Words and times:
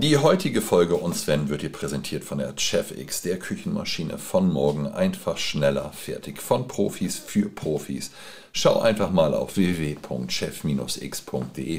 Die 0.00 0.16
heutige 0.16 0.62
Folge 0.62 0.94
uns 0.94 1.22
Sven 1.22 1.48
wird 1.48 1.62
dir 1.62 1.72
präsentiert 1.72 2.22
von 2.22 2.38
der 2.38 2.52
Chef 2.56 2.96
X, 2.96 3.22
der 3.22 3.36
Küchenmaschine 3.36 4.16
von 4.16 4.48
morgen. 4.52 4.86
Einfach 4.86 5.38
schneller, 5.38 5.90
fertig. 5.92 6.40
Von 6.40 6.68
Profis 6.68 7.18
für 7.18 7.48
Profis. 7.48 8.12
Schau 8.52 8.78
einfach 8.78 9.10
mal 9.10 9.34
auf 9.34 9.56
www.chef-x.de 9.56 9.98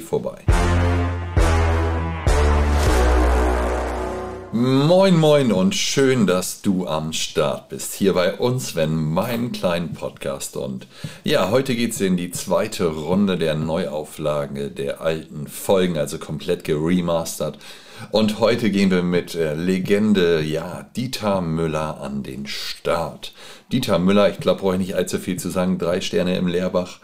vorbei. 0.01 0.43
Moin 4.51 5.15
moin 5.15 5.53
und 5.53 5.73
schön, 5.73 6.27
dass 6.27 6.61
du 6.61 6.87
am 6.87 7.13
Start 7.13 7.69
bist. 7.69 7.93
Hier 7.93 8.11
bei 8.11 8.33
uns, 8.33 8.75
wenn 8.75 8.95
meinen 8.95 9.53
kleinen 9.53 9.93
Podcast. 9.93 10.57
Und 10.57 10.87
ja, 11.23 11.51
heute 11.51 11.73
geht 11.73 11.93
es 11.93 12.01
in 12.01 12.17
die 12.17 12.31
zweite 12.31 12.87
Runde 12.87 13.37
der 13.37 13.55
Neuauflage 13.55 14.71
der 14.71 14.99
alten 14.99 15.47
Folgen, 15.47 15.97
also 15.97 16.17
komplett 16.17 16.65
geremastert. 16.65 17.57
Und 18.11 18.39
heute 18.39 18.71
gehen 18.71 18.91
wir 18.91 19.03
mit 19.03 19.35
äh, 19.35 19.55
Legende, 19.55 20.41
ja, 20.41 20.85
Dieter 20.95 21.41
Müller 21.41 22.01
an 22.01 22.23
den 22.23 22.47
Start. 22.47 23.33
Dieter 23.71 23.99
Müller, 23.99 24.29
ich 24.29 24.39
glaube, 24.39 24.61
brauche 24.61 24.73
ich 24.73 24.79
nicht 24.79 24.95
allzu 24.95 25.19
viel 25.19 25.37
zu 25.37 25.49
sagen, 25.49 25.77
drei 25.77 26.01
Sterne 26.01 26.37
im 26.37 26.47
Lehrbach. 26.47 26.99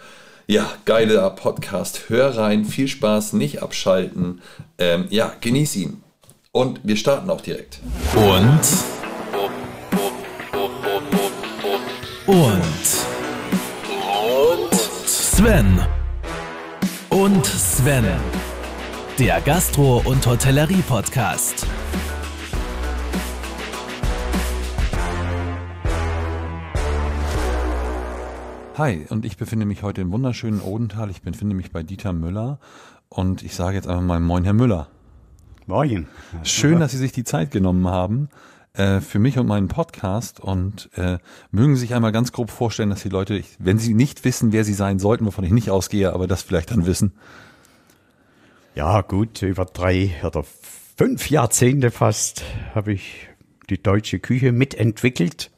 Ja, 0.48 0.72
geiler 0.86 1.30
Podcast. 1.32 2.10
Hör 2.10 2.38
rein, 2.38 2.66
viel 2.66 2.88
Spaß, 2.88 3.34
nicht 3.34 3.64
abschalten. 3.64 4.42
Ähm, 4.78 5.06
ja, 5.10 5.34
genieß 5.42 5.76
ihn. 5.76 6.04
Und 6.52 6.80
wir 6.84 6.96
starten 6.96 7.30
auch 7.30 7.42
direkt. 7.42 7.80
Und. 8.16 8.60
Und. 12.28 12.62
Und. 14.22 14.76
Sven. 15.06 15.82
Und 17.10 17.46
Sven. 17.46 18.06
Der 19.18 19.40
Gastro- 19.40 20.02
und 20.04 20.28
Hotellerie-Podcast. 20.28 21.66
Hi, 28.78 29.06
und 29.08 29.24
ich 29.24 29.38
befinde 29.38 29.66
mich 29.66 29.84
heute 29.84 30.02
im 30.02 30.12
wunderschönen 30.12 30.60
Odenthal. 30.60 31.10
Ich 31.10 31.22
befinde 31.22 31.56
mich 31.56 31.72
bei 31.72 31.82
Dieter 31.82 32.12
Müller 32.12 32.60
und 33.08 33.42
ich 33.42 33.56
sage 33.56 33.78
jetzt 33.78 33.88
einfach 33.88 34.04
mal 34.04 34.20
Moin, 34.20 34.44
Herr 34.44 34.52
Müller. 34.52 34.90
Moin. 35.66 36.08
Schön, 36.44 36.82
dass 36.82 36.92
Sie 36.92 36.98
sich 36.98 37.14
die 37.14 37.24
Zeit 37.24 37.52
genommen 37.52 37.88
haben 37.88 38.28
äh, 38.74 39.00
für 39.00 39.20
mich 39.20 39.40
und 39.40 39.48
meinen 39.48 39.70
Podcast 39.70 40.42
und 40.42 40.90
äh, 40.98 41.20
mögen 41.52 41.76
Sie 41.76 41.82
sich 41.82 41.96
einmal 41.96 42.12
ganz 42.12 42.34
grob 42.34 42.52
vorstellen, 42.52 42.90
dass 42.90 43.04
die 43.04 43.10
Leute, 43.10 43.42
wenn 43.60 43.78
sie 43.78 43.94
nicht 43.94 44.26
wissen, 44.26 44.52
wer 44.52 44.66
Sie 44.66 44.74
sein 44.74 45.00
sollten, 45.00 45.26
wovon 45.26 45.46
ich 45.46 45.54
nicht 45.54 45.70
ausgehe, 45.70 46.12
aber 46.12 46.28
das 46.28 46.42
vielleicht 46.42 46.72
dann 46.72 46.86
wissen. 46.86 47.14
Ja, 48.76 49.00
gut, 49.00 49.42
über 49.42 49.64
drei 49.64 50.12
oder 50.22 50.44
fünf 50.44 51.30
Jahrzehnte 51.30 51.92
fast 51.92 52.44
habe 52.74 52.92
ich 52.92 53.30
die 53.70 53.82
deutsche 53.82 54.20
Küche 54.20 54.52
mitentwickelt. 54.52 55.50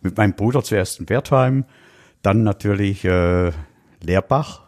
Mit 0.00 0.16
meinem 0.16 0.32
Bruder 0.32 0.62
zuerst 0.62 0.98
in 0.98 1.10
Wertheim, 1.10 1.66
dann 2.22 2.42
natürlich 2.42 3.04
äh, 3.04 3.52
Lehrbach, 4.02 4.62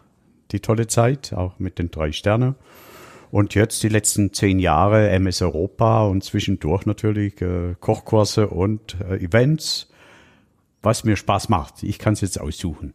die 0.53 0.61
tolle 0.61 0.89
Zeit, 0.89 1.33
auch 1.33 1.59
mit 1.59 1.79
den 1.79 1.91
drei 1.91 2.13
Sternen. 2.13 2.57
Und 3.31 3.55
jetzt 3.55 3.83
die 3.83 3.89
letzten 3.89 4.35
zehn 4.35 4.59
Jahre 4.59 5.09
MS 5.09 5.41
Europa 5.41 6.05
und 6.05 6.23
zwischendurch 6.23 6.85
natürlich 6.85 7.41
äh, 7.41 7.77
Kochkurse 7.81 8.49
und 8.49 8.99
äh, 9.09 9.25
Events, 9.25 9.89
was 10.87 11.05
mir 11.05 11.17
Spaß 11.17 11.51
macht. 11.51 11.83
Ich 11.83 11.99
kann 11.99 12.15
es 12.15 12.23
jetzt 12.23 12.41
aussuchen. 12.41 12.95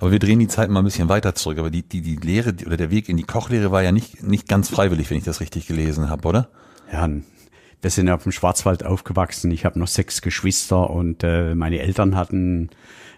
Aber 0.00 0.10
wir 0.10 0.18
drehen 0.18 0.38
die 0.38 0.48
Zeit 0.48 0.70
mal 0.70 0.80
ein 0.80 0.84
bisschen 0.84 1.10
weiter 1.10 1.34
zurück. 1.34 1.58
Aber 1.58 1.68
die, 1.68 1.82
die, 1.82 2.00
die 2.00 2.16
Lehre 2.16 2.54
oder 2.64 2.78
der 2.78 2.90
Weg 2.90 3.10
in 3.10 3.18
die 3.18 3.24
Kochlehre 3.24 3.70
war 3.70 3.82
ja 3.82 3.92
nicht, 3.92 4.22
nicht 4.22 4.48
ganz 4.48 4.70
freiwillig, 4.70 5.10
wenn 5.10 5.18
ich 5.18 5.24
das 5.24 5.40
richtig 5.40 5.66
gelesen 5.66 6.08
habe, 6.08 6.26
oder? 6.26 6.48
Ja, 6.90 7.08
wir 7.84 7.90
sind 7.90 8.06
ja 8.06 8.14
auf 8.14 8.22
dem 8.22 8.32
Schwarzwald 8.32 8.84
aufgewachsen. 8.86 9.50
Ich 9.50 9.66
habe 9.66 9.78
noch 9.78 9.88
sechs 9.88 10.22
Geschwister 10.22 10.88
und 10.88 11.22
äh, 11.22 11.54
meine 11.54 11.80
Eltern 11.80 12.16
hatten 12.16 12.70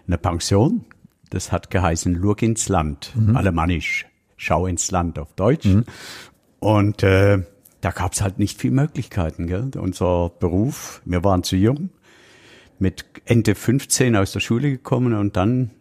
eine 0.07 0.17
Pension. 0.17 0.85
Das 1.29 1.53
hat 1.53 1.69
geheißen 1.69 2.13
Lurg 2.13 2.41
ins 2.41 2.67
Land, 2.67 3.13
mhm. 3.15 3.37
alemannisch. 3.37 4.07
Schau 4.35 4.67
ins 4.67 4.91
Land 4.91 5.19
auf 5.19 5.33
Deutsch. 5.33 5.65
Mhm. 5.65 5.85
Und 6.59 7.03
äh, 7.03 7.43
da 7.81 7.91
gab 7.91 8.13
es 8.13 8.21
halt 8.21 8.39
nicht 8.39 8.59
viel 8.59 8.71
Möglichkeiten. 8.71 9.47
Gell? 9.47 9.71
Unser 9.77 10.31
Beruf, 10.37 11.01
wir 11.05 11.23
waren 11.23 11.43
zu 11.43 11.55
jung, 11.55 11.89
mit 12.79 13.05
Ende 13.25 13.55
15 13.55 14.15
aus 14.15 14.31
der 14.31 14.39
Schule 14.39 14.69
gekommen 14.69 15.13
und 15.13 15.35
dann 15.37 15.71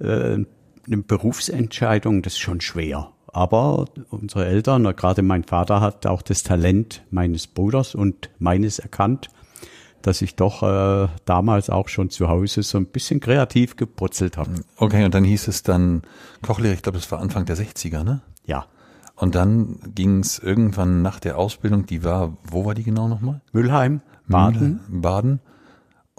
äh, 0.00 0.38
eine 0.86 0.96
Berufsentscheidung, 1.06 2.22
das 2.22 2.34
ist 2.34 2.40
schon 2.40 2.60
schwer. 2.60 3.10
Aber 3.32 3.86
unsere 4.10 4.46
Eltern, 4.46 4.84
gerade 4.94 5.22
mein 5.22 5.42
Vater 5.42 5.80
hat 5.80 6.06
auch 6.06 6.22
das 6.22 6.44
Talent 6.44 7.02
meines 7.10 7.48
Bruders 7.48 7.94
und 7.94 8.30
meines 8.38 8.78
erkannt, 8.78 9.28
dass 10.02 10.22
ich 10.22 10.36
doch 10.36 10.62
äh, 10.62 11.08
damals 11.24 11.70
auch 11.70 11.88
schon 11.88 12.10
zu 12.10 12.28
Hause 12.28 12.62
so 12.62 12.78
ein 12.78 12.86
bisschen 12.86 13.20
kreativ 13.20 13.76
geputzelt 13.76 14.36
habe. 14.36 14.50
Okay, 14.76 15.04
und 15.04 15.14
dann 15.14 15.24
hieß 15.24 15.48
es 15.48 15.62
dann 15.62 16.02
Kochlehre, 16.42 16.74
ich 16.74 16.82
glaube, 16.82 16.98
das 16.98 17.10
war 17.10 17.20
Anfang 17.20 17.46
der 17.46 17.56
60er, 17.56 18.04
ne? 18.04 18.20
Ja. 18.44 18.66
Und 19.16 19.34
dann 19.34 19.78
ging 19.94 20.20
es 20.20 20.38
irgendwann 20.38 21.02
nach 21.02 21.20
der 21.20 21.38
Ausbildung, 21.38 21.86
die 21.86 22.04
war, 22.04 22.36
wo 22.44 22.64
war 22.64 22.74
die 22.74 22.82
genau 22.82 23.08
nochmal? 23.08 23.40
Mülheim, 23.52 24.00
Baden. 24.28 24.80
Baden. 24.88 25.40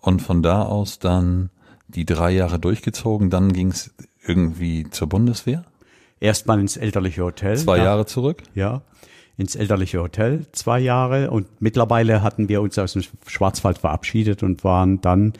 Und 0.05 0.21
von 0.21 0.43
da 0.43 0.61
aus 0.61 0.99
dann 0.99 1.49
die 1.87 2.05
drei 2.05 2.29
Jahre 2.29 2.59
durchgezogen, 2.59 3.31
dann 3.31 3.53
ging 3.53 3.71
es 3.71 3.91
irgendwie 4.23 4.87
zur 4.91 5.09
Bundeswehr? 5.09 5.65
Erstmal 6.19 6.59
ins 6.59 6.77
elterliche 6.77 7.23
Hotel. 7.23 7.57
Zwei 7.57 7.79
Jahre 7.79 8.05
zurück? 8.05 8.43
Ja, 8.53 8.83
ins 9.35 9.55
elterliche 9.55 9.99
Hotel 9.99 10.45
zwei 10.51 10.79
Jahre 10.79 11.31
und 11.31 11.47
mittlerweile 11.59 12.21
hatten 12.21 12.49
wir 12.49 12.61
uns 12.61 12.77
aus 12.77 12.93
dem 12.93 13.01
Schwarzwald 13.25 13.79
verabschiedet 13.79 14.43
und 14.43 14.63
waren 14.63 15.01
dann 15.01 15.33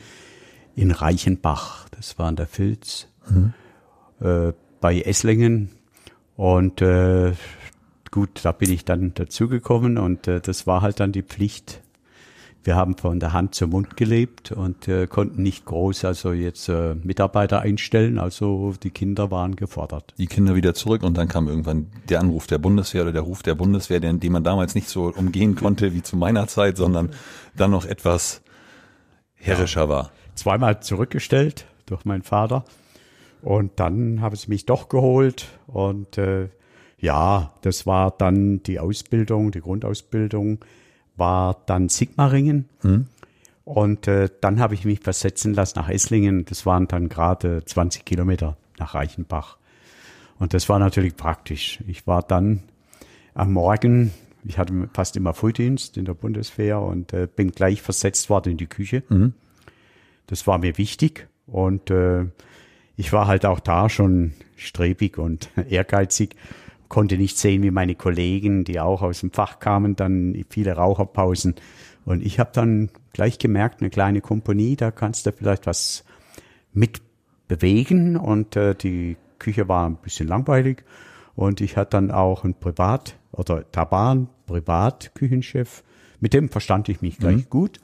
in 0.74 0.90
Reichenbach, 0.90 1.88
das 1.90 2.18
war 2.18 2.26
an 2.26 2.36
der 2.36 2.48
Filz, 2.48 3.06
mhm. 3.30 3.54
äh, 4.20 4.52
bei 4.80 5.00
Esslingen 5.00 5.70
und 6.34 6.82
äh, 6.82 7.34
gut, 8.10 8.40
da 8.42 8.50
bin 8.50 8.72
ich 8.72 8.84
dann 8.84 9.14
dazugekommen 9.14 9.96
und 9.96 10.26
äh, 10.26 10.40
das 10.40 10.66
war 10.66 10.82
halt 10.82 10.98
dann 10.98 11.12
die 11.12 11.22
Pflicht. 11.22 11.82
Wir 12.66 12.74
haben 12.74 12.96
von 12.96 13.20
der 13.20 13.32
Hand 13.32 13.54
zum 13.54 13.70
Mund 13.70 13.96
gelebt 13.96 14.50
und 14.50 14.88
äh, 14.88 15.06
konnten 15.06 15.40
nicht 15.40 15.66
groß 15.66 16.04
also 16.04 16.32
jetzt 16.32 16.68
äh, 16.68 16.96
Mitarbeiter 16.96 17.60
einstellen, 17.60 18.18
also 18.18 18.74
die 18.82 18.90
Kinder 18.90 19.30
waren 19.30 19.54
gefordert. 19.54 20.14
Die 20.18 20.26
Kinder 20.26 20.56
wieder 20.56 20.74
zurück 20.74 21.04
und 21.04 21.16
dann 21.16 21.28
kam 21.28 21.46
irgendwann 21.46 21.92
der 22.08 22.18
Anruf 22.18 22.48
der 22.48 22.58
Bundeswehr 22.58 23.02
oder 23.02 23.12
der 23.12 23.22
Ruf 23.22 23.44
der 23.44 23.54
Bundeswehr, 23.54 24.00
den, 24.00 24.18
den 24.18 24.32
man 24.32 24.42
damals 24.42 24.74
nicht 24.74 24.88
so 24.88 25.12
umgehen 25.14 25.54
konnte 25.54 25.94
wie 25.94 26.02
zu 26.02 26.16
meiner 26.16 26.48
Zeit, 26.48 26.76
sondern 26.76 27.10
dann 27.54 27.70
noch 27.70 27.84
etwas 27.84 28.42
herrischer 29.36 29.88
war. 29.88 30.10
Zweimal 30.34 30.80
zurückgestellt 30.82 31.66
durch 31.86 32.04
meinen 32.04 32.22
Vater 32.22 32.64
und 33.42 33.78
dann 33.78 34.20
habe 34.20 34.34
ich 34.34 34.48
mich 34.48 34.66
doch 34.66 34.88
geholt 34.88 35.46
und 35.68 36.18
äh, 36.18 36.48
ja, 36.98 37.54
das 37.60 37.86
war 37.86 38.10
dann 38.10 38.64
die 38.64 38.80
Ausbildung, 38.80 39.52
die 39.52 39.60
Grundausbildung 39.60 40.64
war 41.16 41.62
dann 41.66 41.88
Sigmaringen. 41.88 42.68
Mhm. 42.82 43.06
Und 43.64 44.06
äh, 44.06 44.28
dann 44.40 44.60
habe 44.60 44.74
ich 44.74 44.84
mich 44.84 45.00
versetzen 45.00 45.52
lassen 45.52 45.78
nach 45.78 45.88
Esslingen. 45.88 46.44
Das 46.44 46.66
waren 46.66 46.86
dann 46.86 47.08
gerade 47.08 47.64
20 47.64 48.04
Kilometer 48.04 48.56
nach 48.78 48.94
Reichenbach. 48.94 49.56
Und 50.38 50.54
das 50.54 50.68
war 50.68 50.78
natürlich 50.78 51.16
praktisch. 51.16 51.80
Ich 51.86 52.06
war 52.06 52.22
dann 52.22 52.62
am 53.34 53.52
Morgen, 53.52 54.12
ich 54.44 54.58
hatte 54.58 54.88
fast 54.92 55.16
immer 55.16 55.34
Frühdienst 55.34 55.96
in 55.96 56.04
der 56.04 56.14
Bundeswehr 56.14 56.80
und 56.80 57.12
äh, 57.12 57.26
bin 57.26 57.50
gleich 57.50 57.82
versetzt 57.82 58.30
worden 58.30 58.52
in 58.52 58.56
die 58.58 58.66
Küche. 58.66 59.02
Mhm. 59.08 59.34
Das 60.26 60.46
war 60.46 60.58
mir 60.58 60.78
wichtig. 60.78 61.28
Und 61.46 61.90
äh, 61.90 62.26
ich 62.96 63.12
war 63.12 63.26
halt 63.26 63.46
auch 63.46 63.60
da 63.60 63.88
schon 63.88 64.34
strebig 64.56 65.18
und 65.18 65.50
ehrgeizig, 65.68 66.36
konnte 66.88 67.16
nicht 67.16 67.38
sehen, 67.38 67.62
wie 67.62 67.70
meine 67.70 67.94
Kollegen, 67.94 68.64
die 68.64 68.80
auch 68.80 69.02
aus 69.02 69.20
dem 69.20 69.30
Fach 69.30 69.58
kamen, 69.58 69.96
dann 69.96 70.44
viele 70.50 70.72
Raucherpausen. 70.72 71.54
Und 72.04 72.24
ich 72.24 72.38
habe 72.38 72.50
dann 72.52 72.90
gleich 73.12 73.38
gemerkt, 73.38 73.80
eine 73.80 73.90
kleine 73.90 74.20
Kompanie, 74.20 74.76
da 74.76 74.90
kannst 74.90 75.26
du 75.26 75.32
vielleicht 75.32 75.66
was 75.66 76.04
mit 76.72 77.00
bewegen. 77.48 78.16
Und 78.16 78.56
äh, 78.56 78.74
die 78.74 79.16
Küche 79.38 79.68
war 79.68 79.88
ein 79.88 79.96
bisschen 79.96 80.28
langweilig. 80.28 80.84
Und 81.34 81.60
ich 81.60 81.76
hatte 81.76 81.90
dann 81.90 82.10
auch 82.10 82.44
ein 82.44 82.54
Privat- 82.54 83.16
oder 83.32 83.64
ein 83.90 84.28
Privatküchenchef. 84.46 85.82
Mit 86.20 86.32
dem 86.32 86.48
verstand 86.48 86.88
ich 86.88 87.02
mich 87.02 87.18
gleich 87.18 87.44
mhm. 87.44 87.50
gut 87.50 87.80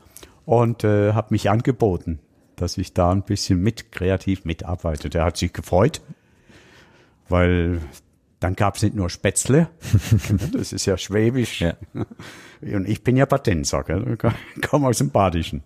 und 0.47 0.85
äh, 0.85 1.13
habe 1.13 1.29
mich 1.31 1.51
angeboten 1.51 2.19
dass 2.63 2.79
ich 2.79 2.95
da 2.95 3.11
ein 3.11 3.23
bisschen 3.23 3.61
mit 3.61 3.93
kreativ 3.93 4.45
mitarbeite. 4.45 5.11
Der 5.11 5.25
hat 5.25 5.37
sich 5.37 5.53
gefreut, 5.53 6.01
weil 7.29 7.81
dann 8.43 8.57
gab 8.57 8.77
es 8.77 8.83
nicht 8.83 8.97
nur 8.97 9.09
Spätzle, 9.09 9.69
das 10.53 10.73
ist 10.73 10.87
ja 10.87 10.97
schwäbisch. 10.99 11.61
Ja. 11.61 11.75
Und 12.61 12.89
ich 12.89 13.05
bin 13.05 13.17
ja 13.17 13.27
Patenser, 13.27 13.85
komme 14.69 14.89
aus 14.89 14.99
dem 14.99 15.11
Badischen. 15.11 15.63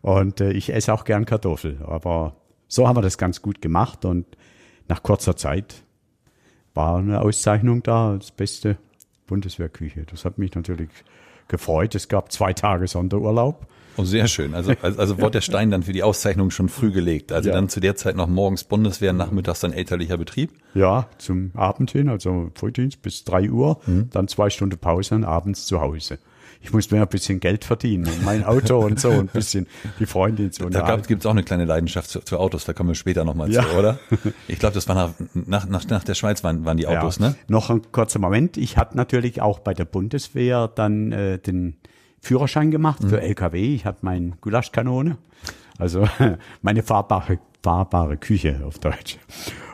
Und 0.00 0.40
äh, 0.40 0.52
ich 0.52 0.72
esse 0.72 0.92
auch 0.92 1.04
gern 1.04 1.26
Kartoffel. 1.26 1.78
Aber 1.86 2.36
so 2.68 2.86
haben 2.86 2.96
wir 2.96 3.02
das 3.02 3.18
ganz 3.18 3.42
gut 3.42 3.60
gemacht 3.60 4.04
und 4.04 4.26
nach 4.88 5.02
kurzer 5.02 5.36
Zeit 5.36 5.82
war 6.72 6.98
eine 6.98 7.20
Auszeichnung 7.20 7.82
da 7.82 8.10
als 8.10 8.30
beste 8.30 8.76
Bundeswehrküche. 9.26 10.04
Das 10.04 10.24
hat 10.24 10.38
mich 10.38 10.54
natürlich 10.54 10.90
gefreut. 11.48 11.94
Es 11.94 12.08
gab 12.08 12.32
zwei 12.32 12.52
Tage 12.52 12.86
Sonderurlaub. 12.86 13.66
Oh, 13.96 14.04
sehr 14.04 14.28
schön. 14.28 14.54
Also, 14.54 14.72
also, 14.82 14.98
also 15.00 15.18
wurde 15.18 15.32
der 15.32 15.40
Stein 15.40 15.70
dann 15.70 15.82
für 15.82 15.92
die 15.92 16.02
Auszeichnung 16.02 16.50
schon 16.50 16.68
früh 16.68 16.90
gelegt. 16.90 17.32
Also 17.32 17.48
Ja. 17.50 17.54
dann 17.56 17.68
zu 17.68 17.80
der 17.80 17.96
Zeit 17.96 18.16
noch 18.16 18.28
morgens 18.28 18.64
Bundeswehr, 18.64 19.12
nachmittags 19.12 19.60
dann 19.60 19.72
elterlicher 19.72 20.16
Betrieb. 20.16 20.50
Ja, 20.74 21.08
zum 21.18 21.50
Abend 21.54 21.90
hin, 21.90 22.08
also 22.08 22.50
Frühdienst 22.54 23.02
bis 23.02 23.24
drei 23.24 23.50
Uhr, 23.50 23.80
dann 24.12 24.28
zwei 24.28 24.50
Stunden 24.50 24.78
Pause 24.78 25.14
und 25.16 25.24
abends 25.24 25.66
zu 25.66 25.80
Hause. 25.80 26.18
Ich 26.62 26.74
musste 26.74 26.94
mir 26.94 27.00
ein 27.00 27.08
bisschen 27.08 27.40
Geld 27.40 27.64
verdienen 27.64 28.06
und 28.06 28.22
mein 28.22 28.44
Auto 28.44 28.78
und 28.80 29.00
so 29.00 29.08
und 29.08 29.18
ein 29.18 29.26
bisschen 29.28 29.66
die 29.98 30.04
Freundin 30.04 30.52
zu 30.52 30.68
Da 30.68 30.96
gibt 30.96 31.22
es 31.22 31.26
auch 31.26 31.30
eine 31.30 31.42
kleine 31.42 31.64
Leidenschaft 31.64 32.10
zu, 32.10 32.20
zu 32.20 32.38
Autos, 32.38 32.66
da 32.66 32.74
kommen 32.74 32.90
wir 32.90 32.94
später 32.94 33.24
nochmal 33.24 33.50
Ja. 33.50 33.62
zu, 33.66 33.76
oder? 33.78 33.98
Ich 34.46 34.58
glaube, 34.58 34.74
das 34.74 34.86
war 34.86 34.94
nach, 34.94 35.14
nach, 35.32 35.66
nach, 35.66 35.88
nach 35.88 36.04
der 36.04 36.14
Schweiz 36.14 36.44
waren, 36.44 36.66
waren 36.66 36.76
die 36.76 36.86
Autos, 36.86 37.18
ja. 37.18 37.30
ne? 37.30 37.34
Noch 37.48 37.70
ein 37.70 37.80
kurzer 37.92 38.18
Moment. 38.18 38.58
Ich 38.58 38.76
hatte 38.76 38.94
natürlich 38.94 39.40
auch 39.40 39.60
bei 39.60 39.72
der 39.72 39.86
Bundeswehr 39.86 40.68
dann 40.68 41.12
äh, 41.12 41.38
den 41.38 41.76
Führerschein 42.20 42.70
gemacht 42.70 43.02
Mhm. 43.02 43.08
für 43.08 43.20
LKW. 43.20 43.74
Ich 43.74 43.84
hatte 43.84 44.00
meine 44.02 44.32
Gulaschkanone, 44.40 45.16
also 45.78 46.06
meine 46.62 46.82
fahrbare, 46.82 47.38
fahrbare 47.62 48.16
Küche 48.16 48.60
auf 48.64 48.78
Deutsch. 48.78 49.18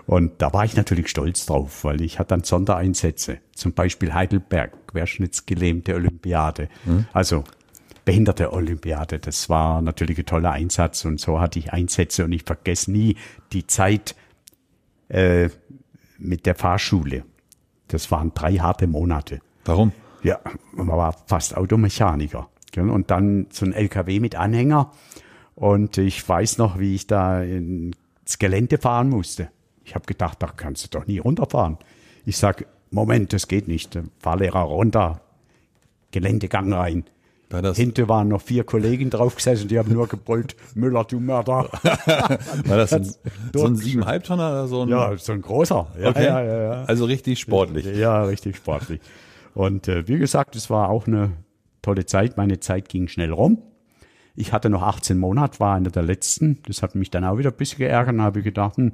Und 0.07 0.41
da 0.41 0.53
war 0.53 0.65
ich 0.65 0.77
natürlich 0.77 1.09
stolz 1.09 1.47
drauf, 1.47 1.83
weil 1.83 2.01
ich 2.01 2.21
hatte 2.21 2.29
dann 2.29 2.45
Sondereinsätze. 2.45 3.39
Zum 3.55 3.73
Beispiel 3.73 4.15
Heidelberg, 4.15 4.87
querschnittsgelähmte 4.87 5.95
Olympiade. 5.97 6.69
Mhm. 6.85 7.07
Also 7.13 7.43
behinderte 8.05 8.53
Olympiade. 8.53 9.19
Das 9.19 9.49
war 9.49 9.83
natürlich 9.83 10.17
ein 10.19 10.27
toller 10.27 10.53
Einsatz 10.53 11.05
und 11.05 11.19
so 11.21 11.41
hatte 11.41 11.59
ich 11.59 11.73
Einsätze 11.73 12.25
und 12.25 12.31
ich 12.31 12.45
vergesse 12.45 12.93
nie 12.93 13.17
die 13.53 13.67
Zeit 13.67 14.15
äh, 15.09 15.49
mit 16.19 16.47
der 16.47 16.55
Fahrschule. 16.55 17.25
Das 17.89 18.13
waren 18.13 18.33
drei 18.33 18.55
harte 18.59 18.87
Monate. 18.87 19.41
Warum? 19.65 19.91
Ja, 20.27 20.41
man 20.73 20.89
war 20.89 21.15
fast 21.27 21.57
Automechaniker. 21.57 22.49
gell? 22.73 22.91
Und 22.91 23.13
dann 23.13 23.47
so 23.51 23.65
ein 23.65 23.73
LKW 23.73 24.19
mit 24.19 24.35
Anhänger. 24.35 24.91
Und 25.55 25.99
ich 25.99 26.29
weiß 26.29 26.59
noch, 26.59 26.81
wie 26.81 26.97
ich 26.97 27.07
da 27.07 27.43
ins 27.43 27.95
Gelände 28.41 28.79
fahren 28.79 29.09
musste. 29.09 29.51
Ich 29.85 29.95
habe 29.95 30.05
gedacht, 30.05 30.43
da 30.43 30.49
kannst 30.49 30.83
du 30.85 30.99
doch 30.99 31.07
nie 31.07 31.19
runterfahren. 31.19 31.79
Ich 32.25 32.39
sag, 32.39 32.67
Moment, 32.91 33.33
das 33.33 33.47
geht 33.47 33.69
nicht. 33.69 33.97
Fahrlehrer 34.19 34.63
runter, 34.63 35.21
Geländegang 36.11 36.73
rein. 36.73 37.05
War 37.49 37.63
das, 37.63 37.77
Hinten 37.77 38.09
waren 38.09 38.27
noch 38.27 38.43
vier 38.43 38.65
Kollegen 38.65 39.11
drauf 39.11 39.37
gesessen, 39.37 39.69
die 39.69 39.79
haben 39.79 39.93
nur 39.93 40.09
gebrüllt, 40.09 40.57
Müller, 40.75 41.05
du 41.05 41.21
Mörder. 41.21 41.71
war 41.83 42.77
das 42.77 42.93
ein, 42.93 43.09
so 43.55 43.65
ein 43.65 43.77
siebeneinhalb 43.77 44.25
Tonner 44.25 44.51
oder 44.51 44.67
so 44.67 44.83
ein? 44.83 44.89
Ja, 44.89 45.17
so 45.17 45.31
ein 45.31 45.43
großer. 45.43 45.87
Ja, 46.01 46.09
okay. 46.09 46.25
ja, 46.25 46.43
ja. 46.43 46.85
Also 46.87 47.05
richtig 47.05 47.39
sportlich. 47.39 47.87
Ja, 47.87 48.25
richtig 48.25 48.57
sportlich. 48.57 49.01
Und 49.57 49.89
äh, 49.89 50.07
wie 50.07 50.19
gesagt, 50.19 50.55
es 50.55 50.69
war 50.69 50.91
auch 50.91 51.07
eine 51.07 51.33
tolle 51.81 52.05
Zeit. 52.05 52.37
Meine 52.37 52.61
Zeit 52.61 52.91
ging 52.91 53.09
schnell 53.09 53.33
rum. 53.33 53.63
Ich 54.35 54.53
hatte 54.53 54.69
noch 54.69 54.83
18 54.83 55.17
Monate, 55.17 55.61
war 55.61 55.75
einer 55.75 55.91
der 55.91 56.03
letzten. 56.03 56.59
Das 56.67 56.83
hat 56.83 56.95
mich 56.95 57.11
dann 57.11 57.25
auch 57.25 57.39
wieder 57.39 57.51
ein 57.51 57.57
bisschen 57.57 57.79
geärgert. 57.79 58.15
Dann 58.15 58.21
habe 58.21 58.41
ich 58.41 58.45
gedacht, 58.45 58.77
hm, 58.77 58.93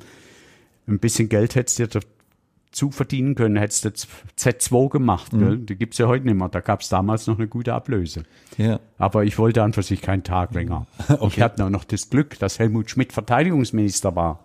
ein 0.86 0.98
bisschen 1.00 1.28
Geld 1.28 1.56
hättest 1.56 1.80
du 1.80 1.88
dazu 1.88 2.92
verdienen 2.92 3.34
können, 3.34 3.56
hättest 3.56 3.86
du 3.86 3.88
Z2 3.88 4.88
gemacht. 4.88 5.32
Gell? 5.32 5.58
Die 5.58 5.74
gibt's 5.74 5.98
ja 5.98 6.06
heute 6.06 6.26
nicht 6.26 6.36
mehr. 6.36 6.48
Da 6.48 6.60
gab's 6.60 6.88
damals 6.88 7.26
noch 7.26 7.38
eine 7.38 7.48
gute 7.48 7.74
Ablöse. 7.74 8.22
Ja. 8.56 8.78
Aber 8.98 9.24
ich 9.24 9.38
wollte 9.38 9.64
an 9.64 9.72
für 9.72 9.82
sich 9.82 10.00
keinen 10.00 10.22
Tag 10.22 10.54
länger. 10.54 10.86
Ich 11.26 11.40
hatte 11.40 11.68
noch 11.68 11.82
das 11.82 12.08
Glück, 12.08 12.38
dass 12.38 12.60
Helmut 12.60 12.88
Schmidt 12.88 13.12
Verteidigungsminister 13.12 14.14
war. 14.14 14.44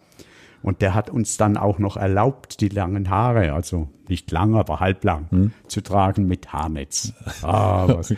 Und 0.61 0.81
der 0.81 0.93
hat 0.93 1.09
uns 1.09 1.37
dann 1.37 1.55
auch 1.57 1.79
noch 1.79 1.97
erlaubt, 1.97 2.61
die 2.61 2.69
langen 2.69 3.09
Haare, 3.09 3.53
also 3.53 3.89
nicht 4.07 4.31
lang, 4.31 4.55
aber 4.55 4.79
halblang, 4.79 5.51
zu 5.67 5.81
tragen 5.81 6.27
mit 6.27 6.51
Haarnetz. 6.53 7.13
Ah, 7.43 7.87
was, 7.87 8.13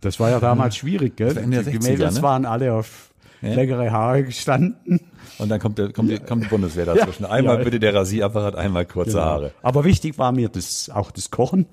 das 0.00 0.18
war 0.20 0.30
ja 0.30 0.40
damals 0.40 0.76
schwierig, 0.76 1.16
gell? 1.16 1.34
Die 1.34 1.40
60er, 1.40 1.82
Mädels 1.82 2.16
ne? 2.16 2.22
waren 2.22 2.44
alle 2.46 2.72
auf 2.72 3.12
längere 3.40 3.90
Haare 3.90 4.24
gestanden. 4.24 5.00
Und 5.38 5.48
dann 5.50 5.60
kommt, 5.60 5.78
der, 5.78 5.92
kommt, 5.92 6.10
die, 6.10 6.18
kommt 6.18 6.44
die 6.44 6.48
Bundeswehr 6.48 6.86
dazwischen. 6.94 7.24
Einmal 7.24 7.58
Ja. 7.58 7.64
bitte 7.64 7.80
der 7.80 7.94
Rasierapparat, 7.94 8.56
einmal 8.56 8.86
kurze 8.86 9.20
Haare. 9.20 9.52
Aber 9.62 9.84
wichtig 9.84 10.18
war 10.18 10.32
mir 10.32 10.48
das, 10.48 10.90
auch 10.90 11.10
das 11.10 11.30
Kochen. 11.30 11.66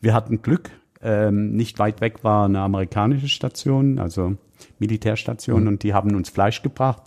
Wir 0.00 0.14
hatten 0.14 0.42
Glück. 0.42 0.70
Ähm, 1.02 1.52
nicht 1.52 1.78
weit 1.78 2.00
weg 2.00 2.24
war 2.24 2.46
eine 2.46 2.60
amerikanische 2.60 3.28
Station, 3.28 3.98
also 3.98 4.36
Militärstation, 4.78 5.68
und 5.68 5.82
die 5.82 5.94
haben 5.94 6.14
uns 6.14 6.30
Fleisch 6.30 6.62
gebracht 6.62 7.02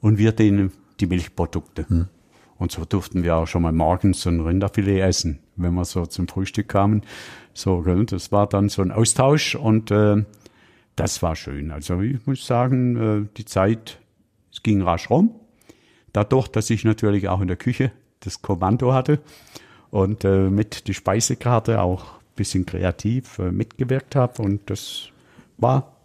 und 0.00 0.18
wir 0.18 0.32
denen 0.32 0.72
die 1.00 1.06
Milchprodukte. 1.06 1.86
Und 2.58 2.72
so 2.72 2.84
durften 2.84 3.22
wir 3.22 3.36
auch 3.36 3.46
schon 3.46 3.62
mal 3.62 3.72
morgens 3.72 4.22
so 4.22 4.30
ein 4.30 4.40
Rinderfilet 4.40 5.00
essen, 5.00 5.38
wenn 5.56 5.74
wir 5.74 5.84
so 5.84 6.06
zum 6.06 6.26
Frühstück 6.26 6.68
kamen. 6.68 7.02
So, 7.54 7.82
das 7.82 8.32
war 8.32 8.48
dann 8.48 8.68
so 8.68 8.82
ein 8.82 8.90
Austausch 8.90 9.54
und 9.54 9.90
äh, 9.90 10.24
das 10.96 11.22
war 11.22 11.36
schön. 11.36 11.70
Also 11.70 12.00
ich 12.00 12.26
muss 12.26 12.46
sagen, 12.46 12.96
äh, 12.96 13.28
die 13.36 13.44
Zeit, 13.44 14.00
es 14.52 14.62
ging 14.62 14.82
rasch 14.82 15.08
rum. 15.10 15.30
Dadurch, 16.12 16.48
dass 16.48 16.70
ich 16.70 16.84
natürlich 16.84 17.28
auch 17.28 17.40
in 17.40 17.48
der 17.48 17.56
Küche 17.56 17.92
das 18.20 18.42
Kommando 18.42 18.92
hatte 18.92 19.20
und 19.90 20.24
äh, 20.24 20.50
mit 20.50 20.88
die 20.88 20.94
Speisekarte 20.94 21.80
auch 21.80 22.04
ein 22.04 22.34
bisschen 22.36 22.66
kreativ 22.66 23.38
äh, 23.38 23.52
mitgewirkt 23.52 24.16
habe. 24.16 24.42
Und 24.42 24.68
das 24.68 25.10
war 25.58 25.97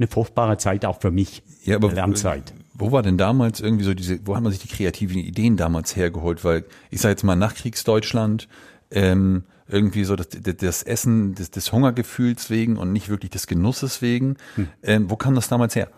eine 0.00 0.08
fruchtbare 0.08 0.56
Zeit 0.56 0.84
auch 0.84 1.00
für 1.00 1.10
mich. 1.10 1.42
Ja, 1.64 1.76
aber 1.76 1.92
Lernzeit. 1.92 2.52
Wo 2.74 2.90
war 2.90 3.02
denn 3.02 3.18
damals 3.18 3.60
irgendwie 3.60 3.84
so 3.84 3.92
diese, 3.92 4.26
wo 4.26 4.34
hat 4.34 4.42
man 4.42 4.50
sich 4.50 4.62
die 4.62 4.68
kreativen 4.68 5.18
Ideen 5.18 5.56
damals 5.56 5.94
hergeholt? 5.94 6.44
Weil 6.44 6.64
ich 6.90 7.00
sage 7.00 7.12
jetzt 7.12 7.22
mal 7.22 7.36
Nachkriegsdeutschland, 7.36 8.48
ähm, 8.90 9.44
irgendwie 9.68 10.04
so 10.04 10.16
das, 10.16 10.28
das, 10.30 10.82
Essen 10.82 11.34
des, 11.34 11.50
des 11.50 11.70
Hungergefühls 11.72 12.50
wegen 12.50 12.76
und 12.76 12.92
nicht 12.92 13.08
wirklich 13.08 13.30
des 13.30 13.46
Genusses 13.46 14.02
wegen. 14.02 14.36
Ähm, 14.82 15.10
wo 15.10 15.16
kam 15.16 15.34
das 15.34 15.48
damals 15.48 15.76
her? 15.76 15.88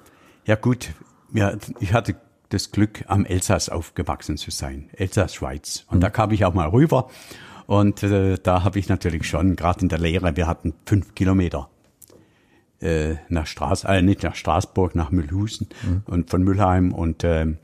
Ja 0.44 0.56
gut, 0.56 0.90
ja, 1.32 1.54
ich 1.78 1.94
hatte 1.94 2.16
das 2.50 2.70
Glück, 2.70 3.04
am 3.06 3.24
Elsass 3.24 3.68
aufgewachsen 3.70 4.36
zu 4.36 4.50
sein, 4.50 4.90
Elsass-Schweiz. 4.92 5.86
Und 5.88 6.00
da 6.00 6.10
kam 6.10 6.32
ich 6.32 6.44
auch 6.44 6.52
mal 6.52 6.68
rüber. 6.68 7.08
Und 7.66 8.02
äh, 8.02 8.36
da 8.42 8.64
habe 8.64 8.78
ich 8.78 8.88
natürlich 8.88 9.26
schon, 9.26 9.56
gerade 9.56 9.80
in 9.80 9.88
der 9.88 9.98
Lehre, 9.98 10.36
wir 10.36 10.46
hatten 10.46 10.74
fünf 10.84 11.14
Kilometer 11.14 11.70
äh, 12.82 13.16
nach 13.28 13.46
Straß, 13.46 13.84
äh, 13.84 14.02
nicht 14.02 14.22
nach 14.22 14.34
Straßburg, 14.34 14.94
nach 14.94 15.10
Mühlhusen 15.10 15.68
und 16.06 16.30
von 16.30 16.42
Müllheim. 16.42 16.92
Und 16.92 17.24
ähm, 17.24 17.58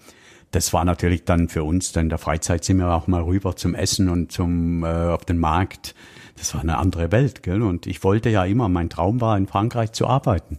das 0.51 0.73
war 0.73 0.85
natürlich 0.85 1.25
dann 1.25 1.49
für 1.49 1.65
uns, 1.65 1.93
dann 1.93 2.05
in 2.05 2.09
der 2.09 2.19
Freizeit 2.19 2.65
sind 2.65 2.79
wir 2.79 2.89
auch 2.89 3.07
mal 3.07 3.23
rüber 3.23 3.57
zum 3.57 3.75
Essen 3.75 4.09
und 4.09 4.33
zum 4.33 4.85
äh, 4.85 4.89
auf 4.89 5.25
den 5.25 5.39
Markt. 5.39 5.95
Das 6.37 6.55
war 6.55 6.61
eine 6.63 6.79
andere 6.79 7.11
Welt, 7.11 7.43
gell? 7.43 7.63
Und 7.63 7.87
ich 7.87 8.05
wollte 8.05 8.31
ja 8.31 8.45
immer, 8.45 8.69
mein 8.69 8.89
Traum 8.89 9.21
war, 9.21 9.37
in 9.37 9.47
Frankreich 9.47 9.93
zu 9.93 10.07
arbeiten. 10.07 10.59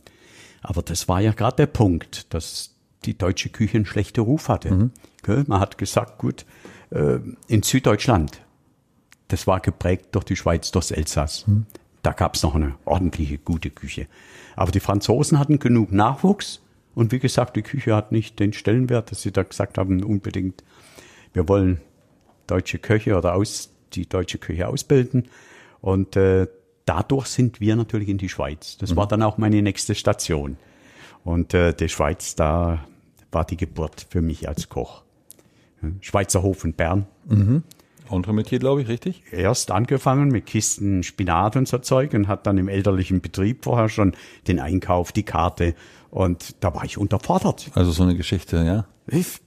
Aber 0.62 0.82
das 0.82 1.08
war 1.08 1.22
ja 1.22 1.32
gerade 1.32 1.56
der 1.56 1.68
Punkt, 1.68 2.34
dass 2.34 2.76
die 3.06 3.18
deutsche 3.18 3.50
Küche 3.50 3.78
einen 3.78 3.86
schlechten 3.86 4.20
Ruf 4.20 4.50
hatte. 4.50 4.70
Gell? 5.24 5.46
Man 5.48 5.62
hat 5.62 5.78
gesagt, 5.78 6.18
gut, 6.18 6.46
äh, 6.92 7.20
in 7.48 7.64
Süddeutschland, 7.64 8.42
das 9.30 9.48
war 9.48 9.62
geprägt 9.62 10.08
durch 10.12 10.26
die 10.26 10.36
Schweiz, 10.36 10.72
durchs 10.72 10.92
Elsass. 10.92 11.46
Da 12.02 12.12
gab 12.12 12.36
es 12.36 12.44
noch 12.44 12.56
eine 12.56 12.76
ordentliche, 12.86 13.38
gute 13.38 13.70
Küche. 13.70 14.08
Aber 14.56 14.72
die 14.72 14.80
Franzosen 14.80 15.40
hatten 15.40 15.60
genug 15.60 15.92
Nachwuchs 15.92 16.62
und 16.96 17.12
wie 17.12 17.20
gesagt, 17.20 17.56
die 17.56 17.62
Küche 17.62 17.96
hat 17.96 18.12
nicht 18.12 18.40
den 18.40 18.54
Stellenwert, 18.54 19.12
dass 19.12 19.22
sie 19.22 19.32
da 19.32 19.44
gesagt 19.44 19.78
haben, 19.78 20.04
unbedingt, 20.04 20.64
wir 21.34 21.48
wollen 21.48 21.80
deutsche 22.48 22.80
Köche 22.80 23.18
oder 23.18 23.36
aus, 23.36 23.70
die 23.94 24.08
deutsche 24.08 24.38
Küche 24.38 24.68
ausbilden. 24.68 25.30
Und 25.82 26.16
äh, 26.16 26.48
dadurch 26.86 27.28
sind 27.28 27.62
wir 27.62 27.76
natürlich 27.76 28.10
in 28.10 28.18
die 28.18 28.30
Schweiz. 28.30 28.78
Das 28.78 28.96
war 28.96 29.08
dann 29.08 29.24
auch 29.24 29.38
meine 29.38 29.62
nächste 29.62 29.96
Station. 29.96 30.58
Und 31.24 31.54
äh, 31.54 31.74
die 31.74 31.90
Schweiz, 31.90 32.36
da 32.36 32.86
war 33.32 33.46
die 33.46 33.58
Geburt 33.58 34.08
für 34.10 34.22
mich 34.22 34.48
als 34.48 34.70
Koch. 34.70 35.04
Schweizer 36.02 36.42
Hof 36.42 36.66
in 36.66 36.74
Bern. 36.74 37.06
Entremetier, 38.12 38.60
glaube 38.60 38.82
ich, 38.82 38.88
richtig? 38.88 39.24
Erst 39.32 39.72
angefangen 39.72 40.30
mit 40.30 40.46
Kisten 40.46 41.04
Spinat 41.04 41.56
und 41.56 41.68
so 41.68 41.78
Zeug 41.78 42.14
und 42.14 42.28
hat 42.28 42.46
dann 42.48 42.58
im 42.58 42.68
elterlichen 42.68 43.22
Betrieb 43.22 43.64
vorher 43.64 43.90
schon 43.90 44.14
den 44.48 44.60
Einkauf, 44.60 45.12
die 45.12 45.24
Karte. 45.24 45.76
Und 46.12 46.56
da 46.64 46.74
war 46.74 46.84
ich 46.86 46.98
unterfordert. 46.98 47.70
Also 47.76 47.92
so 47.92 48.04
eine 48.04 48.16
Geschichte, 48.16 48.64
ja. 48.64 48.86
Ich, 49.08 49.40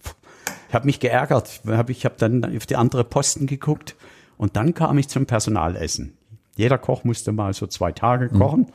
habe 0.72 0.86
mich 0.86 1.00
geärgert. 1.00 1.60
Hab- 1.66 1.90
Ich 1.90 2.04
habe 2.04 2.14
dann 2.18 2.56
auf 2.56 2.66
die 2.66 2.76
andere 2.76 3.04
Posten 3.04 3.46
geguckt 3.46 3.96
und 4.36 4.56
dann 4.56 4.74
kam 4.74 4.98
ich 4.98 5.08
zum 5.08 5.26
Personalessen. 5.26 6.16
Jeder 6.56 6.78
Koch 6.78 7.04
musste 7.04 7.32
mal 7.32 7.52
so 7.54 7.66
zwei 7.66 7.92
Tage 7.92 8.28
kochen. 8.28 8.66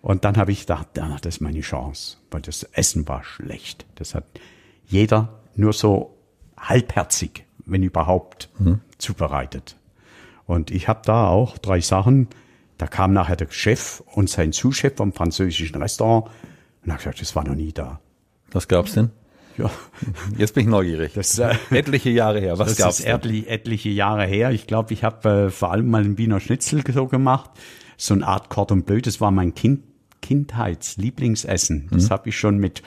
Und 0.00 0.24
dann 0.24 0.36
habe 0.36 0.50
ich 0.52 0.60
gedacht, 0.60 0.88
ja, 0.96 1.16
das 1.22 1.36
ist 1.36 1.40
meine 1.40 1.60
Chance, 1.60 2.16
weil 2.30 2.40
das 2.40 2.64
Essen 2.64 3.06
war 3.06 3.22
schlecht. 3.22 3.86
Das 3.96 4.14
hat 4.16 4.24
jeder 4.86 5.40
nur 5.54 5.72
so 5.72 6.16
halbherzig, 6.58 7.44
wenn 7.66 7.82
überhaupt, 7.82 8.50
zubereitet. 8.98 9.76
Und 10.46 10.70
ich 10.70 10.88
habe 10.88 11.00
da 11.04 11.28
auch 11.28 11.58
drei 11.58 11.80
Sachen. 11.80 12.28
Da 12.78 12.86
kam 12.86 13.12
nachher 13.12 13.36
der 13.36 13.48
Chef 13.50 14.02
und 14.14 14.28
sein 14.28 14.52
Sous-Chef 14.52 14.96
vom 14.96 15.12
französischen 15.12 15.80
Restaurant 15.80 16.30
und 16.84 16.92
hat 16.92 16.98
gesagt, 16.98 17.20
das 17.20 17.36
war 17.36 17.44
noch 17.44 17.54
nie 17.54 17.72
da. 17.72 18.00
Was 18.50 18.68
gab's 18.68 18.94
denn? 18.94 19.10
Ja, 19.58 19.70
Jetzt 20.36 20.54
bin 20.54 20.64
ich 20.64 20.68
neugierig. 20.68 21.12
Das, 21.14 21.38
äh, 21.38 21.54
Etliche 21.70 22.10
Jahre 22.10 22.40
her. 22.40 22.58
Was 22.58 22.70
das 22.70 22.78
gab's 22.78 23.00
ist 23.00 23.06
etliche, 23.06 23.48
etliche 23.48 23.88
Jahre 23.90 24.26
her. 24.26 24.50
Ich 24.50 24.66
glaube, 24.66 24.92
ich 24.94 25.04
habe 25.04 25.46
äh, 25.46 25.50
vor 25.50 25.72
allem 25.72 25.90
mal 25.90 26.02
einen 26.02 26.18
Wiener 26.18 26.40
Schnitzel 26.40 26.82
so 26.92 27.06
gemacht. 27.06 27.50
So 27.96 28.14
eine 28.14 28.26
Art 28.26 28.48
Cordon 28.48 28.82
Bleu, 28.82 29.00
das 29.00 29.20
war 29.20 29.30
mein 29.30 29.54
Kind, 29.54 29.82
Kindheitslieblingsessen. 30.22 31.88
Das 31.90 32.10
habe 32.10 32.30
ich 32.30 32.38
schon 32.38 32.58
mit 32.58 32.82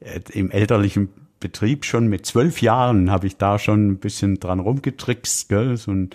äh, 0.00 0.20
im 0.32 0.50
elterlichen 0.50 1.08
Betrieb 1.40 1.84
schon 1.84 2.08
mit 2.08 2.26
zwölf 2.26 2.62
Jahren 2.62 3.10
habe 3.10 3.26
ich 3.26 3.36
da 3.36 3.58
schon 3.58 3.88
ein 3.88 3.98
bisschen 3.98 4.40
dran 4.40 4.60
rumgetrickst, 4.60 5.48
gell? 5.48 5.76
So 5.76 5.92
ein, 5.92 6.10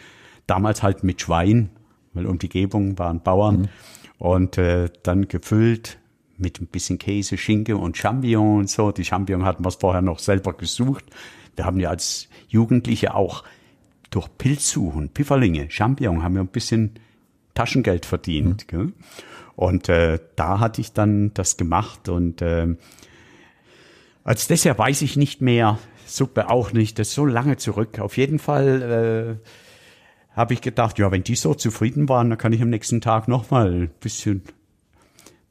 damals 0.48 0.84
halt 0.84 1.04
mit 1.04 1.22
Schwein, 1.22 1.70
weil 2.14 2.26
um 2.26 2.40
die 2.40 2.50
Gebung 2.50 2.98
waren 2.98 3.22
Bauern 3.22 3.70
und 4.18 4.58
äh, 4.58 4.90
dann 5.04 5.28
gefüllt 5.28 6.00
mit 6.38 6.60
ein 6.60 6.68
bisschen 6.68 6.98
Käse, 6.98 7.38
Schinken 7.38 7.76
und 7.76 7.98
Champignon 7.98 8.60
und 8.60 8.70
so. 8.70 8.92
Die 8.92 9.06
Champignon 9.06 9.46
hatten 9.46 9.64
wir 9.64 9.72
vorher 9.72 10.02
noch 10.02 10.20
selber 10.20 10.54
gesucht. 10.54 11.06
Wir 11.56 11.66
haben 11.66 11.80
ja 11.80 11.90
als 11.90 12.28
Jugendliche 12.48 13.14
auch 13.14 13.44
durch 14.10 14.28
Pilzsuchen, 14.38 15.10
Pfifferlinge, 15.10 15.70
Champignon 15.70 16.24
haben 16.24 16.36
wir 16.36 16.42
ein 16.42 16.48
bisschen 16.48 16.94
Taschengeld 17.54 18.06
verdient. 18.06 18.68
Gell? 18.68 18.94
Und 19.56 19.90
äh, 19.90 20.20
da 20.36 20.60
hatte 20.60 20.82
ich 20.82 20.94
dann 20.94 21.34
das 21.34 21.58
gemacht 21.58 22.10
und 22.10 22.42
äh, 22.42 22.76
als 24.24 24.48
Dessert 24.48 24.78
weiß 24.78 25.02
ich 25.02 25.18
nicht 25.18 25.42
mehr, 25.42 25.80
Suppe 26.06 26.50
auch 26.50 26.74
nicht, 26.74 27.00
das 27.00 27.10
ist 27.10 27.16
so 27.16 27.26
lange 27.26 27.58
zurück. 27.58 28.00
Auf 28.00 28.18
jeden 28.18 28.40
Fall 28.40 29.40
äh, 29.42 29.48
habe 30.36 30.54
ich 30.54 30.62
gedacht, 30.62 31.00
ja, 31.00 31.12
wenn 31.12 31.24
die 31.24 31.36
so 31.36 31.54
zufrieden 31.54 32.10
waren, 32.10 32.30
dann 32.30 32.38
kann 32.38 32.54
ich 32.54 32.62
am 32.62 32.70
nächsten 32.70 33.02
Tag 33.02 33.28
nochmal 33.28 33.74
ein 33.74 33.90
bisschen 34.00 34.44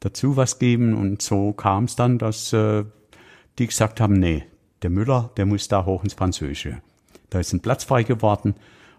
dazu 0.01 0.37
was 0.37 0.59
geben. 0.59 0.95
Und 0.95 1.23
so 1.23 1.53
kam 1.53 1.85
es 1.85 1.97
dann, 1.97 2.19
dass 2.19 2.53
äh, 2.53 2.85
die 3.59 3.67
gesagt 3.67 4.01
haben, 4.01 4.15
nee, 4.15 4.45
der 4.83 4.91
Müller, 4.91 5.31
der 5.37 5.47
muss 5.47 5.69
da 5.69 5.85
hoch 5.85 6.05
ins 6.05 6.15
Französische. 6.15 6.83
Da 7.31 7.41
ist 7.41 7.53
ein 7.53 7.61
Platz 7.61 7.85
frei 7.85 8.03
geworden. 8.03 8.55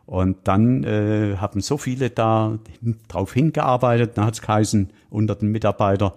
Und 0.06 0.38
dann 0.48 0.84
äh, 0.84 1.38
haben 1.38 1.62
so 1.62 1.78
viele 1.78 2.10
da 2.10 2.60
drauf 3.08 3.34
hingearbeitet. 3.34 4.18
Dann 4.18 4.26
hat 4.26 4.34
es 4.34 4.42
geheißen, 4.42 4.92
unter 5.10 5.36
den 5.36 5.52
Mitarbeitern. 5.52 6.12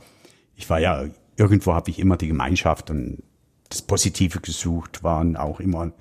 Ich 0.57 0.69
war 0.71 0.81
ja, 0.81 1.05
irgendwo 1.37 1.75
habe 1.75 1.91
ich 1.91 1.99
immer 1.99 2.17
die 2.17 2.29
Gemeinschaft 2.29 2.91
und 2.91 3.23
das 3.69 3.83
Positive 3.83 4.41
gesucht, 4.41 5.03
waren 5.03 5.37
auch 5.37 5.61
immer, 5.61 5.93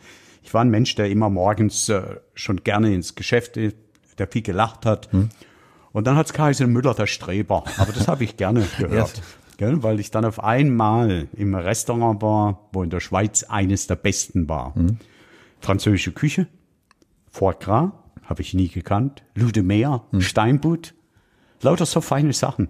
ich 0.43 0.53
war 0.53 0.61
ein 0.61 0.69
Mensch, 0.69 0.95
der 0.95 1.09
immer 1.09 1.29
morgens 1.29 1.89
äh, 1.89 2.17
schon 2.33 2.63
gerne 2.63 2.93
ins 2.93 3.15
Geschäft, 3.15 3.57
ist, 3.57 3.77
der 4.17 4.27
viel 4.27 4.41
gelacht 4.41 4.85
hat. 4.85 5.09
Und 5.91 6.07
dann 6.07 6.15
hat 6.15 6.27
es 6.27 6.33
geheißen, 6.33 6.69
Müller 6.71 6.93
der 6.93 7.07
Streber. 7.07 7.63
Aber 7.77 7.93
das 7.93 8.07
habe 8.07 8.23
ich 8.23 8.37
gerne 8.37 8.67
gehört. 8.77 9.21
Gell, 9.57 9.83
weil 9.83 9.99
ich 9.99 10.11
dann 10.11 10.25
auf 10.25 10.43
einmal 10.43 11.27
im 11.33 11.55
Restaurant 11.55 12.21
war, 12.21 12.69
wo 12.73 12.83
in 12.83 12.89
der 12.89 12.99
Schweiz 12.99 13.43
eines 13.43 13.87
der 13.87 13.95
besten 13.95 14.49
war. 14.49 14.73
Französische 15.61 16.11
Küche, 16.11 16.47
Foie 17.31 17.55
Gras, 17.59 17.91
habe 18.23 18.41
ich 18.41 18.53
nie 18.53 18.67
gekannt, 18.67 19.23
Ludemeer, 19.35 20.03
Steinbutt, 20.19 20.93
lauter 21.61 21.85
so 21.85 22.01
feine 22.01 22.33
Sachen. 22.33 22.67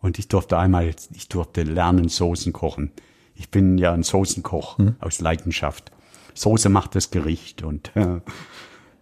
Und 0.00 0.18
ich 0.18 0.28
durfte 0.28 0.58
einmal, 0.58 0.94
ich 1.14 1.28
durfte 1.28 1.62
lernen 1.62 2.08
Soßen 2.08 2.52
kochen. 2.52 2.90
Ich 3.34 3.50
bin 3.50 3.78
ja 3.78 3.92
ein 3.92 4.02
Soßenkoch 4.02 4.78
aus 5.00 5.20
Leidenschaft. 5.20 5.90
Soße 6.34 6.68
macht 6.68 6.94
das 6.94 7.10
Gericht 7.10 7.62
und 7.62 7.94
äh, 7.96 8.20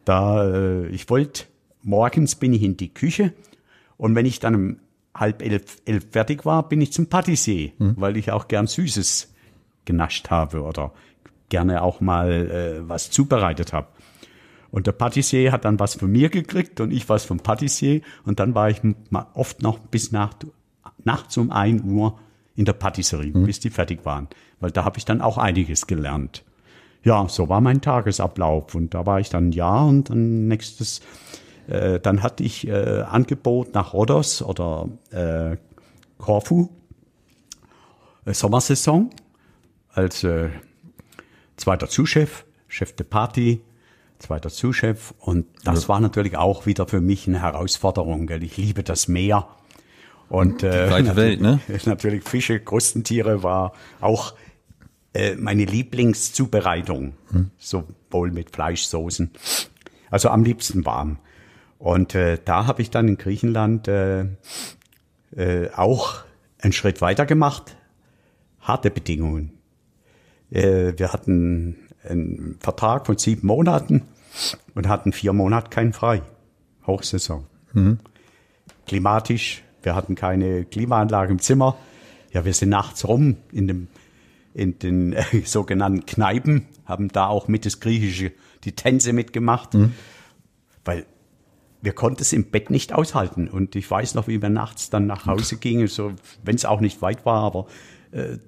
da 0.05 0.51
äh, 0.51 0.87
ich 0.89 1.09
wollte 1.09 1.45
morgens 1.83 2.35
bin 2.35 2.53
ich 2.53 2.62
in 2.62 2.77
die 2.77 2.93
Küche 2.93 3.33
und 3.97 4.15
wenn 4.15 4.27
ich 4.27 4.39
dann 4.39 4.55
um 4.55 4.77
halb 5.15 5.43
elf, 5.43 5.81
elf 5.85 6.07
fertig 6.11 6.45
war, 6.45 6.69
bin 6.69 6.81
ich 6.81 6.93
zum 6.93 7.07
Patissier, 7.07 7.73
weil 7.79 8.17
ich 8.17 8.33
auch 8.33 8.49
gern 8.49 8.67
Süßes 8.67 9.33
genascht 9.85 10.31
habe 10.31 10.62
oder 10.62 10.93
gerne 11.49 11.83
auch 11.83 12.01
mal 12.01 12.31
äh, 12.31 12.89
was 12.89 13.11
zubereitet 13.11 13.73
habe. 13.73 13.89
Und 14.71 14.87
der 14.87 14.93
Patissier 14.93 15.53
hat 15.53 15.67
dann 15.67 15.79
was 15.79 15.97
von 15.97 16.11
mir 16.11 16.31
gekriegt 16.31 16.81
und 16.81 16.93
ich 16.93 17.09
was 17.11 17.25
vom 17.25 17.41
Patissier. 17.41 18.01
Und 18.25 18.41
dann 18.41 18.55
war 18.55 18.71
ich 18.71 18.81
oft 19.35 19.61
noch 19.61 19.79
bis 19.79 20.12
nach, 20.12 20.33
nachts 21.05 21.37
um 21.37 21.51
ein 21.51 21.85
Uhr 21.85 22.19
in 22.54 22.64
der 22.64 22.75
Patisserie, 22.75 23.32
bis 23.32 23.61
die 23.61 23.71
fertig 23.71 24.04
waren. 24.04 24.28
Weil 24.61 24.71
da 24.71 24.85
habe 24.85 24.99
ich 24.99 25.04
dann 25.04 25.21
auch 25.21 25.38
einiges 25.38 25.87
gelernt. 25.87 26.44
Ja, 27.04 27.28
so 27.28 27.49
war 27.49 27.61
mein 27.61 27.80
Tagesablauf. 27.80 28.75
Und 28.75 28.94
da 28.94 29.06
war 29.06 29.21
ich 29.21 29.30
dann 29.30 29.49
ein 29.49 29.52
Jahr 29.52 29.87
und 29.87 30.11
dann 30.11 30.49
nächstes, 30.49 31.00
äh, 31.66 31.99
dann 31.99 32.23
hatte 32.23 32.42
ich 32.42 32.66
äh, 32.68 33.02
Angebot 33.02 33.75
nach 33.75 33.92
Rhodos 33.92 34.42
oder 34.42 34.88
äh, 35.11 35.56
Korfu, 36.18 36.68
äh, 38.25 38.35
Sommersaison, 38.35 39.11
als 39.88 40.23
äh, 40.25 40.50
zweiter 41.56 41.88
Zuschef, 41.88 42.44
Chef 42.68 42.94
de 42.94 43.06
Party, 43.06 43.62
zweiter 44.18 44.50
Zuschef. 44.50 45.14
Und 45.18 45.47
das 45.64 45.88
war 45.88 46.00
natürlich 46.00 46.37
auch 46.37 46.66
wieder 46.66 46.87
für 46.87 47.00
mich 47.00 47.26
eine 47.26 47.42
Herausforderung. 47.42 48.26
Gell? 48.26 48.42
Ich 48.42 48.56
liebe 48.56 48.82
das 48.82 49.09
Meer. 49.09 49.49
Und 50.33 50.62
äh, 50.62 50.91
weite 50.91 51.15
Welt, 51.15 51.43
ne? 51.43 51.61
Natürlich 51.85 52.25
Fische, 52.25 52.59
Krustentiere 52.59 53.43
war 53.43 53.75
auch 54.01 54.33
äh, 55.12 55.35
meine 55.35 55.67
Lieblingszubereitung. 55.67 57.12
Sowohl 57.59 58.31
mit 58.33 58.51
Fleischsoßen. 58.51 59.31
Also 60.11 60.31
am 60.31 60.43
liebsten 60.43 60.87
warm. 60.87 61.19
Und 61.79 62.15
äh, 62.15 62.39
da 62.43 62.65
habe 62.65 62.81
ich 62.81 62.89
dann 62.89 63.09
in 63.09 63.19
Griechenland 63.19 63.89
äh, 63.89 64.25
äh, 65.37 65.69
auch 65.77 66.23
einen 66.59 66.73
Schritt 66.73 67.03
weiter 67.03 67.27
gemacht. 67.27 67.77
Harte 68.59 68.91
Bedingungen. 68.91 69.53
Äh, 70.51 70.95
wir 70.97 71.12
hatten 71.12 71.77
einen 72.09 72.57
Vertrag 72.59 73.05
von 73.05 73.19
sieben 73.19 73.47
Monaten 73.47 74.05
und 74.75 74.89
hatten 74.89 75.12
vier 75.12 75.35
Monate 75.35 75.69
keinen 75.69 75.93
frei. 75.93 76.23
Hochsaison. 76.87 77.45
Klimatisch. 78.87 79.62
Wir 79.83 79.95
hatten 79.95 80.15
keine 80.15 80.65
Klimaanlage 80.65 81.33
im 81.33 81.39
Zimmer. 81.39 81.77
Ja, 82.33 82.45
wir 82.45 82.55
sind 82.55 82.71
nachts 82.71 83.07
rum 83.07 83.37
in 83.53 83.67
dem 83.69 83.89
in 84.55 84.79
den 84.79 85.12
äh, 85.15 85.25
sogenannten 85.45 86.07
Kneipen, 86.07 86.67
haben 86.85 87.09
da 87.09 87.27
auch 87.27 87.49
mit 87.49 87.65
das 87.65 87.81
Griechische 87.81 88.33
die 88.65 88.73
Tänze 88.73 89.12
mitgemacht, 89.12 89.71
weil 90.85 91.07
wir 91.81 91.93
konnten 91.93 92.23
es 92.23 92.33
im 92.33 92.51
Bett 92.51 92.71
nicht 92.71 92.93
aushalten. 92.93 93.49
Und 93.49 93.75
ich 93.75 93.91
weiß 93.91 94.15
noch, 94.15 94.29
wie 94.29 94.41
wir 94.41 94.51
nachts 94.51 94.89
dann 94.89 95.07
nach 95.07 95.27
Hause 95.27 95.57
gingen, 95.57 95.89
so, 95.89 96.12
wenn 96.45 96.55
es 96.55 96.65
auch 96.65 96.81
nicht 96.81 97.03
weit 97.03 97.27
war, 97.27 97.43
aber 97.43 97.67
äh, 98.12 98.39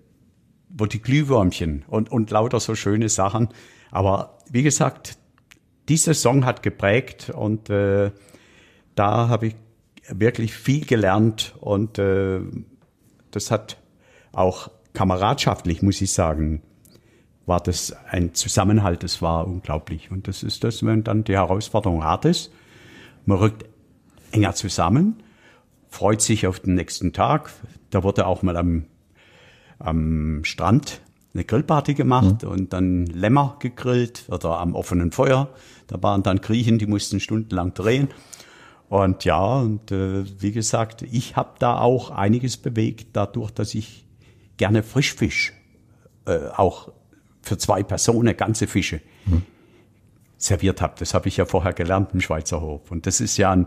wo 0.68 0.86
die 0.86 1.02
Glühwürmchen 1.02 1.84
und, 1.88 2.12
und 2.12 2.30
lauter 2.30 2.60
so 2.60 2.74
schöne 2.74 3.08
Sachen. 3.08 3.48
Aber 3.90 4.38
wie 4.50 4.62
gesagt, 4.62 5.18
dieser 5.88 6.14
Song 6.14 6.44
hat 6.44 6.62
geprägt 6.62 7.30
und 7.30 7.70
äh, 7.70 8.12
da 8.94 9.28
habe 9.28 9.48
ich 9.48 9.56
wirklich 10.08 10.54
viel 10.54 10.84
gelernt 10.84 11.54
und 11.60 11.98
äh, 11.98 12.40
das 13.30 13.50
hat 13.50 13.78
auch 14.32 14.70
kameradschaftlich, 14.92 15.82
muss 15.82 16.00
ich 16.00 16.12
sagen, 16.12 16.62
war 17.46 17.60
das 17.60 17.94
ein 18.10 18.34
Zusammenhalt, 18.34 19.02
das 19.02 19.20
war 19.20 19.46
unglaublich. 19.46 20.10
Und 20.10 20.28
das 20.28 20.42
ist 20.42 20.64
das, 20.64 20.84
wenn 20.84 21.04
dann 21.04 21.24
die 21.24 21.34
Herausforderung 21.34 22.04
hart 22.04 22.24
ist. 22.24 22.50
Man 23.26 23.38
rückt 23.38 23.64
enger 24.32 24.54
zusammen, 24.54 25.22
freut 25.88 26.22
sich 26.22 26.46
auf 26.46 26.60
den 26.60 26.74
nächsten 26.74 27.12
Tag. 27.12 27.52
Da 27.90 28.02
wurde 28.02 28.26
auch 28.26 28.42
mal 28.42 28.56
am, 28.56 28.86
am 29.78 30.44
Strand 30.44 31.00
eine 31.34 31.44
Grillparty 31.44 31.94
gemacht 31.94 32.44
und 32.44 32.72
dann 32.72 33.06
Lämmer 33.06 33.56
gegrillt 33.58 34.24
oder 34.28 34.60
am 34.60 34.74
offenen 34.74 35.10
Feuer. 35.10 35.48
Da 35.88 36.02
waren 36.02 36.22
dann 36.22 36.40
Griechen, 36.40 36.78
die 36.78 36.86
mussten 36.86 37.20
stundenlang 37.20 37.74
drehen. 37.74 38.08
Und 38.88 39.24
ja, 39.24 39.60
und 39.60 39.90
äh, 39.90 40.24
wie 40.40 40.52
gesagt, 40.52 41.02
ich 41.02 41.36
habe 41.36 41.54
da 41.58 41.78
auch 41.78 42.10
einiges 42.10 42.56
bewegt, 42.56 43.08
dadurch, 43.14 43.50
dass 43.50 43.74
ich 43.74 44.04
gerne 44.56 44.82
Frischfisch, 44.82 45.52
äh, 46.26 46.48
auch 46.56 46.92
für 47.42 47.58
zwei 47.58 47.82
Personen, 47.82 48.36
ganze 48.36 48.66
Fische, 48.66 49.00
serviert 50.36 50.80
habe. 50.80 50.94
Das 50.98 51.14
habe 51.14 51.28
ich 51.28 51.36
ja 51.36 51.44
vorher 51.44 51.72
gelernt 51.72 52.10
im 52.12 52.20
Schweizer 52.20 52.60
Hof. 52.60 52.90
Und 52.90 53.06
das 53.06 53.20
ist 53.20 53.36
ja 53.36 53.50
ein, 53.52 53.66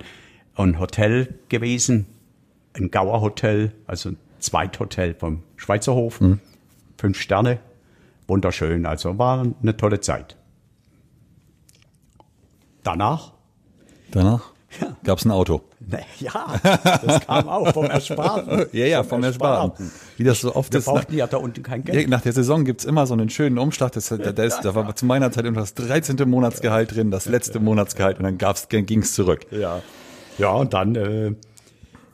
ein 0.55 0.79
Hotel 0.79 1.39
gewesen, 1.49 2.05
ein 2.73 2.91
Gauer 2.91 3.21
Hotel, 3.21 3.73
also 3.85 4.09
ein 4.09 4.17
Zweithotel 4.39 5.15
vom 5.15 5.43
Schweizer 5.55 5.93
Hof. 5.93 6.19
Fünf 6.97 7.19
Sterne, 7.19 7.59
wunderschön. 8.27 8.85
Also 8.85 9.17
war 9.17 9.45
eine 9.61 9.77
tolle 9.77 9.99
Zeit. 9.99 10.37
Danach 12.83 13.33
Danach 14.11 14.51
gab 15.03 15.19
es 15.19 15.25
ein 15.25 15.31
Auto. 15.31 15.61
na 15.79 15.99
ja, 16.19 16.59
das 17.05 17.25
kam 17.25 17.47
auch 17.47 17.73
vom 17.73 17.85
Ersparten. 17.85 18.65
Ja, 18.73 18.85
ja, 18.85 19.03
vom 19.03 19.23
Ersparten. 19.23 19.91
Wie 20.17 20.23
das 20.23 20.41
so 20.41 20.55
oft 20.55 20.73
Wir 20.73 20.79
ist. 20.79 20.87
Nach, 20.87 20.93
brauchten 20.93 21.15
ja 21.15 21.27
da 21.27 21.37
unten 21.37 21.63
kein 21.63 21.83
ja, 21.85 21.93
Geld. 21.93 22.09
nach 22.09 22.21
der 22.21 22.33
Saison 22.33 22.65
gibt's 22.65 22.85
immer 22.85 23.07
so 23.07 23.13
einen 23.13 23.29
schönen 23.29 23.57
Umschlag. 23.57 23.91
Das, 23.93 24.09
da, 24.09 24.17
da, 24.17 24.43
ist, 24.43 24.61
da 24.61 24.75
war 24.75 24.95
zu 24.95 25.05
meiner 25.05 25.31
Zeit 25.31 25.45
immer 25.45 25.61
das 25.61 25.73
13. 25.73 26.17
Monatsgehalt 26.29 26.95
drin, 26.95 27.11
das 27.11 27.27
letzte 27.27 27.59
Monatsgehalt 27.59 28.17
und 28.17 28.23
dann 28.23 28.37
gab's, 28.37 28.67
ging's 28.69 29.13
zurück. 29.13 29.45
Ja, 29.51 29.81
ja 30.37 30.51
und 30.51 30.73
dann 30.73 30.95
äh, 30.95 31.33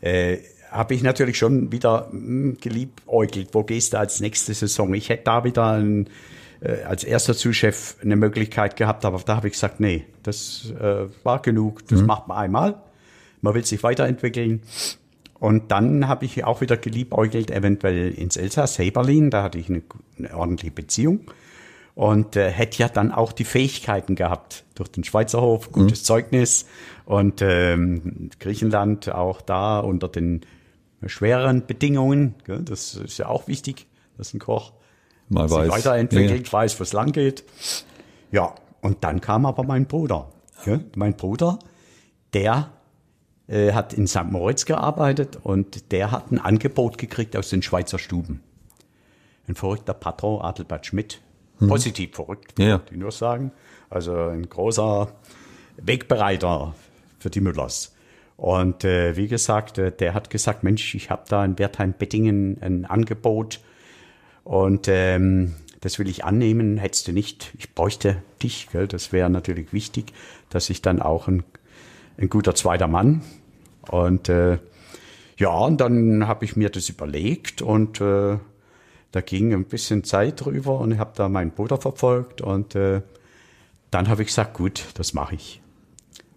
äh, 0.02 0.40
habe 0.74 0.96
ich 0.96 1.04
natürlich 1.04 1.38
schon 1.38 1.72
wieder 1.72 2.10
mh, 2.12 2.58
geliebäugelt, 2.62 3.50
wo 3.54 3.64
gehst 3.64 3.94
du 3.94 4.00
als 4.00 4.20
nächste 4.20 4.54
Saison? 4.54 4.94
Ich 4.94 5.10
hätte 5.10 5.24
da 5.26 5.44
wieder 5.44 5.72
ein, 5.72 6.10
äh, 6.64 6.84
als 6.84 7.04
erster 7.04 7.36
Zuschef 7.36 7.98
eine 8.02 8.16
Möglichkeit 8.16 8.78
gehabt, 8.78 9.06
aber 9.06 9.20
da 9.26 9.36
habe 9.36 9.48
ich 9.48 9.54
gesagt, 9.54 9.80
nee, 9.80 10.06
das 10.24 10.72
äh, 10.80 11.08
war 11.24 11.42
genug, 11.42 11.88
das 11.88 12.02
macht 12.02 12.28
man 12.28 12.38
einmal. 12.38 12.82
Man 13.42 13.54
will 13.54 13.66
sich 13.66 13.84
weiterentwickeln 13.84 14.62
und 15.40 15.72
dann 15.72 16.08
habe 16.08 16.24
ich 16.24 16.46
auch 16.46 16.62
wieder 16.62 16.78
geliebäugelt, 16.78 17.52
eventuell 17.52 18.12
ins 18.12 18.38
Elsass, 18.38 18.80
Heberlin, 18.80 19.30
da 19.30 19.44
hatte 19.44 19.58
ich 19.58 19.70
eine, 19.70 19.82
eine 20.18 20.34
ordentliche 20.36 20.74
Beziehung 20.74 21.22
und 21.96 22.36
äh, 22.38 22.50
hätte 22.50 22.80
ja 22.80 22.88
dann 22.88 23.12
auch 23.12 23.34
die 23.34 23.44
Fähigkeiten 23.44 24.16
gehabt 24.16 24.64
durch 24.76 24.90
den 24.90 25.04
Schweizer 25.04 25.42
Hof, 25.42 25.72
gutes 25.72 26.02
mhm. 26.02 26.06
Zeugnis 26.06 26.66
und 27.06 27.42
ähm, 27.42 28.30
Griechenland 28.40 29.10
auch 29.14 29.42
da 29.42 29.80
unter 29.80 30.08
den 30.08 30.42
schwereren 31.06 31.66
Bedingungen. 31.66 32.36
Gell? 32.46 32.62
Das 32.64 32.96
ist 32.96 33.18
ja 33.18 33.28
auch 33.28 33.48
wichtig, 33.48 33.88
dass 34.18 34.34
ein 34.34 34.40
Koch 34.40 34.72
Mal 35.34 35.50
weiß. 35.50 35.70
weiterentwickelt, 35.70 36.48
ja. 36.48 36.54
weiß, 36.54 36.80
wo 36.80 36.84
es 36.84 36.94
lang 36.94 37.12
geht. 37.12 37.44
Ja, 38.32 38.56
und 38.82 39.04
dann 39.04 39.22
kam 39.22 39.46
aber 39.46 39.64
mein 39.64 39.86
Bruder. 39.86 40.30
Gell? 40.66 40.86
Mein 40.96 41.16
Bruder, 41.16 41.60
der 42.34 42.72
äh, 43.48 43.74
hat 43.74 43.94
in 43.94 44.08
St. 44.08 44.32
Moritz 44.32 44.66
gearbeitet 44.66 45.40
und 45.44 45.92
der 45.92 46.12
hat 46.12 46.32
ein 46.32 46.40
Angebot 46.40 46.98
gekriegt 46.98 47.36
aus 47.36 47.50
den 47.50 47.62
Schweizer 47.62 48.00
Stuben. 48.00 48.42
Ein 49.48 49.56
verrückter 49.56 49.94
Patron, 49.94 50.42
Adelbert 50.42 50.86
Schmidt, 50.86 51.20
Mhm. 51.64 51.68
Positiv 51.70 52.16
verrückt, 52.16 52.60
ja. 52.60 52.82
ich 52.90 52.98
nur 52.98 53.12
sagen. 53.12 53.52
Also 53.90 54.16
ein 54.16 54.48
großer 54.50 55.12
Wegbereiter 55.78 56.74
für 57.20 57.30
die 57.30 57.42
Müllers. 57.42 57.96
Und 58.38 58.84
äh, 58.84 59.16
wie 59.16 59.28
gesagt, 59.28 59.78
äh, 59.78 59.92
der 59.92 60.14
hat 60.14 60.30
gesagt, 60.30 60.64
Mensch, 60.64 60.96
ich 60.96 61.10
habe 61.10 61.24
da 61.30 61.46
in 61.46 61.58
Wertheim-Bettingen 61.58 62.58
ein 62.62 62.86
Angebot 62.86 63.60
und 64.44 64.88
ähm, 64.88 65.56
das 65.82 66.00
will 66.00 66.08
ich 66.08 66.24
annehmen, 66.24 66.78
hättest 66.78 67.08
du 67.08 67.12
nicht, 67.12 67.54
ich 67.58 67.74
bräuchte 67.74 68.22
dich, 68.42 68.70
gell? 68.72 68.88
das 68.88 69.12
wäre 69.12 69.30
natürlich 69.30 69.74
wichtig, 69.74 70.14
dass 70.50 70.70
ich 70.70 70.82
dann 70.82 71.02
auch 71.02 71.28
ein, 71.28 71.44
ein 72.18 72.30
guter 72.30 72.56
zweiter 72.56 72.88
Mann 72.88 73.22
und 73.90 74.30
äh, 74.30 74.60
ja, 75.38 75.50
und 75.50 75.82
dann 75.82 76.28
habe 76.28 76.46
ich 76.46 76.56
mir 76.56 76.70
das 76.70 76.90
überlegt 76.90 77.62
und 77.62 78.00
äh, 78.00 78.38
da 79.12 79.22
ging 79.22 79.54
ein 79.54 79.66
bisschen 79.66 80.04
Zeit 80.04 80.46
drüber 80.46 80.80
und 80.80 80.92
ich 80.92 81.00
habe 81.00 81.12
da 81.16 81.28
meinen 81.28 81.52
Bruder 81.52 81.78
verfolgt 81.78 82.42
und 82.42 82.76
äh, 82.76 83.02
dann 83.92 84.08
habe 84.08 84.22
ich 84.22 84.30
gesagt, 84.30 84.54
gut, 84.54 84.86
das 84.96 85.14
mache 85.14 85.36
ich. 85.36 85.62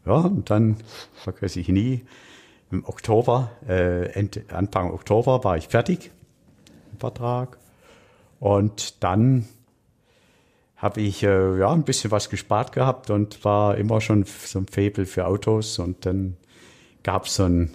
Ja, 0.05 0.15
und 0.15 0.51
dann 0.51 0.77
vergesse 1.15 1.61
ich 1.61 1.69
nie, 1.69 2.05
im 2.71 2.85
Oktober, 2.85 3.51
äh, 3.69 4.11
Anfang 4.49 4.91
Oktober 4.91 5.45
war 5.45 5.57
ich 5.57 5.69
fertig 5.69 6.11
im 6.93 6.99
Vertrag 6.99 7.59
und 8.41 9.03
dann 9.03 9.47
habe 10.77 11.01
ich 11.01 11.23
äh, 11.23 11.59
ja 11.59 11.73
ein 11.73 11.85
bisschen 11.85 12.11
was 12.11 12.29
gespart 12.29 12.73
gehabt 12.73 13.11
und 13.11 13.45
war 13.45 13.77
immer 13.77 14.01
schon 14.01 14.25
so 14.25 14.59
ein 14.59 14.67
Faible 14.69 15.07
für 15.07 15.27
Autos 15.27 15.79
und 15.79 16.05
dann 16.05 16.37
gab 17.03 17.25
es 17.27 17.37
so 17.37 17.45
einen 17.45 17.75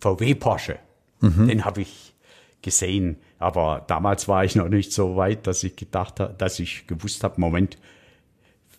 VW 0.00 0.34
Porsche. 0.34 0.78
Mhm. 1.20 1.48
Den 1.48 1.64
habe 1.64 1.80
ich 1.80 2.14
gesehen. 2.62 3.16
Aber 3.38 3.84
damals 3.86 4.28
war 4.28 4.44
ich 4.44 4.56
noch 4.56 4.68
nicht 4.68 4.92
so 4.92 5.16
weit, 5.16 5.46
dass 5.46 5.62
ich 5.64 5.76
gedacht 5.76 6.20
habe, 6.20 6.34
dass 6.38 6.58
ich 6.58 6.86
gewusst 6.86 7.24
habe, 7.24 7.40
Moment, 7.40 7.78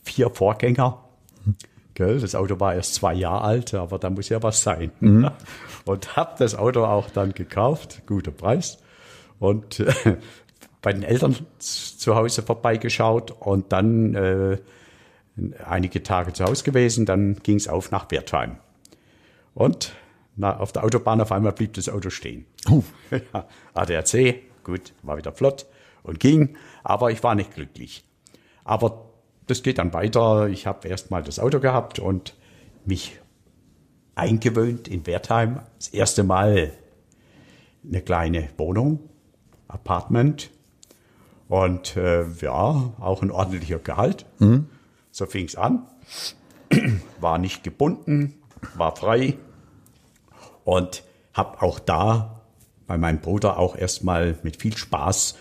vier 0.04 0.30
Vorgänger. 0.30 1.04
Gell, 1.94 2.20
das 2.20 2.36
Auto 2.36 2.60
war 2.60 2.76
erst 2.76 2.96
zwei 2.96 3.14
Jahre 3.14 3.42
alt, 3.42 3.74
aber 3.74 4.00
da 4.00 4.10
muss 4.10 4.30
ja 4.30 4.42
was 4.42 4.64
sein. 4.64 4.92
Mhm. 5.00 5.32
Und 5.86 6.16
habe 6.16 6.36
das 6.40 6.56
Auto 6.56 6.86
auch 6.86 7.10
dann 7.10 7.34
gekauft, 7.34 8.04
guter 8.06 8.32
Preis. 8.32 8.78
Und 9.40 9.80
äh, 9.82 10.18
bei 10.82 10.94
den 10.94 11.04
Eltern 11.04 11.36
zu 11.60 12.16
Hause 12.16 12.42
vorbeigeschaut 12.42 13.32
und 13.32 13.72
dann 13.72 14.16
äh, 14.16 14.58
einige 15.66 16.04
Tage 16.04 16.34
zu 16.34 16.46
Hause 16.46 16.64
gewesen. 16.64 17.06
Dann 17.06 17.36
ging 17.44 17.58
es 17.58 17.68
auf 17.68 17.92
nach 17.92 18.10
Wertheim. 18.12 18.58
Und 19.54 19.94
na, 20.36 20.58
auf 20.58 20.72
der 20.72 20.84
Autobahn 20.84 21.20
auf 21.20 21.32
einmal 21.32 21.52
blieb 21.52 21.74
das 21.74 21.90
Auto 21.90 22.10
stehen. 22.10 22.46
Ja, 23.34 23.48
ADAC, 23.74 24.36
gut, 24.64 24.94
war 25.04 25.18
wieder 25.18 25.32
flott 25.32 25.66
und 26.04 26.20
ging, 26.20 26.56
aber 26.84 27.12
ich 27.12 27.24
war 27.24 27.36
nicht 27.36 27.54
glücklich. 27.54 28.06
Aber 28.64 29.10
das 29.48 29.64
geht 29.64 29.80
dann 29.80 29.94
weiter. 29.94 30.48
Ich 30.48 30.68
habe 30.68 30.88
erst 30.88 31.12
mal 31.12 31.24
das 31.24 31.40
Auto 31.40 31.60
gehabt 31.60 32.00
und 32.00 32.36
mich 32.86 33.20
eingewöhnt 34.16 34.88
in 34.88 35.06
Wertheim. 35.08 35.60
Das 35.78 35.90
erste 35.90 36.24
Mal 36.24 36.72
eine 37.84 38.02
kleine 38.02 38.50
Wohnung, 38.58 39.10
Apartment 39.68 40.52
und 41.50 41.98
äh, 41.98 42.26
ja, 42.40 42.94
auch 43.00 43.22
ein 43.22 43.32
ordentlicher 43.32 43.80
Gehalt. 43.80 44.26
Mhm. 44.38 44.68
So 45.12 45.26
fing 45.26 45.46
es 45.46 45.58
an. 45.58 45.86
War 47.20 47.38
nicht 47.40 47.64
gebunden, 47.64 48.36
war 48.76 48.96
frei 48.96 49.38
und 50.64 51.04
habe 51.34 51.62
auch 51.62 51.80
da 51.80 52.42
bei 52.86 52.98
meinem 52.98 53.20
Bruder 53.20 53.58
auch 53.58 53.76
erstmal 53.76 54.38
mit 54.44 54.58
viel 54.58 54.78
Spaß 54.78 55.36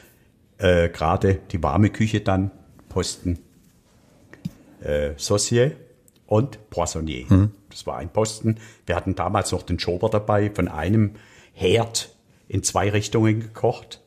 äh, 0.58 0.88
gerade 0.88 1.34
die 1.50 1.62
warme 1.62 1.90
Küche 1.90 2.20
dann 2.20 2.50
Posten 2.88 3.38
äh, 4.80 5.12
Saucier 5.16 5.72
und 6.26 6.70
Poissonnier. 6.70 7.26
Mhm. 7.28 7.52
Das 7.70 7.86
war 7.86 7.98
ein 7.98 8.10
Posten. 8.10 8.58
Wir 8.86 8.96
hatten 8.96 9.14
damals 9.14 9.52
noch 9.52 9.62
den 9.62 9.78
Schober 9.78 10.08
dabei, 10.08 10.50
von 10.50 10.68
einem 10.68 11.14
Herd 11.52 12.14
in 12.48 12.62
zwei 12.62 12.90
Richtungen 12.90 13.40
gekocht. 13.40 14.00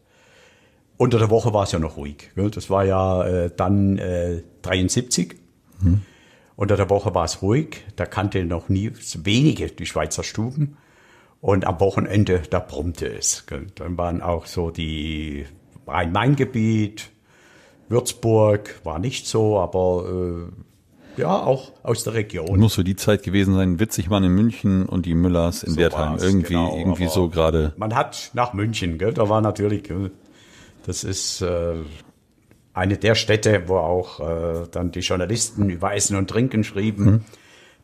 Unter 1.02 1.18
der 1.18 1.32
Woche 1.32 1.52
war 1.52 1.64
es 1.64 1.72
ja 1.72 1.80
noch 1.80 1.98
ruhig. 1.98 2.30
Das 2.36 2.70
war 2.70 2.86
ja 2.86 3.26
äh, 3.26 3.50
dann 3.58 3.98
äh, 3.98 4.44
73. 4.62 5.34
Mhm. 5.80 6.02
Unter 6.56 6.78
der 6.78 6.92
Woche 6.92 7.16
war 7.16 7.26
es 7.26 7.42
ruhig. 7.42 7.84
Da 7.96 8.06
kannte 8.06 8.46
noch 8.46 8.70
nie 8.70 8.92
wenige 9.16 9.66
die 9.70 9.88
Schweizer 9.88 10.24
Stuben. 10.24 10.78
Und 11.40 11.66
am 11.66 11.80
Wochenende, 11.80 12.44
da 12.52 12.60
brummte 12.60 13.12
es. 13.12 13.44
Dann 13.74 13.98
waren 13.98 14.22
auch 14.22 14.46
so 14.46 14.70
die 14.70 15.48
Rhein-Main-Gebiet, 15.88 17.10
Würzburg 17.90 18.80
war 18.84 19.00
nicht 19.00 19.26
so, 19.26 19.60
aber 19.60 20.06
äh, 21.18 21.20
ja, 21.20 21.36
auch 21.36 21.72
aus 21.82 22.04
der 22.04 22.14
Region. 22.14 22.60
Muss 22.60 22.76
so 22.76 22.84
die 22.84 22.96
Zeit 22.96 23.24
gewesen 23.24 23.56
sein, 23.56 23.80
Witzigmann 23.80 24.24
in 24.24 24.36
München 24.36 24.86
und 24.86 25.08
die 25.08 25.16
Müllers 25.16 25.64
in 25.64 25.74
so 25.74 25.80
Wertheim. 25.80 26.20
Irgendwie, 26.20 26.54
genau, 26.54 26.78
irgendwie 26.78 27.08
so 27.08 27.28
gerade. 27.28 27.74
Man 27.76 27.96
hat 27.96 28.30
nach 28.36 28.54
München, 28.54 29.00
gell? 29.00 29.16
da 29.16 29.30
war 29.30 29.42
natürlich, 29.42 29.82
gell? 29.82 30.12
Das 30.86 31.04
ist 31.04 31.42
äh, 31.42 31.76
eine 32.74 32.98
der 32.98 33.16
Städte, 33.16 33.64
wo 33.68 33.78
auch 33.78 34.20
äh, 34.20 34.68
dann 34.72 34.92
die 34.92 35.00
Journalisten 35.00 35.70
über 35.70 35.94
Essen 35.94 36.16
und 36.16 36.30
Trinken 36.30 36.64
schrieben. 36.64 37.06
Hm. 37.06 37.22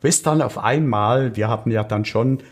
Bis 0.02 0.22
dann 0.22 0.42
auf 0.42 0.58
einmal, 0.58 1.36
wir 1.36 1.50
hatten 1.50 1.72
ja 1.72 1.84
dann 1.84 2.06
schon 2.06 2.44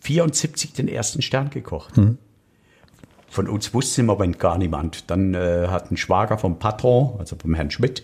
74 0.00 0.72
den 0.72 0.88
ersten 0.88 1.22
Stern 1.22 1.50
gekocht. 1.50 1.96
Mhm. 1.96 2.18
Von 3.28 3.48
uns 3.48 3.74
wusste 3.74 4.00
im 4.00 4.06
Moment 4.06 4.38
gar 4.38 4.56
niemand. 4.56 5.10
Dann 5.10 5.34
äh, 5.34 5.66
hat 5.68 5.90
ein 5.90 5.96
Schwager 5.96 6.38
vom 6.38 6.58
Patron, 6.58 7.16
also 7.18 7.36
vom 7.36 7.54
Herrn 7.54 7.70
Schmidt, 7.70 8.02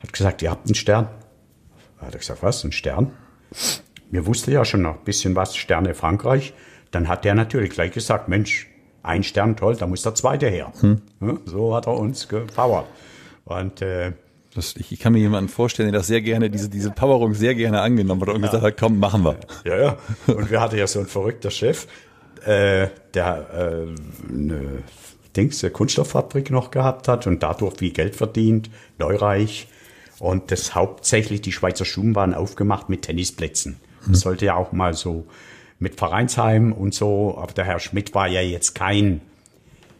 hat 0.00 0.12
gesagt, 0.12 0.42
ihr 0.42 0.50
habt 0.50 0.66
einen 0.66 0.74
Stern. 0.74 1.08
Da 2.00 2.06
hat 2.06 2.14
er 2.14 2.18
gesagt, 2.18 2.42
was, 2.42 2.64
ein 2.64 2.72
Stern? 2.72 3.12
Mir 4.10 4.26
wusste 4.26 4.50
ja 4.50 4.64
schon 4.64 4.82
noch 4.82 4.98
ein 4.98 5.04
bisschen 5.04 5.36
was, 5.36 5.56
Sterne 5.56 5.94
Frankreich. 5.94 6.54
Dann 6.90 7.08
hat 7.08 7.24
der 7.24 7.34
natürlich 7.34 7.70
gleich 7.70 7.92
gesagt, 7.92 8.28
Mensch, 8.28 8.68
ein 9.06 9.22
Stern, 9.22 9.56
toll, 9.56 9.76
da 9.76 9.86
muss 9.86 10.02
der 10.02 10.14
zweite 10.14 10.48
her. 10.48 10.72
Hm. 10.80 11.00
So 11.44 11.74
hat 11.74 11.86
er 11.86 11.96
uns 11.96 12.28
gepowert. 12.28 12.86
Und 13.44 13.80
äh, 13.80 14.12
das, 14.54 14.74
ich, 14.76 14.92
ich, 14.92 15.00
kann 15.00 15.12
mir 15.12 15.20
jemanden 15.20 15.48
vorstellen, 15.48 15.92
der 15.92 16.00
das 16.00 16.06
sehr 16.06 16.22
gerne, 16.22 16.50
diese, 16.50 16.68
diese 16.68 16.90
Powerung 16.90 17.34
sehr 17.34 17.54
gerne 17.54 17.80
angenommen 17.80 18.22
hat 18.22 18.28
und 18.30 18.36
ja. 18.36 18.46
gesagt 18.46 18.64
hat, 18.64 18.76
komm, 18.78 18.98
machen 18.98 19.22
wir. 19.24 19.36
Ja, 19.64 19.78
ja. 19.78 19.96
Und 20.26 20.50
wir 20.50 20.60
hatten 20.60 20.76
ja 20.76 20.86
so 20.86 20.98
einen 20.98 21.08
verrückter 21.08 21.50
Chef, 21.50 21.86
äh, 22.44 22.88
der 23.14 23.46
äh, 23.52 24.32
eine 24.32 24.82
Dings, 25.36 25.62
eine 25.62 25.70
Kunststofffabrik 25.70 26.50
noch 26.50 26.70
gehabt 26.70 27.06
hat 27.06 27.26
und 27.26 27.42
dadurch 27.42 27.76
viel 27.78 27.92
Geld 27.92 28.16
verdient, 28.16 28.70
neureich. 28.98 29.68
Und 30.18 30.50
das 30.50 30.74
hauptsächlich, 30.74 31.42
die 31.42 31.52
Schweizer 31.52 31.84
Schuhen 31.84 32.14
waren 32.14 32.32
aufgemacht 32.32 32.88
mit 32.88 33.02
Tennisplätzen. 33.02 33.76
Das 34.00 34.08
hm. 34.08 34.14
sollte 34.14 34.46
ja 34.46 34.54
auch 34.54 34.72
mal 34.72 34.94
so 34.94 35.26
mit 35.78 35.96
Vereinsheim 35.96 36.72
und 36.72 36.94
so, 36.94 37.36
aber 37.38 37.52
der 37.52 37.64
Herr 37.64 37.80
Schmidt 37.80 38.14
war 38.14 38.28
ja 38.28 38.40
jetzt 38.40 38.74
kein, 38.74 39.20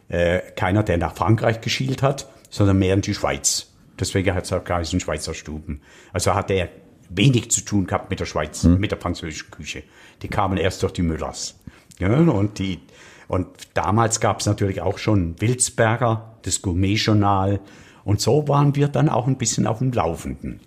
äh, 0.09 0.39
keiner, 0.55 0.83
der 0.83 0.97
nach 0.97 1.15
Frankreich 1.15 1.61
geschielt 1.61 2.01
hat, 2.01 2.27
sondern 2.49 2.79
mehr 2.79 2.93
in 2.93 3.01
die 3.01 3.13
Schweiz. 3.13 3.71
Deswegen 3.99 4.33
hat 4.33 4.45
es 4.45 4.53
auch 4.53 4.63
geheißen 4.63 4.99
Schweizer 4.99 5.33
Stuben. 5.33 5.81
Also 6.13 6.33
hat 6.33 6.51
er 6.51 6.69
wenig 7.09 7.51
zu 7.51 7.61
tun 7.61 7.87
gehabt 7.87 8.09
mit 8.09 8.19
der 8.19 8.25
Schweiz, 8.25 8.63
mhm. 8.63 8.79
mit 8.79 8.91
der 8.91 8.99
französischen 8.99 9.51
Küche. 9.51 9.83
Die 10.21 10.27
kamen 10.27 10.57
erst 10.57 10.83
durch 10.83 10.93
die 10.93 11.01
Müllers. 11.01 11.59
Ja, 11.99 12.15
und 12.15 12.59
die, 12.59 12.79
und 13.27 13.47
damals 13.73 14.19
gab 14.19 14.39
es 14.39 14.45
natürlich 14.45 14.81
auch 14.81 14.97
schon 14.97 15.39
Wilsberger, 15.41 16.37
das 16.43 16.61
Gourmet-Journal. 16.61 17.59
Und 18.03 18.21
so 18.21 18.47
waren 18.47 18.75
wir 18.75 18.87
dann 18.87 19.09
auch 19.09 19.27
ein 19.27 19.37
bisschen 19.37 19.67
auf 19.67 19.79
dem 19.79 19.91
Laufenden. 19.91 20.59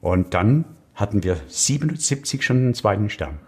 Und 0.00 0.34
dann 0.34 0.64
hatten 0.94 1.22
wir 1.22 1.36
77 1.48 2.42
schon 2.42 2.58
einen 2.58 2.74
zweiten 2.74 3.08
Stern. 3.08 3.38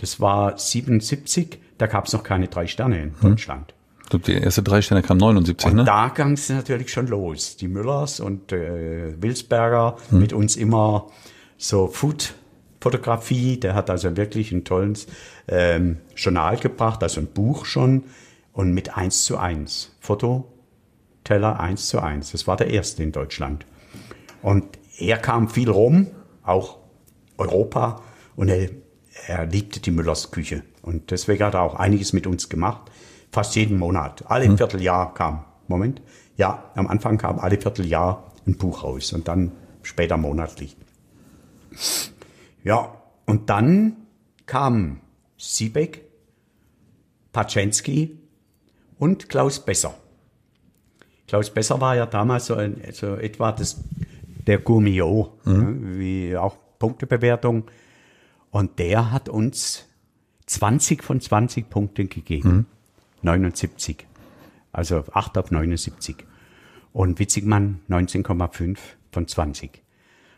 Das 0.00 0.18
war 0.18 0.56
77, 0.56 1.58
da 1.76 1.86
gab 1.86 2.06
es 2.06 2.14
noch 2.14 2.22
keine 2.22 2.48
drei 2.48 2.66
Sterne 2.66 3.02
in 3.02 3.14
hm. 3.20 3.30
Deutschland. 3.30 3.74
Ich 4.02 4.08
glaube, 4.08 4.24
die 4.24 4.32
erste 4.32 4.62
drei 4.62 4.80
Sterne 4.80 5.02
kam 5.02 5.18
79, 5.18 5.70
und 5.70 5.76
ne? 5.76 5.84
da 5.84 6.08
ging 6.08 6.32
es 6.32 6.48
natürlich 6.48 6.90
schon 6.90 7.06
los. 7.06 7.56
Die 7.58 7.68
Müllers 7.68 8.18
und 8.18 8.50
äh, 8.50 9.14
Wilsberger 9.20 9.96
hm. 10.08 10.18
mit 10.18 10.32
uns 10.32 10.56
immer 10.56 11.08
so 11.58 11.86
Food 11.86 12.34
Fotografie. 12.80 13.60
Der 13.60 13.74
hat 13.74 13.90
also 13.90 14.16
wirklich 14.16 14.52
ein 14.52 14.64
tolles 14.64 15.06
ähm, 15.46 15.98
Journal 16.16 16.56
gebracht, 16.56 17.02
also 17.02 17.20
ein 17.20 17.26
Buch 17.26 17.66
schon. 17.66 18.04
Und 18.52 18.72
mit 18.72 18.96
eins 18.96 19.24
zu 19.24 19.36
eins. 19.36 19.94
Fototeller 20.00 21.60
eins 21.60 21.88
zu 21.88 22.00
eins. 22.00 22.32
Das 22.32 22.46
war 22.46 22.56
der 22.56 22.68
erste 22.68 23.02
in 23.02 23.12
Deutschland. 23.12 23.66
Und 24.42 24.64
er 24.98 25.18
kam 25.18 25.48
viel 25.48 25.70
rum, 25.70 26.08
auch 26.42 26.78
Europa. 27.36 28.02
Und 28.34 28.48
er, 28.48 28.70
er 29.26 29.46
liebte 29.46 29.80
die 29.80 29.90
Müllers 29.90 30.30
Küche. 30.30 30.62
Und 30.82 31.10
deswegen 31.10 31.44
hat 31.44 31.54
er 31.54 31.62
auch 31.62 31.74
einiges 31.74 32.12
mit 32.12 32.26
uns 32.26 32.48
gemacht. 32.48 32.90
Fast 33.32 33.54
jeden 33.56 33.78
Monat. 33.78 34.24
Alle 34.26 34.46
hm. 34.46 34.56
Vierteljahr 34.56 35.14
kam. 35.14 35.44
Moment. 35.68 36.02
Ja, 36.36 36.70
am 36.74 36.88
Anfang 36.88 37.18
kam 37.18 37.38
alle 37.38 37.60
Vierteljahr 37.60 38.32
ein 38.46 38.56
Buch 38.56 38.82
raus 38.82 39.12
und 39.12 39.28
dann 39.28 39.52
später 39.82 40.16
monatlich. 40.16 40.76
Ja, 42.64 42.94
und 43.26 43.50
dann 43.50 43.96
kam 44.46 45.00
Siebeck, 45.36 46.02
Paczensky 47.32 48.18
und 48.98 49.28
Klaus 49.28 49.64
Besser. 49.64 49.94
Klaus 51.28 51.50
Besser 51.50 51.80
war 51.80 51.94
ja 51.94 52.06
damals 52.06 52.46
so, 52.46 52.54
ein, 52.54 52.82
so 52.92 53.14
etwa 53.14 53.52
das, 53.52 53.80
der 54.46 54.58
Gourmillot, 54.58 55.46
mhm. 55.46 55.52
ne, 55.52 55.98
wie 55.98 56.36
auch 56.36 56.56
Punktebewertung. 56.78 57.64
Und 58.50 58.78
der 58.78 59.12
hat 59.12 59.28
uns 59.28 59.86
20 60.46 61.04
von 61.04 61.20
20 61.20 61.70
Punkten 61.70 62.08
gegeben. 62.08 62.50
Mhm. 62.50 62.66
79. 63.22 64.06
Also 64.72 65.04
8 65.12 65.38
auf 65.38 65.50
79. 65.50 66.16
Und 66.92 67.18
Witzigmann 67.18 67.80
19,5 67.88 68.78
von 69.12 69.28
20. 69.28 69.82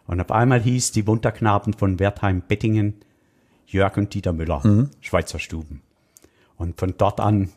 Und 0.07 0.21
auf 0.21 0.31
einmal 0.31 0.61
hieß 0.61 0.93
die 0.93 1.07
Wunderknaben 1.07 1.73
von 1.73 1.99
Wertheim-Bettingen 1.99 2.97
Jörg 3.67 3.97
und 3.97 4.13
Dieter 4.13 4.33
Müller, 4.33 4.61
mhm. 4.65 4.91
Schweizer 5.01 5.39
Stuben. 5.39 5.83
Und 6.57 6.79
von 6.79 6.95
dort 6.99 7.21
an 7.21 7.51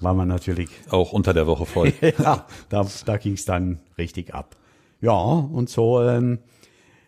war 0.00 0.14
man 0.14 0.28
natürlich. 0.28 0.70
Auch 0.88 1.12
unter 1.12 1.32
der 1.32 1.46
Woche 1.46 1.66
voll. 1.66 1.92
ja, 2.18 2.46
da, 2.68 2.86
da 3.04 3.16
ging 3.16 3.34
es 3.34 3.44
dann 3.44 3.78
richtig 3.96 4.34
ab. 4.34 4.56
Ja, 5.00 5.12
und 5.12 5.70
so 5.70 6.02
ähm, 6.02 6.40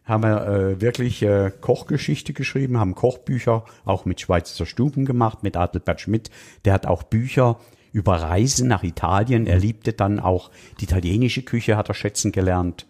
haben 0.04 0.22
wir 0.24 0.46
äh, 0.46 0.80
wirklich 0.80 1.22
äh, 1.22 1.52
Kochgeschichte 1.60 2.32
geschrieben, 2.32 2.78
haben 2.78 2.94
Kochbücher 2.94 3.64
auch 3.84 4.04
mit 4.04 4.20
Schweizer 4.20 4.66
Stuben 4.66 5.04
gemacht, 5.04 5.42
mit 5.42 5.56
Adelbert 5.56 6.00
Schmidt. 6.00 6.30
Der 6.64 6.72
hat 6.72 6.86
auch 6.86 7.04
Bücher 7.04 7.58
über 7.92 8.16
Reisen 8.16 8.68
nach 8.68 8.82
Italien. 8.82 9.46
Er 9.46 9.58
liebte 9.58 9.92
dann 9.92 10.18
auch 10.18 10.50
die 10.80 10.84
italienische 10.84 11.42
Küche, 11.42 11.76
hat 11.76 11.88
er 11.88 11.94
schätzen 11.94 12.32
gelernt. 12.32 12.86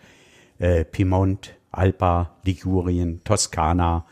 Äh, 0.59 0.85
Piemont, 0.85 1.55
Alba, 1.71 2.37
Ligurien, 2.45 3.23
Toskana. 3.25 4.07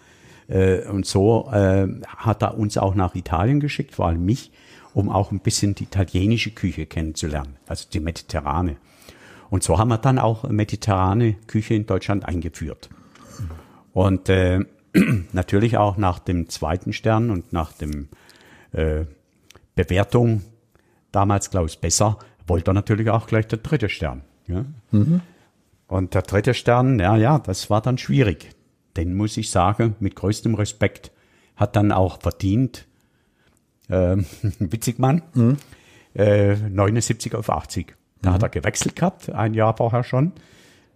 Äh, 0.49 0.87
und 0.89 1.07
so 1.07 1.49
äh, 1.53 1.87
hat 2.05 2.43
er 2.43 2.59
uns 2.59 2.77
auch 2.77 2.95
nach 2.95 3.15
Italien 3.15 3.61
geschickt, 3.61 3.95
vor 3.95 4.09
allem 4.09 4.25
mich, 4.25 4.51
um 4.93 5.09
auch 5.09 5.31
ein 5.31 5.41
bisschen 5.41 5.75
die 5.75 5.85
italienische 5.85 6.51
Küche 6.51 6.87
kennenzulernen, 6.87 7.57
also 7.67 7.87
die 7.91 8.01
mediterrane. 8.01 8.77
Und 9.51 9.65
so 9.65 9.79
haben 9.79 9.89
wir 9.89 9.99
dann 9.99 10.19
auch 10.19 10.49
mediterrane 10.49 11.35
Küche 11.47 11.75
in 11.75 11.85
Deutschland 11.85 12.25
eingeführt. 12.25 12.89
Und 13.93 14.29
äh, 14.29 14.61
natürlich 15.33 15.77
auch 15.77 15.97
nach 15.97 16.21
dem 16.21 16.49
zweiten 16.49 16.93
Stern 16.93 17.31
und 17.31 17.53
nach 17.53 17.73
dem 17.73 18.09
äh, 18.73 19.05
Bewertung, 19.75 20.43
damals 21.13 21.51
Klaus 21.51 21.77
Besser, 21.77 22.19
wollte 22.47 22.71
er 22.71 22.75
natürlich 22.75 23.11
auch 23.11 23.27
gleich 23.27 23.49
der 23.49 23.59
dritte 23.59 23.89
Stern. 23.89 24.23
Ja? 24.47 24.65
Mhm. 24.93 25.21
Und 25.89 26.15
der 26.15 26.23
dritte 26.23 26.55
Stern, 26.55 27.01
ja, 27.01 27.17
ja, 27.17 27.39
das 27.41 27.69
war 27.71 27.81
dann 27.81 27.99
schwierig. 27.99 28.51
Den 28.97 29.17
muss 29.17 29.37
ich 29.37 29.51
sagen, 29.51 29.97
mit 29.99 30.15
größtem 30.15 30.55
Respekt, 30.55 31.11
hat 31.57 31.77
dann 31.77 31.93
auch 31.93 32.21
verdient, 32.23 32.87
äh, 33.89 34.17
Witzigmann, 34.61 35.23
mhm. 35.35 35.57
äh, 36.15 36.55
79 36.55 37.35
auf 37.35 37.51
80. 37.51 37.97
Da 38.23 38.31
mhm. 38.31 38.35
hat 38.35 38.43
er 38.43 38.49
gewechselt 38.49 38.97
gehabt, 38.97 39.31
ein 39.31 39.55
Jahr 39.55 39.77
vorher 39.77 40.05
schon, 40.05 40.33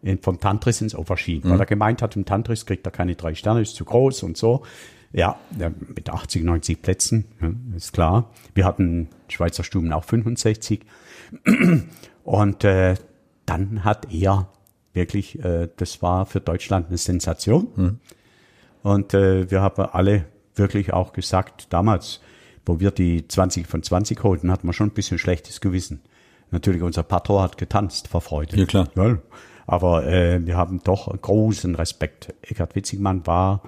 in, 0.03 0.19
vom 0.19 0.39
Tantris 0.41 0.81
ins 0.81 0.95
Aubergine, 0.95 1.41
mhm. 1.45 1.51
weil 1.51 1.61
er 1.61 1.67
gemeint 1.67 2.03
hat, 2.03 2.17
im 2.17 2.25
Tantris 2.25 2.67
kriegt 2.67 2.87
er 2.87 2.93
keine 2.93 3.15
drei 3.17 3.35
Sterne, 3.35 3.63
ist 3.63 3.75
zu 3.75 3.85
groß 3.85 4.23
und 4.23 4.37
so. 4.37 4.63
Ja, 5.13 5.39
mit 5.95 6.11
80, 6.11 6.43
90 6.43 6.83
Plätzen, 6.83 7.25
ist 7.77 7.93
klar. 7.93 8.33
Wir 8.53 8.65
hatten 8.65 9.09
Schweizer 9.29 9.63
Stuben 9.63 9.93
auch 9.93 10.03
65. 10.03 10.85
Und 12.25 12.65
äh, 12.65 12.97
dann 13.47 13.85
hat 13.85 14.13
er 14.13 14.49
wirklich, 14.93 15.39
äh, 15.45 15.69
das 15.77 16.03
war 16.03 16.27
für 16.27 16.41
Deutschland 16.41 16.89
eine 16.89 16.99
Sensation. 16.99 17.69
Mhm. 17.77 18.01
Und 18.83 19.15
äh, 19.15 19.51
wir 19.51 19.61
haben 19.61 19.83
alle 19.83 20.27
wirklich 20.57 20.93
auch 20.93 21.13
gesagt, 21.13 21.73
damals, 21.73 22.21
wo 22.67 22.81
wir 22.81 22.91
die 22.91 23.29
20 23.29 23.67
von 23.67 23.83
20 23.83 24.23
holten, 24.23 24.51
hatten 24.51 24.67
wir 24.67 24.73
schon 24.73 24.89
ein 24.89 24.95
bisschen 24.95 25.19
schlechtes 25.19 25.61
Gewissen. 25.61 26.03
Natürlich, 26.55 26.83
unser 26.83 27.03
Patron 27.03 27.43
hat 27.43 27.59
getanzt 27.59 28.07
vor 28.07 28.21
Freude. 28.21 28.57
Ja, 28.57 28.65
klar. 28.65 28.89
Ja, 28.95 29.19
aber 29.67 30.07
äh, 30.07 30.47
wir 30.47 30.57
haben 30.57 30.81
doch 30.85 31.09
großen 31.21 31.75
Respekt. 31.75 32.33
Eckhard 32.43 32.77
Witzigmann 32.77 33.27
war 33.27 33.63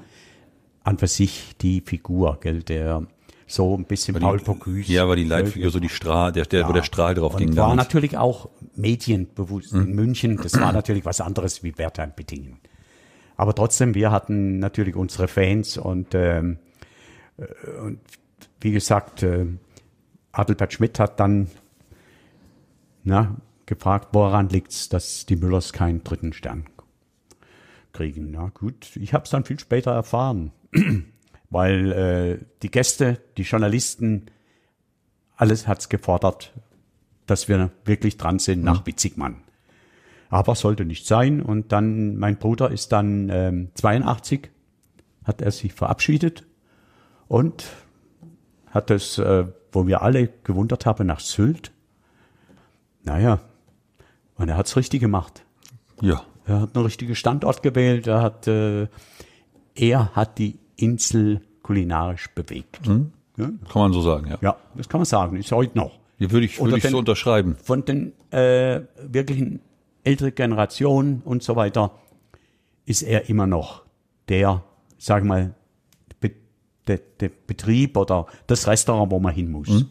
an 0.85 0.96
für 0.96 1.09
sich 1.09 1.57
die 1.61 1.81
Figur, 1.81 2.38
gell, 2.40 2.62
der 2.62 3.03
so 3.49 3.77
ein 3.77 3.87
bisschen 3.87 4.16
Paul 4.20 4.38
Bocuse. 4.38 4.92
Ja, 4.92 5.09
war 5.09 5.16
die 5.16 5.25
Leitfigur, 5.25 5.70
so 5.70 5.81
die 5.81 5.88
Strahl, 5.88 6.31
der, 6.31 6.44
der, 6.44 6.61
ja, 6.61 6.68
wo 6.68 6.72
der 6.72 6.85
Strahl 6.85 7.14
drauf 7.14 7.35
und 7.35 7.40
ging. 7.40 7.49
War 7.57 7.70
damals. 7.70 7.88
natürlich 7.88 8.16
auch 8.16 8.51
medienbewusst 8.77 9.72
hm. 9.72 9.83
in 9.83 9.94
München. 9.96 10.37
Das 10.40 10.61
war 10.61 10.72
natürlich 10.72 11.05
was 11.05 11.20
anderes 11.20 11.64
wie 11.64 11.77
Wertheim 11.77 12.12
Bittingen. 12.14 12.59
Aber 13.37 13.53
trotzdem, 13.53 13.96
wir 13.96 14.12
hatten 14.12 14.61
natürlich 14.61 14.94
unsere 14.94 15.27
Fans 15.27 15.77
und, 15.77 16.14
ähm, 16.14 16.59
äh, 17.37 17.81
und 17.81 17.99
wie 18.61 18.70
gesagt, 18.70 19.25
äh, 19.25 19.46
Adelbert 20.31 20.72
Schmidt 20.72 21.01
hat 21.01 21.18
dann 21.18 21.49
na, 23.07 23.37
gefragt, 23.66 24.09
woran 24.12 24.49
liegt's, 24.49 24.88
dass 24.88 25.27
die 25.27 25.37
Müllers 25.37 25.73
keinen 25.73 26.03
dritten 26.03 26.33
Stern 26.33 26.64
kriegen. 27.92 28.33
Na 28.33 28.51
gut, 28.53 28.97
ich 28.97 29.14
habe 29.14 29.25
es 29.25 29.31
dann 29.31 29.45
viel 29.45 29.61
später 29.61 29.92
erfahren, 29.92 30.53
weil 31.51 31.92
äh, 31.92 32.45
die 32.62 32.71
Gäste, 32.71 33.21
die 33.37 33.42
Journalisten, 33.42 34.27
alles 35.37 35.69
hat's 35.69 35.88
gefordert, 35.88 36.53
dass 37.27 37.49
wir 37.49 37.71
wirklich 37.85 38.16
dran 38.16 38.40
sind 38.40 38.64
nach 38.64 38.81
mhm. 38.81 38.87
Witzigmann. 38.87 39.37
Aber 40.29 40.57
sollte 40.57 40.85
nicht 40.85 41.07
sein. 41.07 41.40
Und 41.40 41.71
dann, 41.71 42.16
mein 42.16 42.38
Bruder 42.38 42.73
ist 42.73 42.90
dann 42.90 43.29
ähm, 43.31 43.71
82, 43.75 44.51
hat 45.25 45.42
er 45.42 45.53
sich 45.53 45.73
verabschiedet 45.73 46.45
und 47.29 47.66
hat 48.66 48.90
es, 48.90 49.19
äh, 49.19 49.47
wo 49.71 49.87
wir 49.87 50.03
alle 50.03 50.29
gewundert 50.42 50.87
haben, 50.87 51.07
nach 51.07 51.21
Sylt 51.21 51.73
naja, 53.07 53.40
und 54.37 54.49
er 54.49 54.57
hat's 54.57 54.77
richtig 54.77 55.01
gemacht. 55.01 55.45
Ja. 56.03 56.23
Er 56.45 56.61
hat 56.61 56.77
einen 56.77 56.85
richtigen 56.85 57.14
Standort 57.14 57.62
gewählt. 57.62 58.07
Er 58.07 58.21
hat, 58.21 58.47
äh, 58.47 58.88
er 59.75 60.14
hat 60.14 60.38
die 60.38 60.59
Insel 60.77 61.40
kulinarisch 61.62 62.29
bewegt. 62.35 62.87
Mhm. 62.87 63.12
Ja? 63.37 63.51
Kann 63.71 63.83
man 63.83 63.92
so 63.92 64.03
sagen, 64.03 64.29
ja. 64.29 64.38
Ja, 64.40 64.57
das 64.75 64.88
kann 64.88 65.01
man 65.01 65.07
sagen. 65.07 65.37
Ist 65.37 65.51
heute 65.53 65.77
noch. 65.79 65.99
Hier 66.19 66.31
würde 66.31 66.47
ich, 66.47 66.61
würde 66.61 66.77
ich 66.77 66.83
den, 66.83 66.92
so 66.92 66.99
unterschreiben. 66.99 67.57
Von 67.62 67.85
den 67.85 68.12
äh, 68.31 68.83
wirklichen 69.03 69.61
älteren 70.05 70.35
Generationen 70.35 71.23
und 71.25 71.42
so 71.42 71.57
weiter 71.57 71.92
ist 72.87 73.03
er 73.03 73.29
immer 73.29 73.47
noch 73.47 73.83
der, 74.29 74.62
sag 74.99 75.25
mal, 75.25 75.55
der, 76.87 77.01
der 77.21 77.31
Betrieb 77.47 77.97
oder 77.97 78.27
das 78.47 78.66
Restaurant, 78.66 79.11
wo 79.11 79.19
man 79.19 79.35
hin 79.35 79.51
muss. 79.51 79.69
Mhm. 79.69 79.88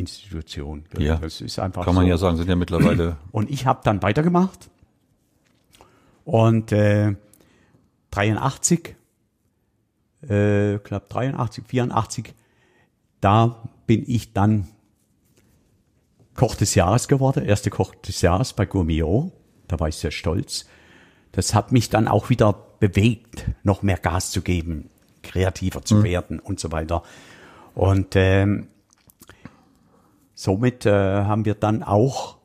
Institution. 0.00 0.84
Ja, 0.98 1.16
das 1.16 1.40
ist 1.40 1.58
einfach 1.58 1.84
kann 1.84 1.94
man 1.94 2.04
so. 2.04 2.10
ja 2.10 2.18
sagen, 2.18 2.36
sind 2.36 2.48
ja 2.48 2.56
mittlerweile. 2.56 3.16
Und 3.32 3.50
ich 3.50 3.66
habe 3.66 3.80
dann 3.84 4.02
weitergemacht 4.02 4.70
und 6.24 6.70
äh, 6.70 7.16
83, 8.12 8.94
äh, 10.22 10.78
glaube 10.78 11.06
83, 11.08 11.64
84, 11.66 12.34
da 13.20 13.68
bin 13.86 14.04
ich 14.06 14.32
dann 14.32 14.68
Koch 16.34 16.54
des 16.54 16.74
Jahres 16.74 17.08
geworden, 17.08 17.44
erste 17.44 17.70
Koch 17.70 17.94
des 17.96 18.22
Jahres 18.22 18.52
bei 18.52 18.64
Gourmillot. 18.64 19.32
Da 19.66 19.80
war 19.80 19.88
ich 19.88 19.96
sehr 19.96 20.10
stolz. 20.10 20.66
Das 21.32 21.54
hat 21.54 21.72
mich 21.72 21.90
dann 21.90 22.08
auch 22.08 22.30
wieder 22.30 22.52
bewegt, 22.78 23.46
noch 23.62 23.82
mehr 23.82 23.98
Gas 23.98 24.30
zu 24.30 24.40
geben, 24.40 24.88
kreativer 25.22 25.84
zu 25.84 25.96
mhm. 25.96 26.04
werden 26.04 26.38
und 26.38 26.60
so 26.60 26.70
weiter. 26.72 27.02
Und 27.74 28.14
ähm, 28.14 28.68
Somit 30.40 30.86
äh, 30.86 30.90
haben 30.90 31.44
wir 31.44 31.54
dann 31.54 31.82
auch, 31.82 32.38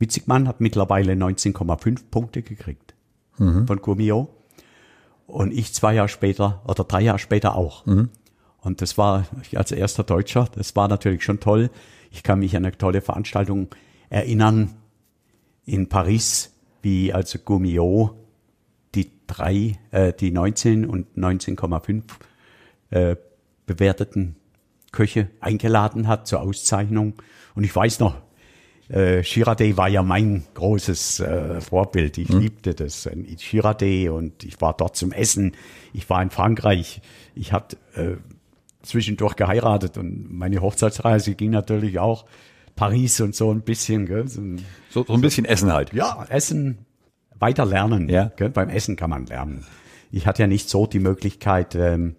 Witzigmann 0.00 0.48
hat 0.48 0.60
mittlerweile 0.60 1.12
19,5 1.12 2.00
Punkte 2.10 2.42
gekriegt 2.42 2.96
mhm. 3.38 3.64
von 3.64 3.80
Gummio. 3.80 4.28
Und 5.28 5.52
ich 5.52 5.72
zwei 5.72 5.94
Jahre 5.94 6.08
später 6.08 6.62
oder 6.66 6.82
drei 6.82 7.00
Jahre 7.00 7.20
später 7.20 7.54
auch. 7.54 7.86
Mhm. 7.86 8.08
Und 8.60 8.82
das 8.82 8.98
war 8.98 9.24
ich 9.40 9.56
als 9.56 9.70
erster 9.70 10.02
Deutscher, 10.02 10.48
das 10.52 10.74
war 10.74 10.88
natürlich 10.88 11.22
schon 11.22 11.38
toll. 11.38 11.70
Ich 12.10 12.24
kann 12.24 12.40
mich 12.40 12.56
an 12.56 12.64
eine 12.64 12.76
tolle 12.76 13.02
Veranstaltung 13.02 13.68
erinnern 14.10 14.74
in 15.64 15.88
Paris, 15.88 16.52
wie 16.82 17.12
also 17.12 17.38
Gummio 17.38 18.16
die 18.96 19.12
drei, 19.28 19.78
äh, 19.92 20.12
die 20.12 20.32
19 20.32 20.86
und 20.86 21.06
19,5 21.16 22.02
äh, 22.90 23.14
bewerteten 23.64 24.34
Köche 24.92 25.30
eingeladen 25.40 26.08
hat 26.08 26.26
zur 26.26 26.40
Auszeichnung. 26.40 27.14
Und 27.54 27.64
ich 27.64 27.74
weiß 27.74 28.00
noch, 28.00 28.16
äh, 28.88 29.22
Girardet 29.22 29.76
war 29.76 29.88
ja 29.88 30.02
mein 30.02 30.44
großes 30.54 31.20
äh, 31.20 31.60
Vorbild. 31.60 32.18
Ich 32.18 32.30
mhm. 32.30 32.40
liebte 32.40 32.74
das. 32.74 33.06
Äh, 33.06 33.16
Girardet 33.36 34.10
und 34.10 34.44
ich 34.44 34.60
war 34.60 34.74
dort 34.76 34.96
zum 34.96 35.12
Essen. 35.12 35.52
Ich 35.92 36.08
war 36.08 36.22
in 36.22 36.30
Frankreich. 36.30 37.00
Ich 37.34 37.52
hatte 37.52 37.76
äh, 37.94 38.16
zwischendurch 38.82 39.36
geheiratet 39.36 39.98
und 39.98 40.32
meine 40.32 40.60
Hochzeitsreise 40.62 41.34
ging 41.34 41.50
natürlich 41.50 41.98
auch 41.98 42.24
Paris 42.76 43.20
und 43.20 43.34
so 43.34 43.52
ein 43.52 43.60
bisschen. 43.60 44.06
Gell? 44.06 44.26
So, 44.28 44.42
so, 44.90 45.04
so 45.04 45.12
ein 45.12 45.20
bisschen 45.20 45.44
Essen 45.44 45.72
halt. 45.72 45.92
Ja, 45.92 46.24
Essen, 46.28 46.78
weiter 47.38 47.66
lernen. 47.66 48.08
Ja. 48.08 48.32
Gell? 48.36 48.50
Beim 48.50 48.70
Essen 48.70 48.96
kann 48.96 49.10
man 49.10 49.26
lernen. 49.26 49.66
Ich 50.10 50.26
hatte 50.26 50.42
ja 50.42 50.46
nicht 50.46 50.70
so 50.70 50.86
die 50.86 51.00
Möglichkeit, 51.00 51.74
ähm, 51.74 52.16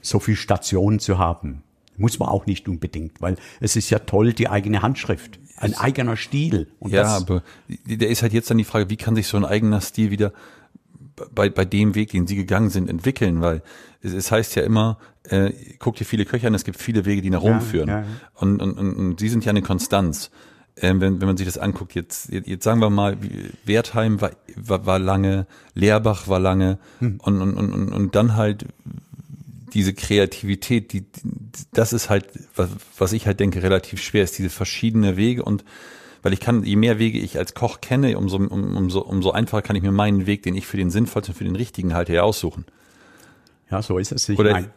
so 0.00 0.18
viel 0.18 0.34
Stationen 0.34 0.98
zu 0.98 1.18
haben. 1.18 1.62
Muss 1.98 2.18
man 2.18 2.28
auch 2.28 2.46
nicht 2.46 2.68
unbedingt, 2.68 3.20
weil 3.20 3.36
es 3.60 3.76
ist 3.76 3.90
ja 3.90 3.98
toll, 3.98 4.32
die 4.32 4.48
eigene 4.48 4.82
Handschrift, 4.82 5.38
ein 5.56 5.74
eigener 5.74 6.16
Stil. 6.16 6.68
Und 6.78 6.92
ja, 6.92 7.06
aber 7.06 7.42
der 7.68 8.08
ist 8.08 8.22
halt 8.22 8.32
jetzt 8.32 8.50
dann 8.50 8.58
die 8.58 8.64
Frage, 8.64 8.88
wie 8.88 8.96
kann 8.96 9.16
sich 9.16 9.26
so 9.26 9.36
ein 9.36 9.44
eigener 9.44 9.80
Stil 9.80 10.10
wieder 10.10 10.32
bei, 11.34 11.48
bei 11.48 11.64
dem 11.64 11.94
Weg, 11.94 12.10
den 12.10 12.26
sie 12.26 12.36
gegangen 12.36 12.70
sind, 12.70 12.88
entwickeln, 12.88 13.40
weil 13.40 13.62
es, 14.00 14.12
es 14.12 14.30
heißt 14.30 14.54
ja 14.54 14.62
immer, 14.62 14.98
äh, 15.24 15.52
guck 15.78 15.96
dir 15.96 16.04
viele 16.04 16.24
Köche 16.24 16.46
an, 16.46 16.54
es 16.54 16.64
gibt 16.64 16.78
viele 16.78 17.04
Wege, 17.04 17.22
die 17.22 17.30
nach 17.30 17.42
Rom 17.42 17.52
ja, 17.52 17.60
führen. 17.60 17.88
Ja, 17.88 18.00
ja. 18.00 18.06
Und, 18.34 18.62
und, 18.62 18.78
und, 18.78 18.94
und 18.94 19.20
sie 19.20 19.28
sind 19.28 19.44
ja 19.44 19.50
eine 19.50 19.62
Konstanz. 19.62 20.30
Ähm, 20.80 21.00
wenn, 21.00 21.20
wenn 21.20 21.26
man 21.26 21.36
sich 21.36 21.46
das 21.46 21.58
anguckt, 21.58 21.96
jetzt, 21.96 22.30
jetzt, 22.30 22.62
sagen 22.62 22.80
wir 22.80 22.88
mal, 22.88 23.16
Wertheim 23.64 24.20
war, 24.20 24.30
war, 24.54 24.86
war 24.86 24.98
lange, 25.00 25.46
Lehrbach 25.74 26.28
war 26.28 26.38
lange 26.38 26.78
hm. 27.00 27.18
und, 27.20 27.42
und, 27.42 27.56
und, 27.56 27.92
und 27.92 28.14
dann 28.14 28.36
halt 28.36 28.64
diese 29.74 29.92
Kreativität, 29.92 30.92
die, 30.92 31.04
das 31.72 31.92
ist 31.92 32.10
halt, 32.10 32.26
was, 32.54 32.70
was 32.98 33.12
ich 33.12 33.26
halt 33.26 33.40
denke, 33.40 33.62
relativ 33.62 34.02
schwer 34.02 34.24
ist, 34.24 34.38
diese 34.38 34.50
verschiedene 34.50 35.16
Wege 35.16 35.42
und 35.44 35.64
weil 36.22 36.32
ich 36.32 36.40
kann, 36.40 36.64
je 36.64 36.76
mehr 36.76 36.98
Wege 36.98 37.18
ich 37.18 37.38
als 37.38 37.54
Koch 37.54 37.80
kenne, 37.80 38.18
umso, 38.18 38.38
um, 38.38 38.76
umso, 38.76 39.00
umso 39.00 39.30
einfacher 39.30 39.62
kann 39.62 39.76
ich 39.76 39.82
mir 39.82 39.92
meinen 39.92 40.26
Weg, 40.26 40.42
den 40.42 40.56
ich 40.56 40.66
für 40.66 40.76
den 40.76 40.90
sinnvollsten, 40.90 41.34
für 41.34 41.44
den 41.44 41.56
richtigen 41.56 41.94
halte, 41.94 42.12
ja 42.12 42.22
aussuchen. 42.22 42.64
Ja, 43.70 43.82
so 43.82 43.98
ist 43.98 44.12
es. 44.12 44.28
Ich 44.28 44.38
Oder 44.38 44.52
mein, 44.52 44.70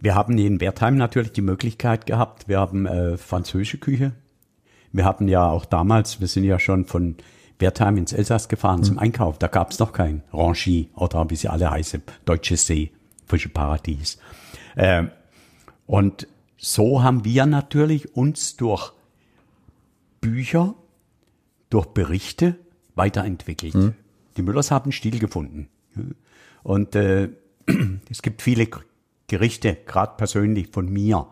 wir 0.00 0.14
haben 0.14 0.36
in 0.38 0.60
Wertheim 0.60 0.96
natürlich 0.96 1.32
die 1.32 1.42
Möglichkeit 1.42 2.06
gehabt, 2.06 2.48
wir 2.48 2.58
haben 2.58 2.86
äh, 2.86 3.16
französische 3.16 3.78
Küche. 3.78 4.12
Wir 4.92 5.04
hatten 5.04 5.28
ja 5.28 5.48
auch 5.48 5.64
damals, 5.66 6.20
wir 6.20 6.28
sind 6.28 6.44
ja 6.44 6.58
schon 6.58 6.86
von 6.86 7.16
Wertheim 7.58 7.96
ins 7.96 8.12
Elsass 8.12 8.48
gefahren 8.48 8.80
mhm. 8.80 8.84
zum 8.84 8.98
Einkauf. 8.98 9.38
Da 9.38 9.48
gab 9.48 9.70
es 9.70 9.78
noch 9.78 9.92
kein 9.92 10.22
Rangy 10.32 10.88
oder 10.94 11.28
wie 11.30 11.36
sie 11.36 11.48
alle 11.48 11.70
heißen, 11.70 12.02
Deutsches 12.24 12.66
See, 12.66 12.92
Fische 13.26 13.50
Paradies. 13.50 14.18
Äh, 14.76 15.04
und 15.88 16.28
so 16.58 17.02
haben 17.02 17.24
wir 17.24 17.46
natürlich 17.46 18.14
uns 18.14 18.56
durch 18.56 18.92
Bücher, 20.20 20.74
durch 21.70 21.86
Berichte 21.86 22.56
weiterentwickelt. 22.94 23.74
Mhm. 23.74 23.94
Die 24.36 24.42
Müllers 24.42 24.70
haben 24.70 24.92
Stil 24.92 25.18
gefunden. 25.18 25.70
Und 26.62 26.94
äh, 26.94 27.30
es 28.10 28.20
gibt 28.20 28.42
viele 28.42 28.68
Gerichte, 29.28 29.78
gerade 29.86 30.16
persönlich 30.18 30.68
von 30.68 30.92
mir, 30.92 31.26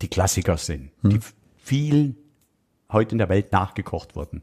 die 0.00 0.08
Klassiker 0.08 0.58
sind, 0.58 0.92
mhm. 1.02 1.10
die 1.10 1.20
vielen 1.58 2.16
heute 2.92 3.12
in 3.12 3.18
der 3.18 3.28
Welt 3.28 3.50
nachgekocht 3.50 4.14
wurden. 4.14 4.42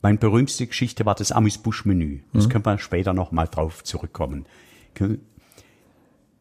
Meine 0.00 0.16
berühmteste 0.16 0.66
Geschichte 0.66 1.04
war 1.04 1.16
das 1.16 1.32
Amüs-Busch-Menü. 1.32 2.20
Das 2.32 2.46
mhm. 2.46 2.50
können 2.50 2.64
wir 2.64 2.78
später 2.78 3.12
noch 3.12 3.30
mal 3.30 3.46
drauf 3.46 3.84
zurückkommen. 3.84 4.46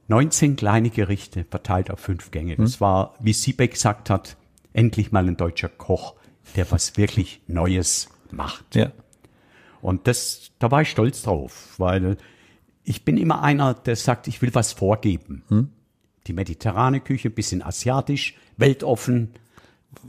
19 0.07 0.55
kleine 0.55 0.89
Gerichte 0.89 1.45
verteilt 1.45 1.89
auf 1.89 1.99
fünf 1.99 2.31
Gänge. 2.31 2.55
Das 2.55 2.75
hm. 2.75 2.81
war, 2.81 3.15
wie 3.19 3.33
Siebeck 3.33 3.71
gesagt 3.73 4.09
hat, 4.09 4.37
endlich 4.73 5.11
mal 5.11 5.27
ein 5.27 5.37
deutscher 5.37 5.69
Koch, 5.69 6.15
der 6.55 6.69
was 6.71 6.97
wirklich 6.97 7.41
Neues 7.47 8.09
macht. 8.31 8.75
Ja. 8.75 8.91
Und 9.81 10.07
das, 10.07 10.51
da 10.59 10.71
war 10.71 10.81
ich 10.81 10.91
stolz 10.91 11.23
drauf, 11.23 11.75
weil 11.77 12.17
ich 12.83 13.03
bin 13.03 13.17
immer 13.17 13.41
einer, 13.41 13.73
der 13.73 13.95
sagt, 13.95 14.27
ich 14.27 14.41
will 14.41 14.53
was 14.53 14.73
vorgeben. 14.73 15.43
Hm? 15.47 15.69
Die 16.27 16.33
mediterrane 16.33 17.01
Küche, 17.01 17.29
bisschen 17.29 17.63
asiatisch, 17.63 18.35
weltoffen. 18.57 19.31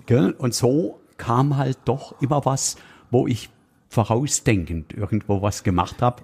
Gell? 0.07 0.33
Und 0.33 0.55
so 0.55 1.01
kam 1.17 1.57
halt 1.57 1.79
doch 1.87 2.21
immer 2.21 2.45
was, 2.45 2.77
wo 3.11 3.27
ich 3.27 3.51
vorausdenkend 3.89 4.93
irgendwo 4.93 5.41
was 5.43 5.63
gemacht 5.63 6.03
habe, 6.03 6.23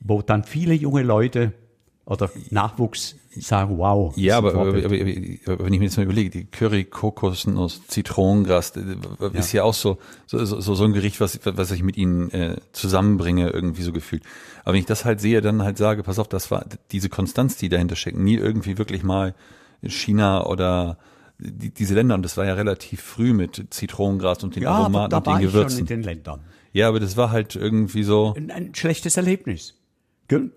wo 0.00 0.22
dann 0.22 0.44
viele 0.44 0.74
junge 0.74 1.02
Leute 1.02 1.52
oder 2.06 2.30
Nachwuchs 2.50 3.16
sagen, 3.36 3.78
wow. 3.78 4.16
Ja, 4.16 4.38
aber, 4.38 4.54
aber, 4.54 4.68
aber, 4.68 4.90
wenn 4.90 5.72
ich 5.72 5.78
mir 5.78 5.86
jetzt 5.86 5.96
mal 5.96 6.04
überlege, 6.04 6.30
die 6.30 6.44
Curry, 6.44 6.84
Kokosnuss, 6.84 7.86
Zitronengras, 7.88 8.72
ist 9.32 9.52
ja, 9.52 9.60
ja 9.60 9.64
auch 9.64 9.74
so, 9.74 9.98
so, 10.26 10.44
so, 10.44 10.60
so 10.60 10.84
ein 10.84 10.92
Gericht, 10.92 11.20
was, 11.20 11.40
was 11.44 11.70
ich 11.70 11.82
mit 11.82 11.96
ihnen 11.96 12.30
äh, 12.30 12.56
zusammenbringe, 12.72 13.50
irgendwie 13.50 13.82
so 13.82 13.92
gefühlt. 13.92 14.22
Aber 14.62 14.74
wenn 14.74 14.80
ich 14.80 14.86
das 14.86 15.04
halt 15.04 15.20
sehe, 15.20 15.40
dann 15.40 15.62
halt 15.62 15.78
sage, 15.78 16.02
pass 16.02 16.18
auf, 16.18 16.28
das 16.28 16.50
war 16.50 16.64
diese 16.92 17.08
Konstanz, 17.08 17.56
die 17.56 17.68
dahinter 17.68 17.96
steckt, 17.96 18.18
nie 18.18 18.36
irgendwie 18.36 18.78
wirklich 18.78 19.02
mal 19.02 19.34
China 19.82 20.46
oder 20.46 20.98
die, 21.38 21.70
diese 21.70 21.94
Länder, 21.94 22.14
und 22.14 22.22
das 22.22 22.36
war 22.36 22.44
ja 22.44 22.54
relativ 22.54 23.00
früh 23.00 23.32
mit 23.32 23.66
Zitronengras 23.70 24.44
und 24.44 24.54
den 24.54 24.64
ja, 24.64 24.70
Aromaten 24.70 25.10
da 25.10 25.16
und 25.16 25.26
den 25.26 25.38
Gewürzen. 25.38 25.84
Ich 25.84 25.88
schon 25.88 25.96
in 25.96 26.02
den 26.02 26.02
Ländern. 26.02 26.40
Ja, 26.72 26.88
aber 26.88 27.00
das 27.00 27.16
war 27.16 27.30
halt 27.30 27.56
irgendwie 27.56 28.02
so. 28.02 28.34
Ein, 28.36 28.50
ein 28.50 28.74
schlechtes 28.74 29.16
Erlebnis 29.16 29.74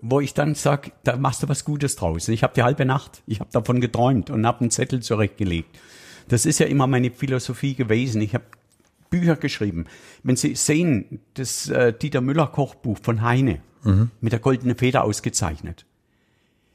wo 0.00 0.20
ich 0.20 0.34
dann 0.34 0.54
sag, 0.54 0.92
da 1.04 1.16
machst 1.16 1.42
du 1.42 1.48
was 1.48 1.64
Gutes 1.64 1.96
draus. 1.96 2.28
Ich 2.28 2.42
habe 2.42 2.54
die 2.54 2.62
halbe 2.62 2.84
Nacht, 2.84 3.22
ich 3.26 3.40
habe 3.40 3.50
davon 3.52 3.80
geträumt 3.80 4.30
und 4.30 4.46
habe 4.46 4.60
einen 4.60 4.70
Zettel 4.70 5.00
zurechtgelegt. 5.00 5.78
Das 6.28 6.46
ist 6.46 6.58
ja 6.58 6.66
immer 6.66 6.86
meine 6.86 7.10
Philosophie 7.10 7.74
gewesen. 7.74 8.20
Ich 8.22 8.34
habe 8.34 8.44
Bücher 9.10 9.36
geschrieben. 9.36 9.86
Wenn 10.22 10.36
Sie 10.36 10.54
sehen, 10.54 11.20
das 11.34 11.68
äh, 11.68 11.92
Dieter 11.92 12.20
Müller 12.20 12.46
Kochbuch 12.46 12.98
von 13.00 13.22
Heine 13.22 13.60
mhm. 13.84 14.10
mit 14.20 14.32
der 14.32 14.40
goldenen 14.40 14.76
Feder 14.76 15.04
ausgezeichnet. 15.04 15.86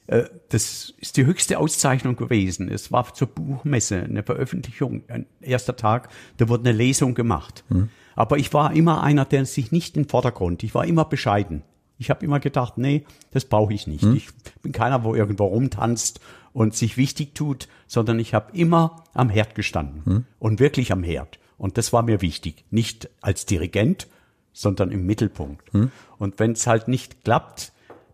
Äh, 0.07 0.23
das 0.49 0.93
ist 0.99 1.17
die 1.17 1.25
höchste 1.25 1.59
Auszeichnung 1.59 2.15
gewesen. 2.15 2.69
Es 2.69 2.91
war 2.91 3.13
zur 3.13 3.27
Buchmesse 3.27 4.03
eine 4.03 4.23
Veröffentlichung, 4.23 5.03
ein 5.07 5.25
erster 5.41 5.75
Tag, 5.75 6.09
da 6.37 6.49
wurde 6.49 6.69
eine 6.69 6.77
Lesung 6.77 7.13
gemacht. 7.13 7.63
Mhm. 7.69 7.89
Aber 8.15 8.37
ich 8.37 8.53
war 8.53 8.73
immer 8.73 9.03
einer, 9.03 9.25
der 9.25 9.45
sich 9.45 9.71
nicht 9.71 9.95
in 9.95 10.03
den 10.03 10.09
Vordergrund, 10.09 10.63
ich 10.63 10.75
war 10.75 10.85
immer 10.85 11.05
bescheiden. 11.05 11.63
Ich 11.97 12.09
habe 12.09 12.25
immer 12.25 12.39
gedacht, 12.39 12.77
nee, 12.77 13.05
das 13.31 13.45
brauche 13.45 13.73
ich 13.73 13.87
nicht. 13.87 14.03
Hm? 14.03 14.15
Ich 14.15 14.29
bin 14.61 14.71
keiner, 14.71 15.03
wo 15.03 15.15
irgendwo 15.15 15.45
rumtanzt 15.45 16.19
und 16.51 16.75
sich 16.75 16.97
wichtig 16.97 17.35
tut, 17.35 17.67
sondern 17.87 18.19
ich 18.19 18.33
habe 18.33 18.55
immer 18.57 19.03
am 19.13 19.29
Herd 19.29 19.55
gestanden 19.55 20.05
hm? 20.05 20.25
und 20.39 20.59
wirklich 20.59 20.91
am 20.91 21.03
Herd. 21.03 21.39
Und 21.57 21.77
das 21.77 21.93
war 21.93 22.03
mir 22.03 22.21
wichtig. 22.21 22.65
Nicht 22.71 23.09
als 23.21 23.45
Dirigent, 23.45 24.07
sondern 24.53 24.91
im 24.91 25.05
Mittelpunkt. 25.05 25.71
Hm? 25.73 25.91
Und 26.17 26.39
wenn 26.39 26.51
es 26.51 26.67
halt 26.67 26.87
nicht 26.87 27.23
klappt, 27.23 27.71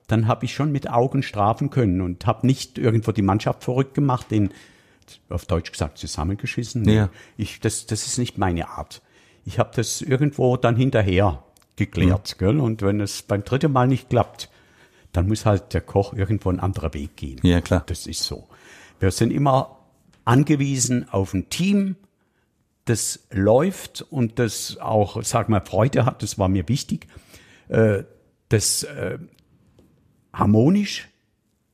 dann 0.08 0.28
habe 0.28 0.46
ich 0.46 0.54
schon 0.54 0.72
mit 0.72 0.89
Augen 0.89 1.24
strafen 1.24 1.70
können 1.70 2.02
und 2.02 2.26
habe 2.26 2.48
nicht 2.48 2.78
irgendwo 2.78 3.12
die 3.12 3.22
Mannschaft 3.22 3.63
verrückt 3.63 3.94
gemacht, 3.94 4.32
den 4.32 4.52
auf 5.30 5.46
Deutsch 5.46 5.72
gesagt 5.72 5.98
zusammengeschissen. 5.98 6.88
Ja. 6.88 7.10
Ich, 7.38 7.60
das, 7.60 7.86
das 7.86 8.06
ist 8.06 8.18
nicht 8.18 8.38
meine 8.38 8.70
Art. 8.70 9.02
Ich 9.46 9.60
habe 9.60 9.72
das 9.76 10.02
irgendwo 10.02 10.58
dann 10.58 10.76
hinterher 10.76 11.44
geklärt. 11.80 12.36
Mhm. 12.36 12.39
Gell? 12.39 12.60
Und 12.60 12.82
wenn 12.84 13.02
es 13.02 13.24
beim 13.24 13.44
dritten 13.44 13.72
Mal 13.72 13.88
nicht 13.88 14.10
klappt, 14.10 14.50
dann 15.12 15.28
muss 15.28 15.46
halt 15.46 15.74
der 15.74 15.82
Koch 15.82 16.13
irgendwo 16.13 16.50
einen 16.50 16.60
anderen 16.60 16.94
Weg 16.94 17.15
gehen. 17.15 17.39
Ja, 17.42 17.62
klar. 17.62 17.84
Das 17.88 18.06
ist 18.06 18.24
so. 18.24 18.48
Wir 19.00 19.10
sind 19.10 19.32
immer 19.32 19.80
angewiesen 20.26 21.10
auf 21.10 21.34
ein 21.34 21.50
Team, 21.50 21.96
das 22.86 23.28
läuft 23.32 24.04
und 24.10 24.39
das 24.39 24.78
auch, 24.78 25.24
sag 25.24 25.50
mal, 25.50 25.62
Freude 25.62 26.06
hat, 26.06 26.22
das 26.22 26.38
war 26.38 26.50
mir 26.50 26.68
wichtig, 26.68 27.08
äh, 27.70 28.04
das 28.50 28.84
äh, 28.84 29.18
harmonisch 30.34 31.08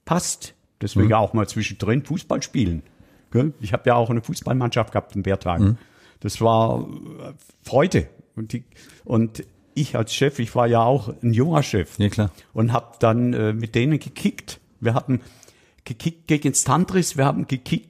passt. 0.05 0.53
Deswegen 0.81 1.07
mhm. 1.07 1.13
auch 1.13 1.33
mal 1.33 1.47
zwischendrin 1.47 2.03
Fußball 2.03 2.41
spielen. 2.41 2.83
Ich 3.59 3.73
habe 3.73 3.83
ja 3.87 3.95
auch 3.95 4.09
eine 4.09 4.21
Fußballmannschaft 4.21 4.93
gehabt 4.93 5.15
in 5.15 5.23
Bergtagen. 5.23 5.65
Mhm. 5.65 5.77
Das 6.19 6.39
war 6.39 6.81
äh, 6.81 7.33
Freude. 7.63 8.07
Und, 8.35 8.53
die, 8.53 8.63
und 9.05 9.43
ich 9.75 9.95
als 9.95 10.13
Chef, 10.13 10.39
ich 10.39 10.55
war 10.55 10.67
ja 10.67 10.81
auch 10.81 11.13
ein 11.21 11.33
junger 11.33 11.61
Chef. 11.61 11.99
Ja, 11.99 12.09
klar. 12.09 12.31
Und 12.53 12.73
habe 12.73 12.95
dann 12.99 13.33
äh, 13.33 13.53
mit 13.53 13.75
denen 13.75 13.99
gekickt. 13.99 14.59
Wir 14.79 14.93
hatten 14.93 15.21
gekickt 15.83 16.27
gegen 16.27 16.53
Stantris, 16.53 17.17
wir 17.17 17.25
haben 17.25 17.47
gekickt, 17.47 17.89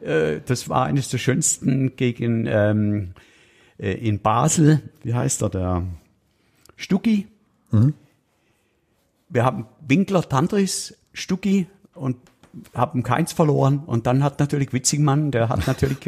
äh, 0.00 0.40
das 0.44 0.68
war 0.68 0.84
eines 0.86 1.08
der 1.08 1.18
schönsten 1.18 1.96
gegen 1.96 2.46
ähm, 2.46 3.14
äh, 3.78 3.92
in 3.92 4.20
Basel, 4.20 4.82
wie 5.02 5.14
heißt 5.14 5.42
er, 5.42 5.50
der 5.50 5.86
Stucki. 6.76 7.26
Mhm. 7.70 7.94
Wir 9.28 9.44
haben 9.44 9.66
Winkler, 9.86 10.28
Tantris, 10.28 10.96
Stucki 11.12 11.66
und 11.94 12.16
haben 12.74 13.02
keins 13.02 13.32
verloren. 13.32 13.82
Und 13.84 14.06
dann 14.06 14.22
hat 14.22 14.38
natürlich 14.38 14.72
Witzigmann, 14.72 15.30
der 15.30 15.48
hat 15.48 15.66
natürlich, 15.66 15.98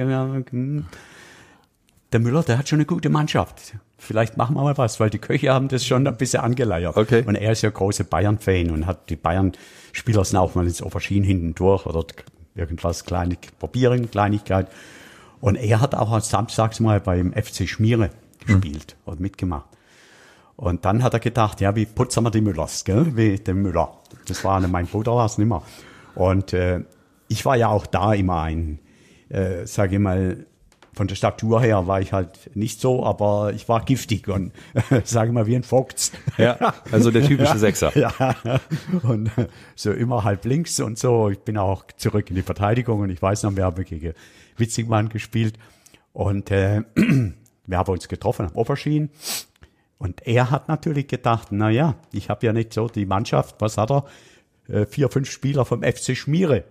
der 2.16 2.22
Müller, 2.22 2.42
der 2.42 2.56
hat 2.56 2.66
schon 2.66 2.78
eine 2.78 2.86
gute 2.86 3.10
Mannschaft. 3.10 3.74
Vielleicht 3.98 4.38
machen 4.38 4.56
wir 4.56 4.62
mal 4.62 4.78
was, 4.78 4.98
weil 5.00 5.10
die 5.10 5.18
Köche 5.18 5.52
haben 5.52 5.68
das 5.68 5.84
schon 5.84 6.06
ein 6.06 6.16
bisschen 6.16 6.40
angeleiert. 6.40 6.96
Okay. 6.96 7.22
Und 7.26 7.34
er 7.34 7.52
ist 7.52 7.60
ja 7.60 7.68
großer 7.68 8.04
Bayern-Fan 8.04 8.70
und 8.70 8.86
hat 8.86 9.10
die 9.10 9.16
Bayern-Spieler 9.16 10.24
sind 10.24 10.38
auch 10.38 10.54
mal 10.54 10.66
ins 10.66 10.80
Aubergine 10.80 11.26
hinten 11.26 11.54
durch 11.54 11.84
oder 11.84 12.06
irgendwas 12.54 13.04
kleine 13.04 13.36
probieren, 13.58 14.10
Kleinigkeit. 14.10 14.68
Und 15.42 15.56
er 15.56 15.82
hat 15.82 15.94
auch 15.94 16.18
samstags 16.22 16.80
mal 16.80 17.00
beim 17.00 17.34
FC 17.34 17.68
Schmiere 17.68 18.08
gespielt 18.46 18.96
und 19.04 19.20
mitgemacht. 19.20 19.66
Und 20.56 20.86
dann 20.86 21.02
hat 21.02 21.12
er 21.12 21.20
gedacht, 21.20 21.60
ja, 21.60 21.76
wie 21.76 21.84
putzen 21.84 22.24
wir 22.24 22.30
die 22.30 22.40
Müllers, 22.40 22.86
gell? 22.86 23.14
wie 23.14 23.38
den 23.38 23.60
Müller. 23.60 23.92
Das 24.26 24.42
war 24.42 24.58
mein 24.66 24.86
Bruder, 24.86 25.14
war 25.16 25.26
es 25.26 25.36
nicht 25.36 25.48
mehr. 25.48 25.62
Und 26.14 26.54
äh, 26.54 26.80
ich 27.28 27.44
war 27.44 27.56
ja 27.56 27.68
auch 27.68 27.84
da 27.84 28.14
immer 28.14 28.40
ein, 28.40 28.78
äh, 29.28 29.66
sage 29.66 29.96
ich 29.96 30.00
mal, 30.00 30.46
von 30.96 31.06
der 31.08 31.14
Statur 31.14 31.60
her 31.60 31.86
war 31.86 32.00
ich 32.00 32.14
halt 32.14 32.56
nicht 32.56 32.80
so, 32.80 33.04
aber 33.04 33.52
ich 33.54 33.68
war 33.68 33.84
giftig 33.84 34.28
und 34.28 34.50
sage 35.04 35.30
mal 35.30 35.46
wie 35.46 35.54
ein 35.54 35.62
Vogts. 35.62 36.10
Ja, 36.38 36.74
also 36.90 37.10
der 37.10 37.22
typische 37.22 37.58
Sechser. 37.58 37.96
Ja, 37.96 38.12
und 39.02 39.30
so 39.74 39.92
immer 39.92 40.24
halb 40.24 40.46
links 40.46 40.80
und 40.80 40.98
so. 40.98 41.28
Ich 41.28 41.38
bin 41.40 41.58
auch 41.58 41.84
zurück 41.98 42.30
in 42.30 42.36
die 42.36 42.42
Verteidigung 42.42 43.00
und 43.00 43.10
ich 43.10 43.20
weiß 43.20 43.42
noch, 43.42 43.54
wir 43.54 43.64
haben 43.64 43.84
gegen 43.84 44.14
Witzigmann 44.56 45.10
gespielt 45.10 45.58
und 46.14 46.50
äh, 46.50 46.82
wir 47.66 47.78
haben 47.78 47.92
uns 47.92 48.08
getroffen 48.08 48.46
am 48.46 48.54
Oberschien 48.54 49.10
und 49.98 50.26
er 50.26 50.50
hat 50.50 50.68
natürlich 50.68 51.08
gedacht, 51.08 51.48
na 51.50 51.68
ja, 51.68 51.96
ich 52.10 52.30
habe 52.30 52.46
ja 52.46 52.54
nicht 52.54 52.72
so 52.72 52.88
die 52.88 53.04
Mannschaft, 53.04 53.56
was 53.58 53.76
hat 53.76 53.90
er? 53.90 54.06
Äh, 54.68 54.86
vier, 54.86 55.08
fünf 55.08 55.30
Spieler 55.30 55.64
vom 55.64 55.82
FC 55.82 56.16
Schmiere, 56.16 56.64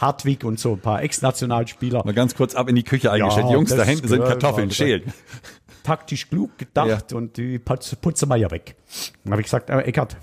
Hartwig 0.00 0.44
und 0.44 0.58
so 0.58 0.72
ein 0.72 0.80
paar 0.80 1.02
Ex-Nationalspieler. 1.02 2.04
Mal 2.04 2.14
ganz 2.14 2.34
kurz 2.34 2.54
ab 2.54 2.68
in 2.68 2.76
die 2.76 2.84
Küche 2.84 3.10
eingestellt. 3.12 3.46
Ja, 3.46 3.52
Jungs, 3.52 3.74
da 3.74 3.84
hinten 3.84 4.08
sind 4.08 4.24
Kartoffeln, 4.24 4.70
schälen. 4.70 5.12
taktisch 5.82 6.30
klug 6.30 6.56
gedacht 6.56 7.12
und 7.12 7.36
die 7.36 7.58
putz- 7.58 7.96
putzen 7.96 8.28
wir 8.28 8.36
ja 8.36 8.50
weg. 8.50 8.76
Dann 9.22 9.32
habe 9.32 9.42
ich 9.42 9.46
gesagt, 9.46 9.70
aber 9.70 9.86
Eckart, 9.86 10.16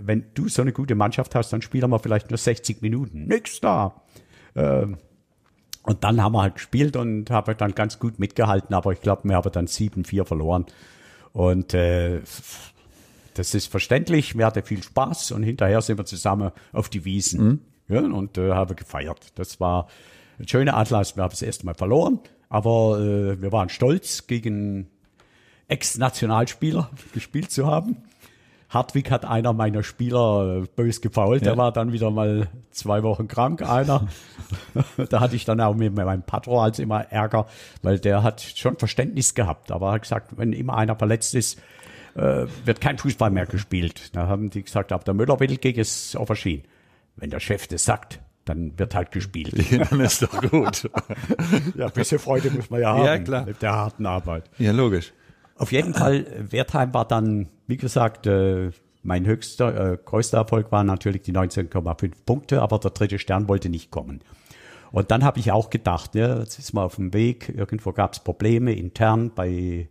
wenn 0.00 0.24
du 0.34 0.48
so 0.48 0.62
eine 0.62 0.72
gute 0.72 0.94
Mannschaft 0.94 1.34
hast, 1.34 1.52
dann 1.52 1.60
spielen 1.60 1.90
wir 1.90 1.98
vielleicht 1.98 2.30
nur 2.30 2.38
60 2.38 2.80
Minuten. 2.80 3.26
Nix 3.26 3.60
da. 3.60 4.02
Ähm, 4.56 4.96
und 5.82 6.02
dann 6.02 6.22
haben 6.22 6.32
wir 6.32 6.40
halt 6.42 6.54
gespielt 6.54 6.96
und 6.96 7.30
habe 7.30 7.54
dann 7.54 7.74
ganz 7.74 7.98
gut 7.98 8.18
mitgehalten, 8.18 8.74
aber 8.74 8.92
ich 8.92 9.02
glaube, 9.02 9.28
wir 9.28 9.36
haben 9.36 9.52
dann 9.52 9.66
7-4 9.66 10.24
verloren. 10.24 10.64
Und 11.34 11.74
äh, 11.74 12.22
das 13.34 13.54
ist 13.54 13.66
verständlich, 13.66 14.36
wir 14.36 14.46
hatten 14.46 14.62
viel 14.62 14.82
Spaß 14.82 15.32
und 15.32 15.42
hinterher 15.42 15.80
sind 15.82 15.98
wir 15.98 16.04
zusammen 16.04 16.52
auf 16.72 16.88
die 16.88 17.04
Wiesen 17.04 17.60
ja, 17.88 18.00
und 18.00 18.38
äh, 18.38 18.52
haben 18.52 18.76
gefeiert. 18.76 19.32
Das 19.34 19.60
war 19.60 19.88
ein 20.38 20.48
schöner 20.48 20.76
Atlas. 20.76 21.16
Wir 21.16 21.22
haben 21.22 21.30
das 21.30 21.42
erste 21.42 21.66
Mal 21.66 21.74
verloren, 21.74 22.20
aber 22.48 23.00
äh, 23.00 23.40
wir 23.40 23.52
waren 23.52 23.68
stolz, 23.68 24.26
gegen 24.26 24.88
Ex-Nationalspieler 25.68 26.90
gespielt 27.12 27.50
zu 27.50 27.66
haben. 27.66 27.96
Hartwig 28.70 29.10
hat 29.10 29.24
einer 29.24 29.52
meiner 29.52 29.84
Spieler 29.84 30.62
äh, 30.62 30.66
bös 30.74 31.00
gefault. 31.00 31.46
Der 31.46 31.56
war 31.56 31.70
dann 31.70 31.92
wieder 31.92 32.10
mal 32.10 32.48
zwei 32.72 33.04
Wochen 33.04 33.28
krank, 33.28 33.62
einer. 33.62 34.08
da 35.10 35.20
hatte 35.20 35.36
ich 35.36 35.44
dann 35.44 35.60
auch 35.60 35.74
mit 35.74 35.94
meinem 35.94 36.22
Patro 36.22 36.60
als 36.60 36.80
immer 36.80 37.02
Ärger, 37.12 37.46
weil 37.82 38.00
der 38.00 38.24
hat 38.24 38.40
schon 38.40 38.76
Verständnis 38.76 39.34
gehabt. 39.34 39.70
Aber 39.70 39.88
er 39.88 39.92
hat 39.92 40.02
gesagt, 40.02 40.36
wenn 40.36 40.52
immer 40.52 40.76
einer 40.76 40.96
verletzt 40.96 41.36
ist, 41.36 41.60
äh, 42.14 42.46
wird 42.64 42.80
kein 42.80 42.98
Fußball 42.98 43.30
mehr 43.30 43.46
gespielt. 43.46 44.14
Da 44.14 44.26
haben 44.28 44.50
die 44.50 44.62
gesagt, 44.62 44.92
ab 44.92 45.04
der 45.04 45.14
Müller 45.14 45.38
will 45.40 45.56
gegen 45.56 45.78
das 45.78 46.14
Aubergine. 46.16 46.62
Wenn 47.16 47.30
der 47.30 47.40
Chef 47.40 47.66
das 47.66 47.84
sagt, 47.84 48.20
dann 48.44 48.78
wird 48.78 48.94
halt 48.94 49.10
gespielt. 49.12 49.54
Dann 49.90 50.00
ist 50.00 50.22
doch 50.22 50.42
gut. 50.50 50.90
ja, 51.76 51.86
ein 51.86 51.92
bisschen 51.92 52.18
Freude 52.18 52.50
muss 52.50 52.70
man 52.70 52.80
ja 52.80 52.92
haben. 52.92 53.04
Ja, 53.04 53.18
klar. 53.18 53.46
Mit 53.46 53.62
der 53.62 53.72
harten 53.72 54.06
Arbeit. 54.06 54.50
Ja, 54.58 54.72
logisch. 54.72 55.12
Auf 55.56 55.72
jeden 55.72 55.94
Fall, 55.94 56.26
äh, 56.26 56.52
Wertheim 56.52 56.92
war 56.92 57.06
dann, 57.06 57.48
wie 57.66 57.76
gesagt, 57.76 58.26
äh, 58.26 58.70
mein 59.02 59.26
höchster, 59.26 59.92
äh, 59.92 59.98
größter 60.02 60.38
Erfolg 60.38 60.72
waren 60.72 60.86
natürlich 60.86 61.22
die 61.22 61.32
19,5 61.32 62.12
Punkte, 62.26 62.62
aber 62.62 62.78
der 62.78 62.90
dritte 62.90 63.18
Stern 63.18 63.48
wollte 63.48 63.68
nicht 63.68 63.90
kommen. 63.90 64.20
Und 64.90 65.10
dann 65.10 65.24
habe 65.24 65.40
ich 65.40 65.52
auch 65.52 65.70
gedacht, 65.70 66.14
ja, 66.14 66.38
jetzt 66.38 66.58
ist 66.58 66.72
man 66.72 66.84
auf 66.84 66.96
dem 66.96 67.12
Weg, 67.12 67.48
irgendwo 67.48 67.92
gab 67.92 68.12
es 68.12 68.20
Probleme 68.20 68.72
intern 68.72 69.32
bei 69.34 69.88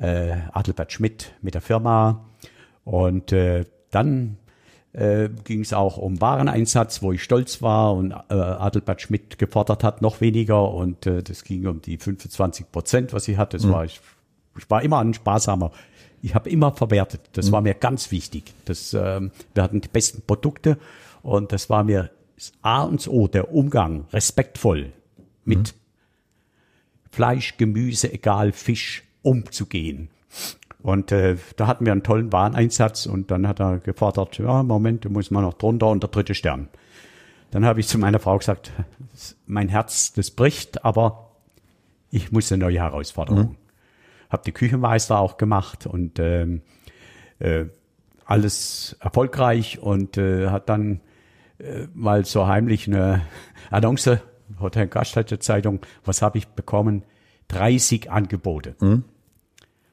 äh, 0.00 0.36
Adelbert 0.52 0.92
Schmidt 0.92 1.32
mit 1.42 1.54
der 1.54 1.60
Firma. 1.60 2.26
Und 2.84 3.32
äh, 3.32 3.64
dann 3.90 4.38
äh, 4.92 5.28
ging 5.44 5.60
es 5.60 5.72
auch 5.72 5.98
um 5.98 6.20
Wareneinsatz, 6.20 7.02
wo 7.02 7.12
ich 7.12 7.22
stolz 7.22 7.62
war 7.62 7.94
und 7.94 8.12
äh, 8.12 8.34
Adelbert 8.34 9.02
Schmidt 9.02 9.38
gefordert 9.38 9.84
hat, 9.84 10.02
noch 10.02 10.20
weniger. 10.20 10.72
Und 10.72 11.06
äh, 11.06 11.22
das 11.22 11.44
ging 11.44 11.66
um 11.66 11.80
die 11.82 11.98
25 11.98 12.72
Prozent, 12.72 13.12
was 13.12 13.28
ich 13.28 13.36
hatte. 13.36 13.58
Das 13.58 13.68
war 13.68 13.84
ich, 13.84 14.00
ich 14.56 14.68
war 14.70 14.82
immer 14.82 14.98
ein 15.00 15.14
Sparsamer. 15.14 15.70
Ich 16.22 16.34
habe 16.34 16.50
immer 16.50 16.72
verwertet. 16.72 17.22
Das 17.32 17.50
war 17.52 17.60
mir 17.60 17.74
ganz 17.74 18.10
wichtig. 18.10 18.52
Das, 18.64 18.94
ähm, 18.94 19.30
wir 19.54 19.62
hatten 19.62 19.80
die 19.80 19.88
besten 19.88 20.22
Produkte 20.22 20.78
und 21.22 21.52
das 21.52 21.70
war 21.70 21.84
mir 21.84 22.10
das 22.36 22.52
A 22.62 22.82
und 22.82 23.06
O, 23.08 23.28
der 23.28 23.52
Umgang, 23.52 24.06
respektvoll 24.12 24.92
mit 25.44 25.74
Fleisch, 27.10 27.56
Gemüse, 27.56 28.12
egal, 28.12 28.52
Fisch, 28.52 29.02
umzugehen. 29.22 30.08
Und 30.82 31.12
äh, 31.12 31.36
da 31.56 31.66
hatten 31.66 31.84
wir 31.84 31.92
einen 31.92 32.02
tollen 32.02 32.32
Wareneinsatz 32.32 33.06
und 33.06 33.30
dann 33.30 33.46
hat 33.46 33.60
er 33.60 33.78
gefordert, 33.78 34.38
ja, 34.38 34.62
Moment, 34.62 35.04
du 35.04 35.10
musst 35.10 35.30
mal 35.30 35.42
noch 35.42 35.54
drunter 35.54 35.88
und 35.88 36.02
der 36.02 36.10
dritte 36.10 36.34
Stern. 36.34 36.68
Dann 37.50 37.64
habe 37.64 37.80
ich 37.80 37.88
zu 37.88 37.98
meiner 37.98 38.18
Frau 38.18 38.38
gesagt, 38.38 38.72
mein 39.46 39.68
Herz, 39.68 40.12
das 40.12 40.30
bricht, 40.30 40.84
aber 40.84 41.32
ich 42.10 42.32
muss 42.32 42.50
eine 42.50 42.64
neue 42.64 42.78
Herausforderung. 42.78 43.56
Habe 44.30 44.42
die 44.46 44.52
Küchenmeister 44.52 45.18
auch 45.18 45.36
gemacht 45.36 45.86
und 45.86 46.18
ähm, 46.18 46.62
äh, 47.40 47.64
alles 48.24 48.96
erfolgreich 49.00 49.80
und 49.80 50.16
äh, 50.16 50.48
hat 50.48 50.68
dann 50.68 51.00
äh, 51.58 51.88
mal 51.94 52.24
so 52.24 52.46
heimlich 52.46 52.86
eine 52.86 53.22
Annonce, 53.70 54.20
Hotel 54.60 54.86
Gaststätte 54.86 55.38
Zeitung, 55.40 55.80
was 56.04 56.22
habe 56.22 56.38
ich 56.38 56.46
bekommen? 56.48 57.02
30 57.50 58.10
Angebote. 58.10 58.74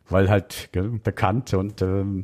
Weil 0.09 0.29
halt 0.29 0.69
gell, 0.71 0.89
bekannt 1.03 1.53
und 1.53 1.81
ähm, 1.81 2.23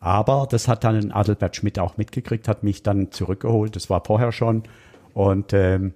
aber 0.00 0.46
das 0.48 0.68
hat 0.68 0.84
dann 0.84 1.10
Adelbert 1.10 1.56
Schmidt 1.56 1.78
auch 1.78 1.96
mitgekriegt, 1.96 2.46
hat 2.46 2.62
mich 2.62 2.82
dann 2.82 3.10
zurückgeholt. 3.10 3.74
Das 3.74 3.90
war 3.90 4.02
vorher 4.04 4.30
schon. 4.32 4.62
Und 5.12 5.52
ähm, 5.52 5.94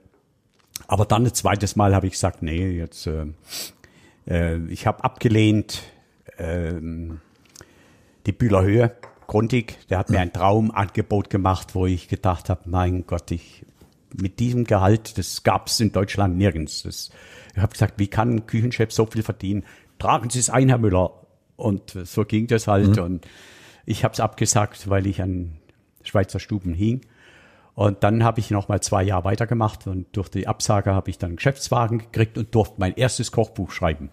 aber 0.89 1.05
dann 1.05 1.25
ein 1.25 1.35
zweites 1.35 1.77
Mal 1.77 1.95
habe 1.95 2.07
ich 2.07 2.15
gesagt, 2.15 2.43
nee, 2.43 2.71
jetzt 2.71 3.07
ähm, 3.07 3.35
äh, 4.27 4.59
ich 4.67 4.87
habe 4.87 5.05
abgelehnt 5.05 5.83
ähm, 6.39 7.21
die 8.27 8.33
Bühler 8.33 8.63
Höhe, 8.63 8.93
Grundig, 9.27 9.79
der 9.89 9.99
hat 9.99 10.11
mir 10.11 10.21
ein 10.21 10.33
Traumangebot 10.33 11.31
gemacht, 11.31 11.75
wo 11.75 11.87
ich 11.87 12.09
gedacht 12.09 12.51
habe, 12.51 12.63
mein 12.67 13.07
Gott, 13.07 13.31
ich 13.31 13.65
mit 14.21 14.41
diesem 14.41 14.65
Gehalt, 14.65 15.19
das 15.19 15.43
gab 15.43 15.69
es 15.69 15.81
in 15.81 15.93
Deutschland 15.93 16.37
nirgends. 16.37 16.83
Das, 16.83 17.11
ich 17.55 17.61
habe 17.61 17.73
gesagt, 17.73 17.95
wie 17.99 18.09
kann 18.09 18.37
ein 18.37 18.47
Küchenchef 18.47 18.93
so 18.93 19.07
viel 19.07 19.23
verdienen? 19.23 19.65
Tragen 19.99 20.31
Sie 20.31 20.39
es 20.39 20.51
ein, 20.51 20.69
Herr 20.69 20.79
Müller. 20.79 21.13
Und 21.57 21.97
so 22.05 22.25
ging 22.25 22.47
das 22.47 22.67
halt. 22.67 22.99
Und 22.99 23.27
ich 23.87 24.05
habe 24.05 24.13
es 24.13 24.21
abgesagt, 24.21 24.89
weil 24.89 25.07
ich 25.07 25.23
an 25.23 25.59
Schweizer 26.03 26.41
Stuben 26.41 26.75
hing. 26.75 27.03
Und 27.75 28.03
dann 28.03 28.23
habe 28.23 28.41
ich 28.41 28.51
noch 28.51 28.69
mal 28.69 28.81
zwei 28.83 29.03
Jahre 29.03 29.25
weitergemacht 29.25 29.87
und 29.87 30.07
durch 30.15 30.29
die 30.29 30.47
Absage 30.47 30.93
habe 30.93 31.09
ich 31.09 31.19
dann 31.19 31.31
einen 31.31 31.37
Geschäftswagen 31.37 31.99
gekriegt 31.99 32.37
und 32.37 32.55
durfte 32.55 32.75
mein 32.79 32.95
erstes 32.95 33.33
Kochbuch 33.33 33.71
schreiben. 33.71 34.11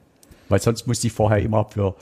Weil 0.48 0.62
sonst 0.62 0.88
musste 0.88 1.08
ich 1.08 1.14
vorher 1.14 1.40
immer 1.40 1.66
für 1.66 1.96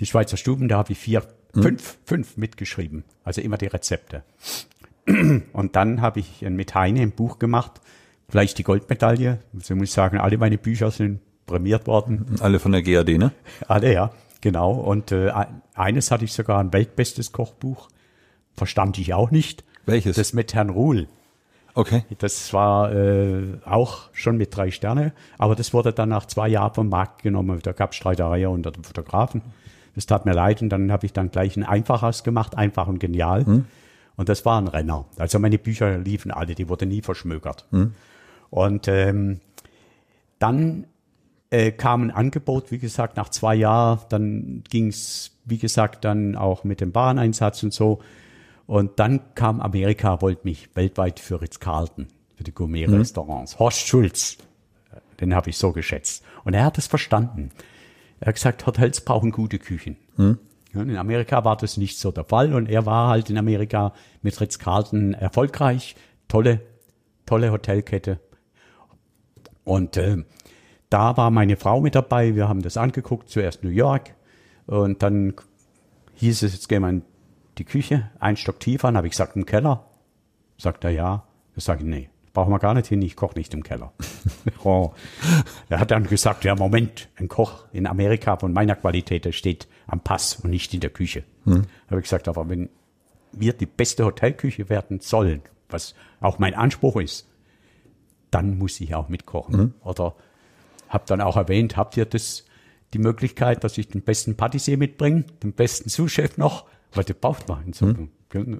die 0.00 0.06
Schweizer 0.06 0.36
Stuben, 0.36 0.68
da 0.68 0.78
habe 0.78 0.92
ich 0.92 0.98
vier, 0.98 1.24
fünf, 1.52 1.98
fünf 2.04 2.36
mitgeschrieben. 2.36 3.04
Also 3.24 3.40
immer 3.40 3.58
die 3.58 3.66
Rezepte. 3.66 4.22
Und 5.52 5.76
dann 5.76 6.00
habe 6.00 6.20
ich 6.20 6.42
mit 6.42 6.74
Heine 6.74 7.00
ein 7.02 7.12
Buch 7.12 7.38
gemacht, 7.38 7.80
gleich 8.28 8.54
die 8.54 8.62
Goldmedaille. 8.62 9.38
Also 9.54 9.74
muss 9.76 9.88
ich 9.88 9.92
sagen, 9.92 10.18
alle 10.18 10.38
meine 10.38 10.58
Bücher 10.58 10.90
sind 10.90 11.20
prämiert 11.46 11.86
worden. 11.86 12.36
Alle 12.40 12.58
von 12.58 12.72
der 12.72 12.82
GAD, 12.82 13.18
ne? 13.18 13.32
Alle, 13.68 13.92
ja, 13.92 14.10
genau. 14.40 14.72
Und 14.72 15.12
äh, 15.12 15.30
eines 15.74 16.10
hatte 16.10 16.24
ich 16.24 16.32
sogar 16.32 16.58
ein 16.58 16.72
weltbestes 16.72 17.32
Kochbuch. 17.32 17.88
Verstand 18.56 18.98
ich 18.98 19.12
auch 19.14 19.30
nicht. 19.30 19.64
Welches? 19.84 20.16
Das 20.16 20.32
mit 20.32 20.54
Herrn 20.54 20.70
Ruhl. 20.70 21.08
Okay. 21.74 22.04
Das 22.18 22.52
war 22.52 22.92
äh, 22.94 23.58
auch 23.64 24.08
schon 24.12 24.36
mit 24.36 24.56
drei 24.56 24.70
Sterne, 24.70 25.12
aber 25.38 25.56
das 25.56 25.74
wurde 25.74 25.92
dann 25.92 26.08
nach 26.08 26.26
zwei 26.26 26.48
Jahren 26.48 26.72
vom 26.72 26.88
Markt 26.88 27.22
genommen. 27.22 27.58
Da 27.62 27.72
gab 27.72 27.90
es 27.90 27.96
Streiterei 27.96 28.46
unter 28.46 28.70
den 28.70 28.84
Fotografen. 28.84 29.42
Das 29.96 30.06
tat 30.06 30.24
mir 30.24 30.34
leid 30.34 30.62
und 30.62 30.70
dann 30.70 30.92
habe 30.92 31.04
ich 31.04 31.12
dann 31.12 31.30
gleich 31.30 31.56
ein 31.56 31.64
einfaches 31.64 32.22
gemacht, 32.22 32.56
einfach 32.56 32.86
und 32.86 33.00
genial. 33.00 33.44
Und 34.16 34.28
das 34.28 34.44
war 34.44 34.60
ein 34.60 34.68
Renner. 34.68 35.06
Also 35.16 35.38
meine 35.38 35.58
Bücher 35.58 35.98
liefen 35.98 36.30
alle, 36.30 36.54
die 36.54 36.68
wurden 36.68 36.88
nie 36.88 37.02
verschmökert. 37.02 37.66
Und 38.50 38.86
ähm, 38.88 39.40
dann 40.38 40.86
äh, 41.50 41.72
kam 41.72 42.02
ein 42.02 42.10
Angebot, 42.10 42.70
wie 42.70 42.78
gesagt, 42.78 43.16
nach 43.16 43.28
zwei 43.28 43.54
Jahren. 43.54 44.00
Dann 44.08 44.64
ging 44.68 44.88
es, 44.88 45.32
wie 45.44 45.58
gesagt, 45.58 46.04
dann 46.04 46.36
auch 46.36 46.64
mit 46.64 46.80
dem 46.80 46.94
Wareneinsatz 46.94 47.62
und 47.62 47.72
so. 47.72 48.00
Und 48.66 48.98
dann 48.98 49.34
kam 49.34 49.60
Amerika, 49.60 50.22
wollte 50.22 50.42
mich 50.44 50.68
weltweit 50.74 51.20
für 51.20 51.40
Ritz-Carlton, 51.40 52.08
für 52.36 52.44
die 52.44 52.52
Gourmet-Restaurants. 52.52 53.58
Horst 53.58 53.86
Schulz, 53.86 54.38
den 55.20 55.34
habe 55.34 55.50
ich 55.50 55.58
so 55.58 55.72
geschätzt. 55.72 56.24
Und 56.44 56.54
er 56.54 56.64
hat 56.64 56.78
es 56.78 56.86
verstanden. 56.86 57.50
Er 58.20 58.28
hat 58.28 58.36
gesagt, 58.36 58.66
Hotels 58.66 59.02
brauchen 59.02 59.32
gute 59.32 59.58
Küchen. 59.58 59.96
Hm. 60.16 60.38
In 60.74 60.96
Amerika 60.96 61.44
war 61.44 61.56
das 61.56 61.76
nicht 61.76 61.98
so 61.98 62.10
der 62.10 62.24
Fall 62.24 62.54
und 62.54 62.68
er 62.68 62.84
war 62.86 63.08
halt 63.08 63.30
in 63.30 63.38
Amerika 63.38 63.92
mit 64.22 64.40
Ritz-Carlton 64.40 65.14
erfolgreich. 65.14 65.94
Tolle, 66.28 66.60
tolle 67.26 67.52
Hotelkette. 67.52 68.18
Und 69.64 69.96
äh, 69.96 70.24
da 70.90 71.16
war 71.16 71.30
meine 71.30 71.56
Frau 71.56 71.80
mit 71.80 71.94
dabei. 71.94 72.34
Wir 72.34 72.48
haben 72.48 72.62
das 72.62 72.76
angeguckt, 72.76 73.30
zuerst 73.30 73.64
New 73.64 73.70
York 73.70 74.14
und 74.66 75.02
dann 75.02 75.34
hieß 76.14 76.42
es, 76.42 76.52
jetzt 76.54 76.68
gehen 76.68 76.82
wir 76.82 76.88
in 76.88 77.02
die 77.58 77.64
Küche, 77.64 78.10
ein 78.18 78.36
Stock 78.36 78.60
tiefer. 78.60 78.88
Dann 78.88 78.96
habe 78.96 79.06
ich 79.06 79.12
gesagt, 79.12 79.36
im 79.36 79.46
Keller. 79.46 79.86
Sagt 80.56 80.84
er 80.84 80.90
ja. 80.90 81.24
Ich 81.56 81.64
sage, 81.64 81.84
nee, 81.84 82.08
brauchen 82.32 82.52
wir 82.52 82.58
gar 82.58 82.74
nicht 82.74 82.88
hin, 82.88 83.02
ich 83.02 83.16
koche 83.16 83.38
nicht 83.38 83.54
im 83.54 83.62
Keller. 83.62 83.92
oh. 84.64 84.92
Er 85.68 85.80
hat 85.80 85.90
dann 85.90 86.04
gesagt, 86.04 86.44
ja, 86.44 86.54
Moment, 86.54 87.08
ein 87.16 87.28
Koch 87.28 87.66
in 87.72 87.86
Amerika 87.86 88.36
von 88.36 88.52
meiner 88.52 88.76
Qualität, 88.76 89.24
der 89.24 89.32
steht 89.32 89.68
am 89.86 90.00
Pass 90.00 90.36
und 90.36 90.50
nicht 90.50 90.72
in 90.74 90.80
der 90.80 90.90
Küche. 90.90 91.24
Hm. 91.44 91.62
Habe 91.88 92.00
ich 92.00 92.04
gesagt, 92.04 92.28
aber 92.28 92.48
wenn 92.48 92.68
wir 93.32 93.52
die 93.52 93.66
beste 93.66 94.04
Hotelküche 94.04 94.68
werden 94.68 95.00
sollen, 95.00 95.42
was 95.68 95.94
auch 96.20 96.38
mein 96.38 96.54
Anspruch 96.54 96.96
ist, 96.96 97.28
dann 98.30 98.58
muss 98.58 98.80
ich 98.80 98.94
auch 98.94 99.08
mitkochen. 99.08 99.54
Hm. 99.54 99.74
Oder 99.82 100.14
habe 100.88 101.04
dann 101.06 101.20
auch 101.20 101.36
erwähnt, 101.36 101.76
habt 101.76 101.96
ihr 101.96 102.04
das 102.04 102.44
die 102.92 102.98
Möglichkeit, 102.98 103.64
dass 103.64 103.76
ich 103.78 103.88
den 103.88 104.02
besten 104.02 104.36
Patissier 104.36 104.78
mitbringe, 104.78 105.24
den 105.42 105.52
besten 105.52 105.88
Sous-Chef 105.88 106.36
noch, 106.36 106.66
weil 106.92 107.04
das 107.04 107.16
braucht 107.16 107.48
man. 107.48 107.72
So, 107.72 107.86
hm. 107.86 108.10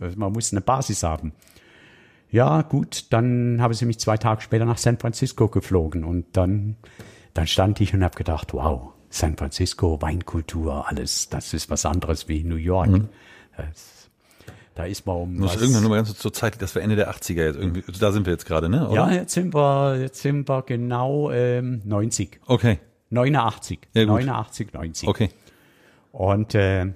Also 0.01 0.19
man 0.19 0.33
muss 0.33 0.53
eine 0.53 0.61
Basis 0.61 1.03
haben. 1.03 1.33
Ja, 2.31 2.63
gut, 2.63 3.13
dann 3.13 3.61
habe 3.61 3.75
sie 3.75 3.87
mich 3.87 4.01
zwei 4.01 4.17
Tage 4.17 4.41
später 4.41 4.65
nach 4.65 4.79
San 4.79 4.99
Francisco 4.99 5.49
geflogen 5.49 6.05
und 6.05 6.37
dann, 6.37 6.77
dann 7.33 7.47
stand 7.47 7.81
ich 7.81 7.95
und 7.95 8.03
habe 8.03 8.17
gedacht, 8.17 8.55
wow, 8.55 8.94
San 9.15 9.37
Francisco, 9.37 10.03
Weinkultur, 10.03 10.89
alles, 10.89 11.29
das 11.29 11.55
ist 11.55 11.71
was 11.71 11.87
anderes 11.87 12.29
wie 12.29 12.43
New 12.43 12.57
York. 12.57 12.91
Mhm. 12.91 13.09
Das, 13.57 14.11
da 14.75 14.87
ist 14.87 15.07
man 15.07 15.17
um. 15.17 15.37
Muss 15.37 15.55
irgendwann 15.55 15.83
nur 15.83 15.91
mal 15.91 15.97
ganz 15.97 16.19
zur 16.19 16.33
Zeit, 16.33 16.61
das 16.61 16.75
war 16.75 16.83
Ende 16.83 16.97
der 16.97 17.13
80er 17.13 17.45
jetzt 17.45 17.57
irgendwie. 17.57 17.85
Da 18.01 18.11
sind 18.11 18.27
wir 18.27 18.33
jetzt 18.33 18.45
gerade, 18.45 18.69
ne? 18.69 18.89
Oder? 18.89 18.95
Ja, 18.95 19.13
jetzt 19.13 19.35
sind 19.35 19.55
wir, 19.55 20.01
jetzt 20.01 20.21
sind 20.21 20.49
wir 20.49 20.63
genau 20.63 21.31
ähm, 21.31 21.81
90. 21.85 22.41
Okay. 22.47 22.81
89. 23.11 23.79
Ja, 23.95 24.05
89, 24.05 24.73
90. 24.73 25.09
Okay. 25.09 25.29
Und 26.11 26.57
äh, 26.57 26.87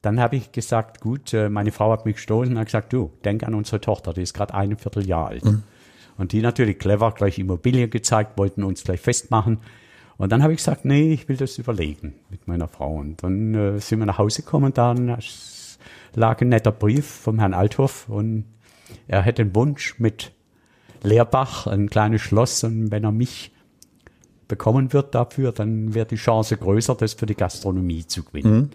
dann 0.00 0.20
habe 0.20 0.36
ich 0.36 0.52
gesagt, 0.52 1.00
gut, 1.00 1.34
äh, 1.34 1.48
meine 1.48 1.72
Frau 1.72 1.90
hat 1.90 2.06
mich 2.06 2.16
gestoßen 2.16 2.52
und 2.52 2.58
hat 2.60 2.66
gesagt, 2.66 2.92
du, 2.92 3.10
denk 3.24 3.42
an 3.42 3.54
unsere 3.54 3.80
Tochter, 3.80 4.12
die 4.12 4.22
ist 4.22 4.34
gerade 4.34 4.54
ein 4.54 4.76
Vierteljahr 4.76 5.26
alt. 5.26 5.44
Mhm. 5.44 5.64
Und 6.18 6.30
die 6.30 6.40
natürlich 6.40 6.78
clever, 6.78 7.10
gleich 7.10 7.40
Immobilien 7.40 7.90
gezeigt, 7.90 8.38
wollten 8.38 8.62
uns 8.62 8.84
gleich 8.84 9.00
festmachen. 9.00 9.58
Und 10.18 10.30
dann 10.30 10.42
habe 10.42 10.52
ich 10.52 10.58
gesagt, 10.58 10.84
nee, 10.84 11.12
ich 11.12 11.28
will 11.28 11.36
das 11.36 11.58
überlegen 11.58 12.14
mit 12.30 12.46
meiner 12.46 12.68
Frau. 12.68 12.94
Und 12.96 13.22
dann 13.22 13.54
äh, 13.54 13.80
sind 13.80 13.98
wir 13.98 14.06
nach 14.06 14.18
Hause 14.18 14.42
gekommen 14.42 14.66
und 14.66 14.78
dann 14.78 15.16
lag 16.14 16.40
ein 16.40 16.48
netter 16.48 16.72
Brief 16.72 17.06
vom 17.06 17.38
Herrn 17.38 17.54
Althoff 17.54 18.08
und 18.08 18.44
er 19.08 19.22
hätte 19.22 19.42
einen 19.42 19.54
Wunsch 19.54 19.98
mit 19.98 20.32
Lehrbach, 21.02 21.66
ein 21.66 21.88
kleines 21.88 22.20
Schloss 22.20 22.62
und 22.64 22.90
wenn 22.90 23.04
er 23.04 23.12
mich 23.12 23.52
bekommen 24.48 24.92
wird 24.92 25.14
dafür, 25.14 25.52
dann 25.52 25.94
wäre 25.94 26.06
die 26.06 26.16
Chance 26.16 26.56
größer, 26.56 26.94
das 26.94 27.14
für 27.14 27.26
die 27.26 27.34
Gastronomie 27.34 28.06
zu 28.06 28.22
gewinnen. 28.22 28.54
Mhm. 28.54 28.70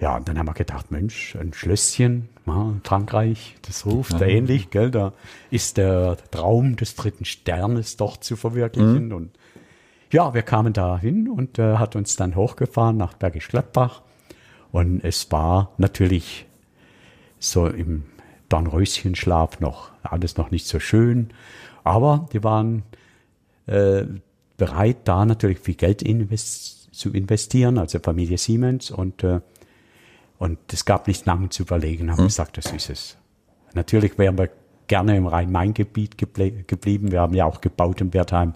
Ja, 0.00 0.16
und 0.16 0.28
dann 0.28 0.38
haben 0.38 0.46
wir 0.46 0.54
gedacht, 0.54 0.90
Mensch, 0.90 1.36
ein 1.36 1.54
Schlösschen, 1.54 2.28
ja, 2.46 2.74
Frankreich, 2.82 3.56
das 3.62 3.86
ruft 3.86 4.20
ja. 4.20 4.26
ähnlich, 4.26 4.70
gell? 4.70 4.90
Da 4.90 5.12
ist 5.50 5.76
der 5.76 6.16
Traum 6.30 6.76
des 6.76 6.96
dritten 6.96 7.24
Sternes 7.24 7.96
doch 7.96 8.16
zu 8.16 8.36
verwirklichen. 8.36 9.06
Mhm. 9.06 9.12
Und 9.12 9.30
ja, 10.14 10.32
wir 10.32 10.42
kamen 10.42 10.72
da 10.72 10.96
hin 10.96 11.28
und 11.28 11.58
äh, 11.58 11.76
hat 11.76 11.96
uns 11.96 12.14
dann 12.14 12.36
hochgefahren 12.36 12.96
nach 12.96 13.14
Bergisch 13.14 13.48
Gladbach. 13.48 14.02
Und 14.70 15.02
es 15.02 15.30
war 15.32 15.72
natürlich 15.76 16.46
so 17.40 17.66
im 17.66 18.04
Dornröschenschlaf 18.48 19.58
noch 19.58 19.90
alles 20.04 20.36
noch 20.36 20.52
nicht 20.52 20.68
so 20.68 20.78
schön. 20.78 21.30
Aber 21.82 22.28
die 22.32 22.44
waren 22.44 22.84
äh, 23.66 24.04
bereit, 24.56 24.98
da 25.04 25.24
natürlich 25.24 25.58
viel 25.58 25.74
Geld 25.74 26.00
invest 26.00 26.94
zu 26.94 27.12
investieren, 27.12 27.76
also 27.76 27.98
Familie 27.98 28.38
Siemens. 28.38 28.92
Und 28.92 29.24
äh, 29.24 29.40
und 30.38 30.58
es 30.72 30.84
gab 30.84 31.08
nicht 31.08 31.26
lange 31.26 31.48
zu 31.48 31.62
überlegen, 31.62 32.10
haben 32.10 32.18
hm. 32.18 32.26
gesagt, 32.26 32.56
das 32.56 32.70
ist 32.72 32.90
es. 32.90 33.16
Natürlich 33.74 34.16
wären 34.16 34.38
wir 34.38 34.50
gerne 34.86 35.16
im 35.16 35.26
Rhein-Main-Gebiet 35.26 36.18
geble 36.18 36.64
geblieben. 36.66 37.10
Wir 37.10 37.20
haben 37.20 37.34
ja 37.34 37.46
auch 37.46 37.60
gebaut 37.60 38.00
in 38.00 38.12
Wertheim. 38.12 38.52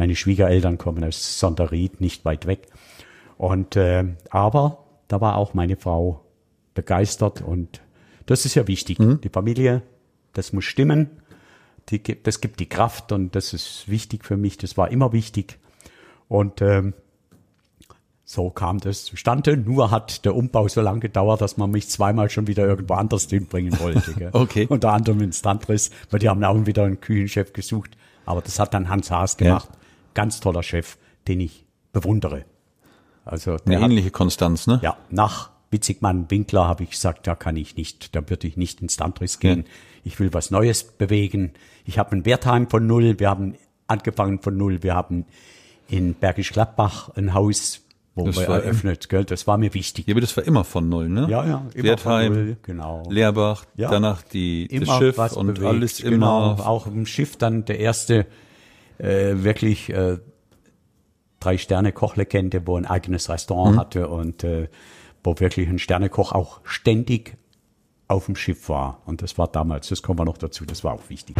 Meine 0.00 0.16
Schwiegereltern 0.16 0.78
kommen 0.78 1.04
aus 1.04 1.38
Sonderried, 1.38 2.00
nicht 2.00 2.24
weit 2.24 2.46
weg. 2.46 2.68
Und 3.36 3.76
äh, 3.76 4.06
aber 4.30 4.86
da 5.08 5.20
war 5.20 5.36
auch 5.36 5.52
meine 5.52 5.76
Frau 5.76 6.24
begeistert 6.72 7.42
und 7.42 7.82
das 8.24 8.46
ist 8.46 8.54
ja 8.54 8.66
wichtig. 8.66 8.98
Mhm. 8.98 9.20
Die 9.20 9.28
Familie, 9.28 9.82
das 10.32 10.54
muss 10.54 10.64
stimmen. 10.64 11.10
Die, 11.90 12.00
das 12.02 12.40
gibt 12.40 12.60
die 12.60 12.68
Kraft 12.70 13.12
und 13.12 13.36
das 13.36 13.52
ist 13.52 13.90
wichtig 13.90 14.24
für 14.24 14.38
mich. 14.38 14.56
Das 14.56 14.78
war 14.78 14.90
immer 14.90 15.12
wichtig. 15.12 15.58
Und 16.28 16.62
ähm, 16.62 16.94
so 18.24 18.48
kam 18.48 18.78
das 18.78 19.04
zustande. 19.04 19.58
Nur 19.58 19.90
hat 19.90 20.24
der 20.24 20.34
Umbau 20.34 20.66
so 20.68 20.80
lange 20.80 21.00
gedauert, 21.00 21.42
dass 21.42 21.58
man 21.58 21.72
mich 21.72 21.90
zweimal 21.90 22.30
schon 22.30 22.46
wieder 22.46 22.64
irgendwo 22.66 22.94
anders 22.94 23.28
hinbringen 23.28 23.78
wollte. 23.78 24.14
Gell? 24.14 24.30
okay. 24.32 24.64
Unter 24.66 24.94
anderem 24.94 25.20
in 25.20 25.34
Standriss, 25.34 25.90
weil 26.08 26.20
die 26.20 26.30
haben 26.30 26.42
auch 26.42 26.64
wieder 26.64 26.84
einen 26.84 27.02
Küchenchef 27.02 27.52
gesucht. 27.52 27.98
Aber 28.24 28.40
das 28.40 28.58
hat 28.58 28.72
dann 28.72 28.88
Hans 28.88 29.10
Haas 29.10 29.36
gemacht. 29.36 29.68
Ja. 29.70 29.79
Ganz 30.14 30.40
toller 30.40 30.62
Chef, 30.62 30.98
den 31.28 31.40
ich 31.40 31.64
bewundere. 31.92 32.44
Also 33.24 33.56
eine 33.64 33.80
ähnliche 33.80 34.10
Konstanz, 34.10 34.66
ne? 34.66 34.80
Ja, 34.82 34.96
nach 35.10 35.50
Witzigmann 35.70 36.30
Winkler 36.30 36.66
habe 36.66 36.82
ich 36.82 36.90
gesagt, 36.90 37.26
da 37.26 37.34
kann 37.34 37.56
ich 37.56 37.76
nicht, 37.76 38.14
da 38.16 38.28
würde 38.28 38.46
ich 38.48 38.56
nicht 38.56 38.80
ins 38.80 38.94
Standriss 38.94 39.38
gehen. 39.38 39.60
Ja. 39.60 39.70
Ich 40.04 40.18
will 40.18 40.32
was 40.32 40.50
Neues 40.50 40.84
bewegen. 40.84 41.52
Ich 41.84 41.98
habe 41.98 42.12
ein 42.16 42.24
Wertheim 42.24 42.68
von 42.68 42.86
null, 42.86 43.20
wir 43.20 43.28
haben 43.30 43.54
angefangen 43.86 44.40
von 44.40 44.56
null, 44.56 44.82
wir 44.82 44.94
haben 44.94 45.26
in 45.88 46.14
Bergisch 46.14 46.52
Gladbach 46.52 47.10
ein 47.16 47.34
Haus 47.34 47.82
wo 48.14 48.26
das 48.26 48.36
wir 48.36 48.48
eröffnet, 48.48 49.08
gell? 49.08 49.24
Das 49.24 49.46
war 49.46 49.56
mir 49.56 49.72
wichtig. 49.72 50.06
Ja, 50.06 50.14
aber 50.14 50.20
das 50.20 50.36
war 50.36 50.44
immer 50.44 50.64
von 50.64 50.88
null, 50.88 51.08
ne? 51.08 51.26
Ja, 51.30 51.46
ja. 51.46 51.66
Immer 51.74 51.84
Wertheim, 51.84 52.32
von 52.32 52.44
null, 52.44 52.56
genau. 52.62 53.02
Leerbach, 53.08 53.64
ja. 53.76 53.88
danach 53.88 54.22
die, 54.22 54.66
immer 54.66 54.86
das 54.86 54.98
Schiff 54.98 55.36
und 55.36 55.46
bewegt, 55.54 55.64
alles 55.64 56.00
immer. 56.00 56.56
Genau, 56.56 56.64
auch 56.64 56.86
im 56.86 57.06
Schiff 57.06 57.36
dann 57.36 57.64
der 57.64 57.78
erste 57.78 58.26
äh, 59.00 59.42
wirklich 59.42 59.90
äh, 59.90 60.18
drei 61.40 61.58
Sterne 61.58 61.92
Kochlegende, 61.92 62.66
wo 62.66 62.76
ein 62.76 62.86
eigenes 62.86 63.28
Restaurant 63.28 63.76
mhm. 63.76 63.80
hatte 63.80 64.08
und 64.08 64.44
äh, 64.44 64.68
wo 65.24 65.38
wirklich 65.38 65.68
ein 65.68 65.78
Sternekoch 65.78 66.32
auch 66.32 66.60
ständig 66.64 67.36
auf 68.08 68.26
dem 68.26 68.36
Schiff 68.36 68.68
war. 68.68 69.02
Und 69.06 69.22
das 69.22 69.38
war 69.38 69.48
damals, 69.48 69.88
das 69.88 70.02
kommen 70.02 70.18
wir 70.18 70.24
noch 70.24 70.38
dazu, 70.38 70.64
das 70.64 70.84
war 70.84 70.94
auch 70.94 71.08
wichtig. 71.08 71.36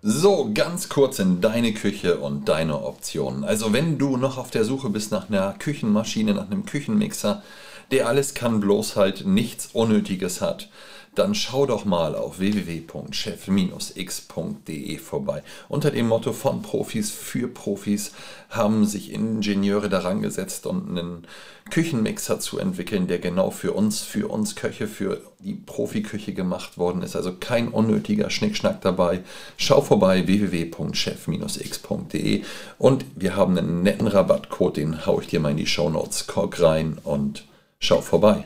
So, 0.00 0.50
ganz 0.54 0.88
kurz 0.88 1.18
in 1.18 1.40
deine 1.40 1.74
Küche 1.74 2.18
und 2.18 2.48
deine 2.48 2.82
Optionen. 2.82 3.44
Also 3.44 3.72
wenn 3.72 3.98
du 3.98 4.16
noch 4.16 4.38
auf 4.38 4.50
der 4.50 4.64
Suche 4.64 4.90
bist 4.90 5.10
nach 5.10 5.28
einer 5.28 5.54
Küchenmaschine, 5.58 6.34
nach 6.34 6.46
einem 6.46 6.64
Küchenmixer, 6.64 7.42
der 7.90 8.06
alles 8.06 8.34
kann, 8.34 8.60
bloß 8.60 8.96
halt 8.96 9.26
nichts 9.26 9.70
Unnötiges 9.72 10.40
hat, 10.40 10.70
dann 11.18 11.34
schau 11.34 11.66
doch 11.66 11.84
mal 11.84 12.14
auf 12.14 12.38
www.chef-x.de 12.38 14.98
vorbei. 14.98 15.42
Unter 15.68 15.90
dem 15.90 16.06
Motto 16.08 16.32
von 16.32 16.62
Profis 16.62 17.10
für 17.10 17.48
Profis 17.48 18.12
haben 18.50 18.86
sich 18.86 19.12
Ingenieure 19.12 19.88
daran 19.88 20.22
gesetzt 20.22 20.64
und 20.66 20.88
einen 20.88 21.26
Küchenmixer 21.70 22.38
zu 22.40 22.58
entwickeln, 22.58 23.06
der 23.08 23.18
genau 23.18 23.50
für 23.50 23.72
uns, 23.72 24.02
für 24.02 24.28
uns 24.28 24.54
Köche, 24.54 24.86
für 24.86 25.20
die 25.40 25.54
Profiküche 25.54 26.32
gemacht 26.32 26.78
worden 26.78 27.02
ist. 27.02 27.16
Also 27.16 27.34
kein 27.38 27.68
unnötiger 27.68 28.30
Schnickschnack 28.30 28.80
dabei. 28.80 29.20
Schau 29.56 29.80
vorbei 29.80 30.24
www.chef-x.de 30.26 32.42
und 32.78 33.04
wir 33.16 33.36
haben 33.36 33.58
einen 33.58 33.82
netten 33.82 34.06
Rabattcode, 34.06 34.76
den 34.78 35.04
haue 35.04 35.22
ich 35.22 35.28
dir 35.28 35.40
mal 35.40 35.50
in 35.50 35.58
die 35.58 35.66
Show 35.66 35.90
Notes. 35.90 36.26
Kork 36.26 36.62
rein 36.62 36.96
und 37.02 37.44
schau 37.80 38.00
vorbei. 38.00 38.44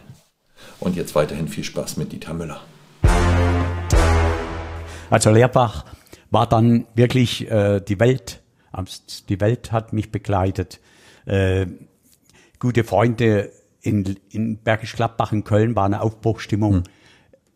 Und 0.80 0.96
jetzt 0.96 1.14
weiterhin 1.14 1.48
viel 1.48 1.64
Spaß 1.64 1.96
mit 1.96 2.12
Dieter 2.12 2.34
Müller. 2.34 2.60
Also 5.10 5.30
Lehrbach 5.30 5.84
war 6.30 6.48
dann 6.48 6.86
wirklich 6.94 7.50
äh, 7.50 7.80
die 7.80 8.00
Welt. 8.00 8.40
Die 9.28 9.40
Welt 9.40 9.70
hat 9.70 9.92
mich 9.92 10.10
begleitet. 10.10 10.80
Äh, 11.26 11.66
gute 12.58 12.84
Freunde 12.84 13.52
in, 13.82 14.16
in 14.30 14.56
Bergisch 14.58 14.96
Gladbach 14.96 15.32
in 15.32 15.44
Köln 15.44 15.76
war 15.76 15.84
eine 15.84 16.00
Aufbruchstimmung. 16.00 16.76
Hm. 16.76 16.82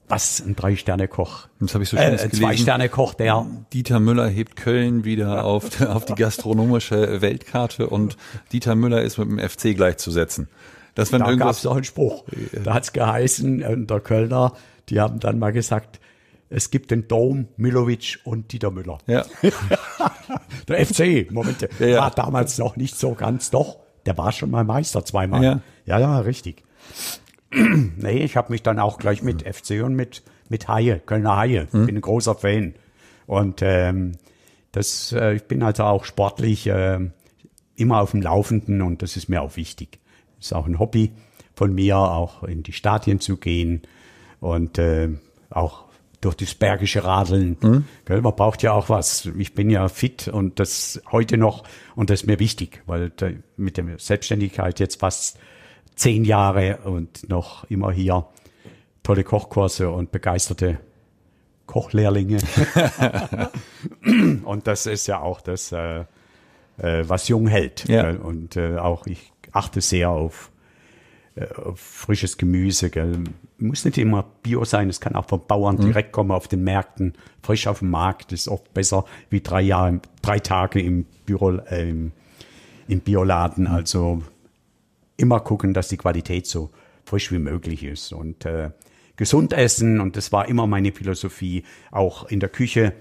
Was 0.09 0.41
ein 0.41 0.55
Drei-Sterne-Koch. 0.55 1.49
Das 1.59 1.75
habe 1.75 1.83
ich 1.83 1.91
so 1.91 1.97
schön 1.97 2.15
äh, 2.15 2.31
Zwei-Sterne-Koch, 2.31 3.15
der. 3.15 3.45
Dieter 3.73 3.99
Müller 3.99 4.29
hebt 4.29 4.55
Köln 4.55 5.05
wieder 5.05 5.45
auf, 5.45 5.81
auf 5.89 6.05
die 6.05 6.15
gastronomische 6.15 7.23
Weltkarte 7.23 7.89
und 7.89 8.17
Dieter 8.53 8.77
Müller 8.77 9.03
ist 9.03 9.19
mit 9.19 9.29
dem 9.29 9.39
FC 9.39 9.75
gleichzusetzen. 9.75 10.49
Das 10.97 11.11
da 11.11 11.19
gab 11.35 11.51
es 11.51 11.65
auch 11.67 11.77
einen 11.77 11.85
Spruch. 11.85 12.25
Da 12.65 12.75
hat's 12.75 12.93
geheißen, 12.93 13.63
äh, 13.63 13.77
der 13.87 14.01
Kölner, 14.01 14.55
die 14.89 15.01
haben 15.01 15.21
dann 15.21 15.39
mal 15.39 15.53
gesagt, 15.53 16.01
es 16.49 16.71
gibt 16.71 16.91
den 16.91 17.07
Dom, 17.07 17.49
Milovic 17.57 18.19
und 18.25 18.53
Dieter 18.53 18.71
Müller. 18.71 18.99
Ja. 19.07 19.25
Der 20.69 20.85
FC, 20.87 21.31
Moment, 21.31 21.69
Ja, 21.79 21.87
ja. 21.87 21.99
war 21.99 22.11
damals 22.13 22.59
noch 22.59 22.77
nicht 22.77 22.97
so 22.99 23.15
ganz, 23.15 23.51
doch, 23.51 23.79
der 24.05 24.17
war 24.19 24.33
schon 24.33 24.51
mal 24.51 24.65
Meister 24.65 25.05
zweimal. 25.05 25.43
Ja. 25.43 25.61
ja, 25.85 25.99
ja 26.01 26.19
richtig. 26.21 26.65
nee, 27.53 28.25
ich 28.25 28.37
habe 28.37 28.53
mich 28.53 28.63
dann 28.63 28.79
auch 28.79 28.99
gleich 28.99 29.23
mit 29.23 29.43
FC 29.43 29.83
und 29.85 29.95
mit, 29.95 30.23
mit 30.49 30.69
Haie, 30.69 31.01
Kölner 31.01 31.37
Haie, 31.37 31.67
Hm. 31.71 31.87
bin 31.87 31.97
ein 31.97 32.01
großer 32.01 32.35
Fan. 32.35 32.75
Und 33.27 33.61
ähm, 33.63 34.13
das, 34.73 35.13
äh, 35.13 35.35
ich 35.35 35.45
bin 35.45 35.63
also 35.63 35.85
auch 35.85 36.05
sportlich 36.05 36.67
äh, 36.69 37.01
immer 37.77 38.01
auf 38.01 38.13
dem 38.13 38.23
Laufenden 38.23 38.83
und 38.83 39.03
das 39.03 39.17
ist 39.17 39.29
mir 39.29 39.43
auch 39.43 39.57
wichtig. 39.57 39.99
Ist 40.41 40.55
auch 40.55 40.67
ein 40.67 40.79
Hobby 40.79 41.13
von 41.55 41.75
mir, 41.75 41.97
auch 41.97 42.43
in 42.43 42.63
die 42.63 42.73
Stadien 42.73 43.21
zu 43.21 43.37
gehen 43.37 43.83
und 44.41 44.79
äh, 44.79 45.09
auch 45.51 45.87
durch 46.21 46.35
das 46.35 46.55
bergische 46.55 47.05
Radeln. 47.05 47.57
Gell, 48.05 48.21
man 48.21 48.35
braucht 48.35 48.63
ja 48.63 48.73
auch 48.73 48.89
was. 48.89 49.27
Ich 49.39 49.55
bin 49.55 49.71
ja 49.71 49.89
fit 49.89 50.29
und 50.29 50.59
das 50.59 51.01
heute 51.11 51.37
noch 51.37 51.65
und 51.95 52.11
das 52.11 52.23
ist 52.23 52.27
mir 52.27 52.39
wichtig, 52.39 52.83
weil 52.87 53.11
da, 53.11 53.29
mit 53.57 53.77
der 53.77 53.99
Selbstständigkeit 53.99 54.81
jetzt 54.81 55.01
fast 55.01 55.39
zehn 55.95 56.25
Jahre 56.25 56.79
und 56.85 57.29
noch 57.29 57.65
immer 57.71 57.93
hier 57.93 58.27
tolle 59.03 59.25
Kochkurse 59.25 59.91
und 59.91 60.11
begeisterte 60.11 60.79
Kochlehrlinge. 61.67 62.39
und 64.45 64.67
das 64.67 64.87
ist 64.87 65.07
ja 65.07 65.21
auch 65.21 65.41
das, 65.41 65.73
äh, 65.73 66.01
äh, 66.79 67.05
was 67.07 67.29
jung 67.29 67.47
hält. 67.47 67.89
Ja. 67.89 68.11
Und 68.11 68.57
äh, 68.57 68.79
auch 68.79 69.07
ich 69.07 69.33
achte 69.57 69.81
sehr 69.81 70.11
auf, 70.11 70.51
äh, 71.35 71.47
auf 71.55 71.81
frisches 71.81 72.37
Gemüse. 72.37 72.91
Gell? 72.91 73.25
Muss 73.59 73.85
nicht 73.85 73.99
immer 73.99 74.25
Bio 74.43 74.65
sein, 74.65 74.89
es 74.89 75.01
kann 75.01 75.15
auch 75.15 75.27
vom 75.27 75.47
Bauern 75.47 75.77
direkt 75.79 76.13
kommen 76.13 76.31
auf 76.31 76.49
den 76.49 76.63
Märkten, 76.63 77.15
frisch 77.43 77.67
auf 77.67 77.81
dem 77.81 77.91
Markt. 77.91 78.33
ist 78.33 78.49
oft 78.49 78.73
besser 78.75 79.05
wie 79.31 79.41
drei 79.41 79.63
Jahre, 79.63 80.01
drei 80.23 80.39
Tage 80.39 80.81
im 80.81 81.07
Büro, 81.25 81.53
äh, 81.53 81.89
im, 81.89 82.13
im 82.89 83.01
Bioladen. 83.01 83.67
Also 83.67 84.23
immer 85.17 85.41
gucken, 85.41 85.75
dass 85.75 85.89
die 85.89 85.97
Qualität 85.97 86.47
so 86.47 86.71
frisch 87.05 87.33
wie 87.33 87.39
möglich 87.39 87.85
ist 87.85 88.13
und 88.13 88.45
äh, 88.45 88.71
gesund 89.17 89.53
essen. 89.53 90.01
Und 90.01 90.17
das 90.17 90.33
war 90.33 90.49
immer 90.49 90.67
meine 90.67 90.93
Philosophie, 90.93 91.65
auch 91.91 92.27
in 92.29 92.41
der 92.41 92.49
Küche. 92.49 92.93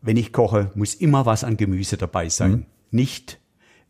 Wenn 0.00 0.16
ich 0.16 0.32
koche, 0.32 0.70
muss 0.74 0.94
immer 0.94 1.26
was 1.26 1.44
an 1.44 1.56
Gemüse 1.56 1.96
dabei 1.96 2.28
sein. 2.28 2.66
Nicht, 2.90 3.38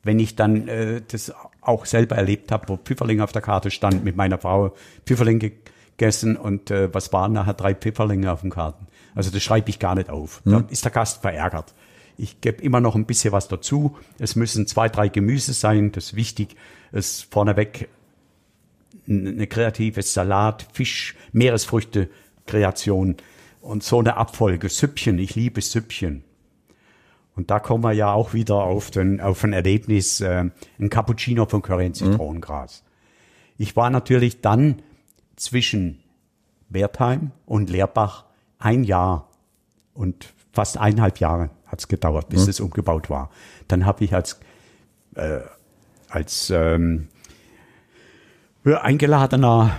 wenn 0.03 0.18
ich 0.18 0.36
dann 0.36 0.68
äh, 0.68 1.03
das 1.07 1.32
auch 1.61 1.86
selber 1.86 2.16
erlebt 2.16 2.53
habe, 2.53 2.68
wo 2.68 2.76
Pfifferling 2.76 3.20
auf 3.20 3.32
der 3.32 3.42
Karte 3.42 3.70
stand, 3.70 4.05
mit 4.05 4.16
meiner 4.16 4.38
Frau 4.38 4.74
Pfifferling 5.07 5.38
gegessen 5.38 6.36
und 6.36 6.70
äh, 6.70 6.92
was 6.94 7.12
waren 7.12 7.32
nachher 7.32 7.55
drei 7.55 7.74
Pfifferlinge 7.74 8.32
auf 8.32 8.40
dem 8.40 8.51
Karten. 8.51 8.86
Also 9.14 9.30
das 9.30 9.42
schreibe 9.42 9.68
ich 9.70 9.78
gar 9.78 9.94
nicht 9.94 10.11
auf. 10.11 10.42
Da 10.44 10.64
ist 10.68 10.84
der 10.84 10.92
Gast 10.92 11.22
verärgert. 11.22 11.74
Ich 12.16 12.40
gebe 12.40 12.62
immer 12.62 12.80
noch 12.80 12.94
ein 12.94 13.07
bisschen 13.07 13.32
was 13.32 13.49
dazu. 13.49 13.96
Es 14.18 14.34
müssen 14.36 14.66
zwei, 14.66 14.88
drei 14.88 15.09
Gemüse 15.09 15.53
sein, 15.53 15.92
das 15.92 16.07
ist 16.07 16.16
wichtig. 16.16 16.57
Es 16.92 17.22
vorneweg 17.22 17.88
eine 19.09 19.46
kreative 19.46 20.03
Salat, 20.03 20.66
Fisch, 20.72 21.16
Meeresfrüchte, 21.32 22.11
Kreation 22.46 23.16
und 23.61 23.82
so 23.82 24.01
eine 24.01 24.16
Abfolge. 24.16 24.68
Süppchen, 24.68 25.18
ich 25.18 25.34
liebe 25.34 25.61
Süppchen. 25.61 26.24
Und 27.39 27.53
da 27.53 27.61
kommen 27.61 27.84
wir 27.84 27.93
ja 27.93 28.12
auch 28.12 28.34
wieder 28.34 28.57
auf, 28.57 28.91
den, 28.91 29.20
auf 29.20 29.45
ein 29.45 29.53
Erlebnis, 29.53 30.20
äh, 30.20 30.51
ein 30.80 30.91
Cappuccino 30.91 31.47
von 31.47 31.62
Curry 31.62 31.86
und 31.86 31.95
Zitronengras. 31.95 32.82
Ich 33.59 33.76
war 33.76 33.91
natürlich 33.91 34.41
dann 34.41 34.82
zwischen 35.36 36.03
Wertheim 36.68 37.30
und 37.47 37.70
Leerbach 37.70 38.24
ein 38.59 38.82
Jahr 38.82 39.28
und 39.95 40.34
fast 40.53 40.78
eineinhalb 40.78 41.20
Jahre 41.20 41.51
hat 41.66 41.78
es 41.78 41.86
gedauert, 41.86 42.28
bis 42.28 42.49
es 42.49 42.59
umgebaut 42.59 43.09
war. 43.09 43.30
Dann 43.68 43.86
habe 43.86 44.03
ich 44.03 44.12
als, 44.12 44.41
äh, 45.14 45.39
als 46.09 46.51
ähm, 46.51 47.07
eingeladener 48.64 49.76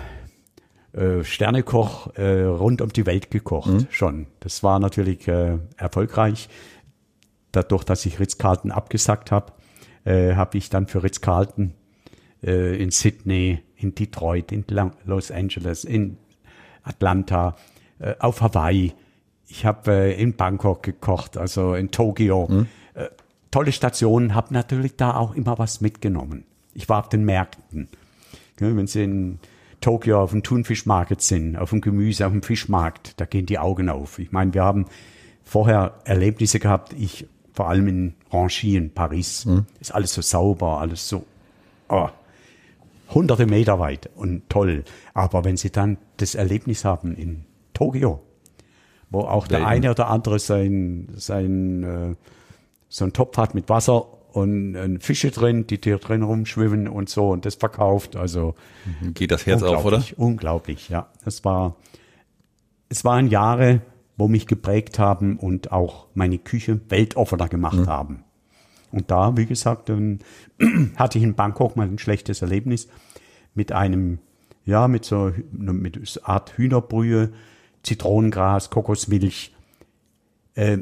äh, 0.93 1.25
Sternekoch 1.25 2.15
äh, 2.15 2.43
rund 2.43 2.81
um 2.81 2.93
die 2.93 3.05
Welt 3.05 3.31
gekocht 3.31 3.87
schon. 3.91 4.27
Das 4.39 4.63
war 4.63 4.79
natürlich 4.79 5.27
äh, 5.27 5.57
erfolgreich. 5.75 6.47
Dadurch, 7.51 7.83
dass 7.83 8.05
ich 8.05 8.19
Ritz-Carlton 8.19 8.71
abgesagt 8.71 9.31
habe, 9.31 9.53
äh, 10.05 10.35
habe 10.35 10.57
ich 10.57 10.69
dann 10.69 10.87
für 10.87 11.03
Ritz-Carlton 11.03 11.73
äh, 12.43 12.81
in 12.81 12.91
Sydney, 12.91 13.63
in 13.75 13.95
Detroit, 13.95 14.51
in 14.51 14.65
Los 15.05 15.31
Angeles, 15.31 15.83
in 15.83 16.17
Atlanta, 16.83 17.55
äh, 17.99 18.15
auf 18.19 18.41
Hawaii. 18.41 18.93
Ich 19.47 19.65
habe 19.65 19.91
äh, 19.91 20.21
in 20.21 20.35
Bangkok 20.35 20.83
gekocht, 20.83 21.37
also 21.37 21.73
in 21.73 21.91
Tokio. 21.91 22.47
Äh, 22.93 23.07
tolle 23.51 23.71
Stationen, 23.71 24.35
habe 24.35 24.53
natürlich 24.53 24.95
da 24.95 25.15
auch 25.15 25.33
immer 25.33 25.57
was 25.57 25.81
mitgenommen. 25.81 26.45
Ich 26.73 26.87
war 26.87 26.99
auf 26.99 27.09
den 27.09 27.25
Märkten. 27.25 27.89
Ja, 28.59 28.75
wenn 28.75 28.87
Sie 28.87 29.03
in 29.03 29.39
Tokio 29.81 30.21
auf 30.21 30.31
dem 30.31 30.43
Thunfischmarkt 30.43 31.21
sind, 31.21 31.57
auf 31.57 31.71
dem 31.71 31.81
Gemüse, 31.81 32.25
auf 32.25 32.31
dem 32.31 32.43
Fischmarkt, 32.43 33.19
da 33.19 33.25
gehen 33.25 33.45
die 33.45 33.59
Augen 33.59 33.89
auf. 33.89 34.19
Ich 34.19 34.31
meine, 34.31 34.53
wir 34.53 34.63
haben 34.63 34.85
vorher 35.43 35.99
Erlebnisse 36.03 36.59
gehabt, 36.59 36.93
ich 36.93 37.27
vor 37.59 37.67
allem 37.67 37.89
in 37.89 38.13
Ranchy 38.31 38.77
in 38.77 38.93
Paris, 38.93 39.45
ist 39.81 39.93
alles 39.93 40.13
so 40.13 40.21
sauber, 40.21 40.79
alles 40.79 41.09
so 41.09 41.25
oh, 41.89 42.07
hunderte 43.13 43.45
Meter 43.47 43.79
weit 43.79 44.09
und 44.15 44.47
toll. 44.47 44.85
Aber 45.13 45.43
wenn 45.43 45.57
Sie 45.57 45.69
dann 45.69 45.97
das 46.15 46.35
Erlebnis 46.35 46.85
haben 46.85 47.17
in 47.17 47.43
Tokio, 47.73 48.21
wo 49.09 49.23
auch 49.23 49.45
der 49.45 49.57
Welten. 49.57 49.73
eine 49.73 49.91
oder 49.91 50.07
andere 50.07 50.39
sein, 50.39 51.09
sein 51.17 51.83
äh, 51.83 52.15
so 52.87 53.03
einen 53.03 53.11
Topf 53.11 53.35
hat 53.35 53.55
mit 53.55 53.67
Wasser 53.67 54.05
und 54.33 54.75
äh, 54.75 54.97
Fische 55.01 55.29
drin, 55.29 55.67
die 55.67 55.81
da 55.81 55.97
drin 55.97 56.23
rumschwimmen 56.23 56.87
und 56.87 57.09
so 57.09 57.27
und 57.27 57.43
das 57.43 57.55
verkauft. 57.55 58.15
Also 58.15 58.55
Geht 59.15 59.31
das 59.31 59.45
Herz 59.45 59.63
auf, 59.63 59.83
oder? 59.83 60.01
unglaublich, 60.15 60.87
ja. 60.87 61.09
Das 61.25 61.43
war, 61.43 61.75
es 62.87 63.03
waren 63.03 63.27
Jahre, 63.27 63.81
wo 64.19 64.27
mich 64.27 64.45
geprägt 64.47 64.99
haben 64.99 65.37
und 65.37 65.71
auch 65.71 66.07
meine 66.13 66.37
Küche 66.37 66.81
weltoffener 66.89 67.47
gemacht 67.47 67.79
Mhm. 67.79 67.87
haben. 67.87 68.23
Und 68.91 69.09
da, 69.11 69.37
wie 69.37 69.45
gesagt, 69.45 69.89
hatte 70.95 71.17
ich 71.17 71.23
in 71.23 71.35
Bangkok 71.35 71.75
mal 71.77 71.87
ein 71.87 71.97
schlechtes 71.99 72.41
Erlebnis 72.41 72.89
mit 73.55 73.71
einem, 73.71 74.19
ja, 74.65 74.87
mit 74.89 75.05
so 75.05 75.31
mit 75.51 75.99
so 76.05 76.21
Art 76.23 76.57
Hühnerbrühe, 76.57 77.31
Zitronengras, 77.83 78.69
Kokosmilch, 78.69 79.55
äh, 80.55 80.79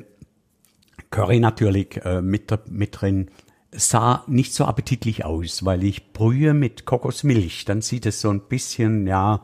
Curry 1.12 1.40
natürlich 1.40 2.04
äh, 2.04 2.22
mit, 2.22 2.52
mit 2.70 3.00
drin. 3.00 3.30
Sah 3.72 4.24
nicht 4.28 4.54
so 4.54 4.66
appetitlich 4.66 5.26
aus, 5.26 5.64
weil 5.64 5.84
ich 5.84 6.12
brühe 6.12 6.54
mit 6.56 6.86
Kokosmilch. 6.86 7.66
Dann 7.66 7.82
sieht 7.82 8.06
es 8.08 8.20
so 8.20 8.30
ein 8.32 8.42
bisschen, 8.42 9.06
ja, 9.06 9.44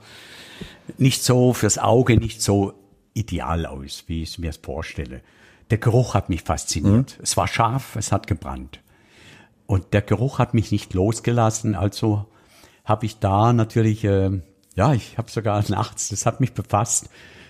nicht 0.97 1.21
so 1.23 1.53
fürs 1.53 1.77
Auge, 1.77 2.17
nicht 2.17 2.41
so 2.41 2.73
ideal 3.13 3.65
aus, 3.65 4.03
wie 4.07 4.23
ich 4.23 4.31
es 4.31 4.37
mir 4.37 4.53
vorstelle. 4.53 5.21
Der 5.69 5.77
Geruch 5.77 6.13
hat 6.13 6.29
mich 6.29 6.43
fasziniert. 6.43 7.19
Es 7.21 7.37
war 7.37 7.47
scharf, 7.47 7.95
es 7.95 8.11
hat 8.11 8.27
gebrannt. 8.27 8.79
Und 9.65 9.93
der 9.93 10.01
Geruch 10.01 10.39
hat 10.39 10.53
mich 10.53 10.71
nicht 10.71 10.93
losgelassen, 10.93 11.75
also 11.75 12.27
habe 12.85 13.05
ich 13.05 13.19
da 13.19 13.53
natürlich, 13.53 14.03
äh, 14.03 14.41
ja, 14.75 14.93
ich 14.93 15.17
habe 15.17 15.31
sogar 15.31 15.63
nachts, 15.69 16.09
das 16.09 16.25
hat 16.25 16.41
mich 16.41 16.53
befasst, 16.53 17.09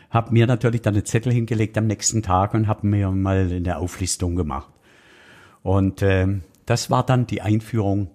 habe 0.09 0.31
mir 0.31 0.45
natürlich 0.45 0.81
dann 0.81 0.93
einen 0.93 1.05
Zettel 1.05 1.33
hingelegt 1.33 1.77
am 1.77 1.87
nächsten 1.87 2.21
Tag 2.21 2.53
und 2.53 2.67
habe 2.67 2.85
mir 2.85 3.09
mal 3.09 3.51
eine 3.51 3.77
Auflistung 3.77 4.35
gemacht. 4.35 4.71
Und 5.63 6.01
ähm, 6.03 6.43
das 6.65 6.91
war 6.91 7.05
dann 7.05 7.25
die 7.25 7.41
Einführung 7.41 8.09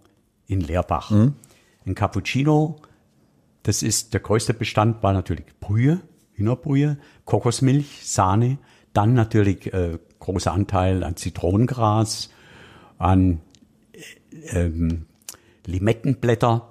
in 0.46 0.60
Leerbach. 0.60 1.10
Ein 1.10 1.94
Cappuccino, 1.94 2.76
das 3.64 3.82
ist 3.82 4.14
der 4.14 4.20
größte 4.20 4.54
Bestand, 4.54 5.02
war 5.02 5.12
natürlich 5.12 5.44
Brühe, 5.60 6.00
Hühnerbrühe, 6.38 6.98
Kokosmilch, 7.24 8.00
Sahne, 8.04 8.58
dann 8.92 9.12
natürlich 9.14 9.72
äh, 9.72 9.98
großer 10.20 10.52
Anteil 10.52 11.04
an 11.04 11.16
Zitronengras, 11.16 12.30
an 12.96 13.40
äh, 13.92 14.64
ähm, 14.64 15.06
Limettenblätter, 15.66 16.68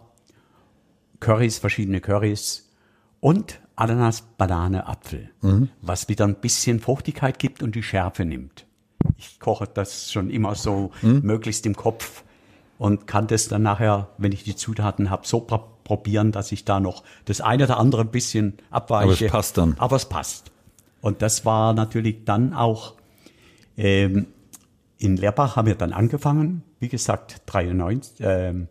Currys, 1.20 1.60
verschiedene 1.60 2.02
Currys 2.02 2.72
und 3.20 3.60
Ananas, 3.76 4.22
Banane, 4.22 4.88
Apfel, 4.88 5.30
was 5.82 6.10
wieder 6.10 6.26
ein 6.26 6.36
bisschen 6.36 6.80
Fruchtigkeit 6.80 7.38
gibt 7.38 7.62
und 7.62 7.76
die 7.76 7.84
Schärfe 7.84 8.26
nimmt. 8.26 8.66
Ich 9.18 9.40
koche 9.40 9.68
das 9.72 10.12
schon 10.12 10.32
immer 10.32 10.56
so 10.56 10.92
möglichst 11.02 11.66
im 11.68 11.76
Kopf 11.76 12.24
und 12.80 13.06
kann 13.08 13.28
das 13.28 13.48
dann 13.48 13.62
nachher, 13.64 14.10
wenn 14.18 14.32
ich 14.32 14.44
die 14.44 14.56
Zutaten 14.56 15.10
habe, 15.10 15.28
so 15.28 15.42
probieren, 15.88 16.34
dass 16.34 16.52
ich 16.52 16.66
da 16.66 16.82
noch 16.82 17.04
das 17.24 17.40
eine 17.40 17.64
oder 17.64 17.80
andere 17.80 18.02
ein 18.02 18.12
bisschen 18.12 18.58
abweiche. 18.70 19.06
Aber 19.06 19.26
es 19.26 19.32
passt 19.32 19.58
dann. 19.58 19.76
Aber 19.80 19.96
es 19.96 20.06
passt. 20.06 20.52
Und 21.00 21.22
das 21.22 21.46
war 21.46 21.74
natürlich 21.74 22.26
dann 22.26 22.54
auch 22.54 22.96
ähm, 23.78 24.28
in 24.98 25.16
Leerbach 25.16 25.56
haben 25.56 25.68
wir 25.68 25.76
dann 25.76 25.94
angefangen, 25.94 26.64
wie 26.80 26.90
gesagt, 26.90 27.42
93, 27.46 28.18
ähm, 28.20 28.68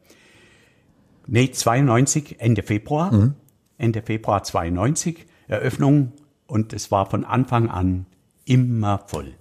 nee, 1.27 1.51
92, 1.51 2.37
Ende 2.39 2.63
Februar, 2.63 3.33
Ende 3.79 4.03
Februar 4.03 4.43
92, 4.43 5.27
Eröffnung 5.49 6.13
und 6.47 6.73
es 6.73 6.91
war 6.91 7.07
von 7.09 7.25
Anfang 7.25 7.71
an 7.71 8.07
immer 8.45 8.99
voll. 9.07 9.35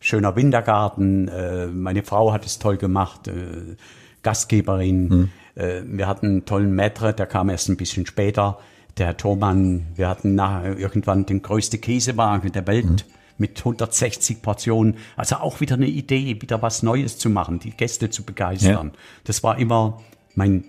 Schöner 0.00 0.36
Wintergarten, 0.36 1.28
äh, 1.28 1.66
meine 1.68 2.02
Frau 2.02 2.32
hat 2.32 2.44
es 2.44 2.58
toll 2.58 2.76
gemacht, 2.76 3.28
äh, 3.28 3.76
Gastgeberin. 4.22 5.10
Hm. 5.10 5.30
Äh, 5.54 5.82
wir 5.84 6.06
hatten 6.06 6.26
einen 6.26 6.44
tollen 6.44 6.74
Maitre, 6.74 7.12
der 7.14 7.26
kam 7.26 7.48
erst 7.48 7.68
ein 7.68 7.76
bisschen 7.76 8.06
später. 8.06 8.58
Der 8.98 9.06
Herr 9.06 9.16
Thormann, 9.16 9.86
wir 9.94 10.08
hatten 10.08 10.34
nachher 10.34 10.78
irgendwann 10.78 11.24
den 11.24 11.42
größten 11.42 11.80
Käsewagen 11.80 12.52
der 12.52 12.66
Welt 12.66 12.84
Hm. 12.84 13.12
mit 13.38 13.58
160 13.58 14.42
Portionen. 14.42 14.96
Also 15.16 15.36
auch 15.36 15.60
wieder 15.60 15.76
eine 15.76 15.86
Idee, 15.86 16.40
wieder 16.42 16.60
was 16.60 16.82
Neues 16.82 17.18
zu 17.18 17.30
machen, 17.30 17.58
die 17.58 17.70
Gäste 17.70 18.10
zu 18.10 18.22
begeistern. 18.24 18.92
Das 19.24 19.42
war 19.42 19.58
immer 19.58 20.02
mein, 20.34 20.64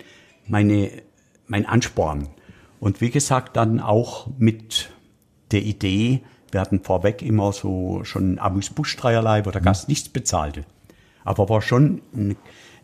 meine, 0.47 0.89
mein 1.47 1.65
Ansporn. 1.65 2.29
Und 2.79 3.01
wie 3.01 3.11
gesagt, 3.11 3.57
dann 3.57 3.79
auch 3.79 4.27
mit 4.38 4.89
der 5.51 5.63
Idee, 5.63 6.21
wir 6.51 6.61
hatten 6.61 6.81
vorweg 6.81 7.21
immer 7.21 7.51
so 7.53 8.03
schon 8.03 8.39
Amüs 8.39 8.69
Busch 8.69 8.95
dreierlei, 8.95 9.45
wo 9.45 9.51
der 9.51 9.61
Gast 9.61 9.88
nichts 9.89 10.09
bezahlte. 10.09 10.65
Aber 11.23 11.49
wo 11.49 11.57
er 11.57 11.61
schon 11.61 12.01
ein, 12.13 12.36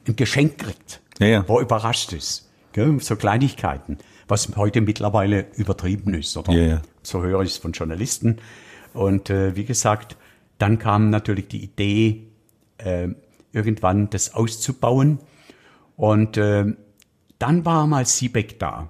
ein 0.08 0.16
Geschenk 0.16 0.58
kriegt, 0.58 1.02
Ja, 1.20 1.28
ja. 1.28 1.44
wo 1.48 1.58
er 1.58 1.64
überrascht 1.64 2.14
ist. 2.14 2.50
Gell? 2.74 3.00
So 3.00 3.16
Kleinigkeiten, 3.16 3.98
was 4.28 4.56
heute 4.56 4.82
mittlerweile 4.82 5.48
übertrieben 5.56 6.14
ist. 6.14 6.36
Oder 6.38 6.52
Ja, 6.54 6.68
ja. 6.68 6.82
so 7.04 7.22
höre 7.22 7.42
ich 7.42 7.52
es 7.52 7.58
von 7.58 7.72
Journalisten. 7.72 8.38
Und 8.94 9.30
äh, 9.30 9.56
wie 9.56 9.66
gesagt, 9.66 10.18
dann 10.58 10.80
kam 10.80 11.10
natürlich 11.10 11.48
die 11.48 11.64
Idee, 11.64 12.28
äh, 12.78 13.10
irgendwann 13.52 14.10
das 14.10 14.34
auszubauen. 14.34 15.20
Und 15.96 16.38
äh, 16.38 16.66
dann 17.40 17.66
war 17.66 17.88
mal 17.88 18.06
Siebeck 18.06 18.60
da. 18.60 18.90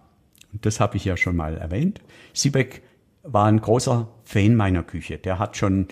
Und 0.52 0.66
das 0.66 0.80
habe 0.80 0.98
ich 0.98 1.06
ja 1.06 1.18
schon 1.18 1.36
mal 1.36 1.58
erwähnt. 1.58 2.02
Siebeck 2.34 2.82
war 3.24 3.46
ein 3.46 3.62
großer 3.62 4.08
Fan 4.24 4.56
meiner 4.56 4.84
Küche. 4.84 5.18
Der 5.18 5.40
hat 5.40 5.58
schon 5.58 5.88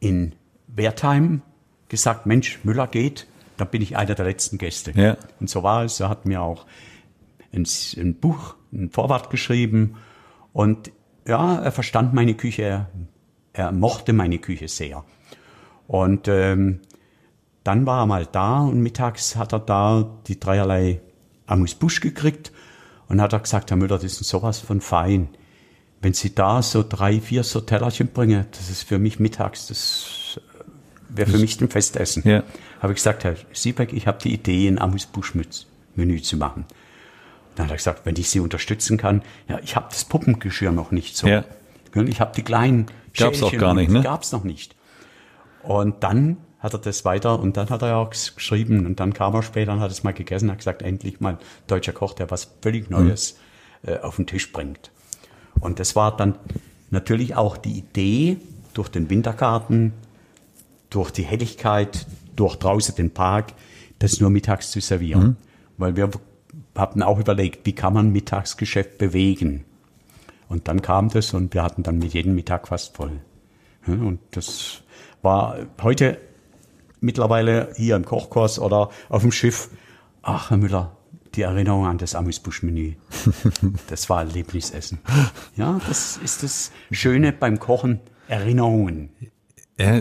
in 0.00 0.34
Wertheim 0.66 1.42
gesagt, 1.88 2.26
Mensch, 2.26 2.60
Müller 2.64 2.86
geht, 2.86 3.26
dann 3.58 3.68
bin 3.68 3.82
ich 3.82 3.96
einer 3.96 4.14
der 4.14 4.24
letzten 4.24 4.56
Gäste. 4.58 4.92
Ja. 4.94 5.16
Und 5.40 5.50
so 5.50 5.62
war 5.62 5.84
es. 5.84 6.00
Er 6.00 6.08
hat 6.08 6.24
mir 6.26 6.42
auch 6.42 6.66
ein, 7.52 7.66
ein 7.96 8.14
Buch, 8.14 8.54
ein 8.72 8.90
Vorwort 8.90 9.30
geschrieben. 9.30 9.96
Und 10.52 10.90
ja, 11.26 11.58
er 11.58 11.72
verstand 11.72 12.14
meine 12.14 12.34
Küche, 12.34 12.62
er, 12.62 12.90
er 13.52 13.72
mochte 13.72 14.12
meine 14.12 14.38
Küche 14.38 14.68
sehr. 14.68 15.04
Und 15.86 16.28
ähm, 16.28 16.80
dann 17.64 17.84
war 17.84 18.02
er 18.02 18.06
mal 18.06 18.26
da 18.26 18.60
und 18.60 18.80
mittags 18.80 19.36
hat 19.36 19.52
er 19.52 19.60
da 19.60 20.08
die 20.26 20.40
dreierlei 20.40 21.00
Amüs 21.46 21.74
Busch 21.74 22.00
gekriegt 22.00 22.52
und 23.08 23.20
hat 23.20 23.32
er 23.32 23.40
gesagt, 23.40 23.70
Herr 23.70 23.76
Müller, 23.76 23.98
das 23.98 24.20
ist 24.20 24.28
sowas 24.28 24.58
von 24.58 24.80
fein. 24.80 25.28
Wenn 26.00 26.12
Sie 26.12 26.34
da 26.34 26.62
so 26.62 26.84
drei, 26.86 27.20
vier 27.20 27.42
so 27.42 27.60
Tellerchen 27.60 28.08
bringen, 28.08 28.46
das 28.52 28.70
ist 28.70 28.84
für 28.84 28.98
mich 28.98 29.18
mittags, 29.18 29.66
das 29.66 30.27
wäre 31.18 31.30
für 31.30 31.38
mich 31.38 31.60
ein 31.60 31.68
Festessen. 31.68 32.22
Ja. 32.24 32.42
Habe 32.80 32.92
ich 32.92 32.96
gesagt, 32.96 33.24
Herr 33.24 33.36
Siebeck, 33.52 33.92
ich 33.92 34.06
habe 34.06 34.18
die 34.22 34.32
Idee, 34.32 34.68
ein 34.68 34.78
Amüs 34.78 35.06
Busch 35.06 35.34
Menü 35.94 36.22
zu 36.22 36.36
machen. 36.36 36.64
Dann 37.54 37.66
hat 37.66 37.72
er 37.72 37.76
gesagt, 37.76 38.06
wenn 38.06 38.16
ich 38.16 38.30
Sie 38.30 38.40
unterstützen 38.40 38.96
kann, 38.96 39.22
ja, 39.48 39.58
ich 39.62 39.76
habe 39.76 39.86
das 39.90 40.04
Puppengeschirr 40.04 40.72
noch 40.72 40.92
nicht 40.92 41.16
so. 41.16 41.26
Ja. 41.26 41.44
Ich 42.06 42.20
habe 42.20 42.32
die 42.36 42.42
kleinen 42.42 42.86
Gab's 43.16 43.42
auch 43.42 43.50
Schälchen 43.50 43.58
gar 43.58 43.74
nicht, 43.74 43.90
ne? 43.90 44.02
Gab's 44.02 44.32
noch 44.32 44.44
nicht. 44.44 44.76
Und 45.62 46.02
dann 46.04 46.36
hat 46.60 46.72
er 46.74 46.78
das 46.78 47.04
weiter 47.04 47.38
und 47.38 47.56
dann 47.56 47.68
hat 47.70 47.82
er 47.82 47.96
auch 47.96 48.10
geschrieben 48.10 48.86
und 48.86 49.00
dann 49.00 49.12
kam 49.12 49.34
er 49.34 49.42
später 49.42 49.72
und 49.72 49.80
hat 49.80 49.90
es 49.90 50.02
mal 50.04 50.12
gegessen, 50.12 50.50
hat 50.50 50.58
gesagt, 50.58 50.82
endlich 50.82 51.20
mal 51.20 51.38
deutscher 51.66 51.92
Koch, 51.92 52.14
der 52.14 52.30
was 52.30 52.48
völlig 52.62 52.90
Neues 52.90 53.38
äh, 53.82 53.98
auf 53.98 54.16
den 54.16 54.26
Tisch 54.26 54.52
bringt. 54.52 54.90
Und 55.60 55.80
das 55.80 55.96
war 55.96 56.16
dann 56.16 56.36
natürlich 56.90 57.36
auch 57.36 57.56
die 57.56 57.78
Idee 57.78 58.38
durch 58.74 58.88
den 58.88 59.10
Wintergarten, 59.10 59.92
durch 60.90 61.10
die 61.10 61.24
Helligkeit, 61.24 62.06
durch 62.36 62.56
draußen 62.56 62.94
den 62.94 63.10
Park, 63.10 63.52
das 63.98 64.20
nur 64.20 64.30
mittags 64.30 64.70
zu 64.70 64.80
servieren. 64.80 65.36
Weil 65.76 65.96
wir 65.96 66.10
hatten 66.76 67.02
auch 67.02 67.18
überlegt, 67.18 67.66
wie 67.66 67.74
kann 67.74 67.92
man 67.92 68.10
Mittagsgeschäft 68.10 68.98
bewegen. 68.98 69.64
Und 70.48 70.68
dann 70.68 70.80
kam 70.82 71.10
das 71.10 71.34
und 71.34 71.52
wir 71.54 71.62
hatten 71.62 71.82
dann 71.82 71.98
mit 71.98 72.14
jedem 72.14 72.34
Mittag 72.34 72.68
fast 72.68 72.96
voll. 72.96 73.20
Und 73.86 74.20
das 74.30 74.82
war 75.22 75.58
heute 75.82 76.18
mittlerweile 77.00 77.72
hier 77.76 77.96
im 77.96 78.04
Kochkurs 78.04 78.58
oder 78.58 78.90
auf 79.08 79.22
dem 79.22 79.32
Schiff. 79.32 79.70
Ach, 80.22 80.50
Herr 80.50 80.56
Müller, 80.56 80.96
die 81.34 81.42
Erinnerung 81.42 81.86
an 81.86 81.98
das 81.98 82.14
Amüsbusch-Menü. 82.14 82.94
Das 83.88 84.08
war 84.08 84.20
ein 84.20 84.30
Lieblingsessen. 84.30 84.98
Ja, 85.56 85.80
das 85.88 86.18
ist 86.18 86.42
das 86.42 86.72
Schöne 86.90 87.32
beim 87.32 87.58
Kochen. 87.58 88.00
Erinnerungen. 88.28 89.10
Ja, 89.78 90.00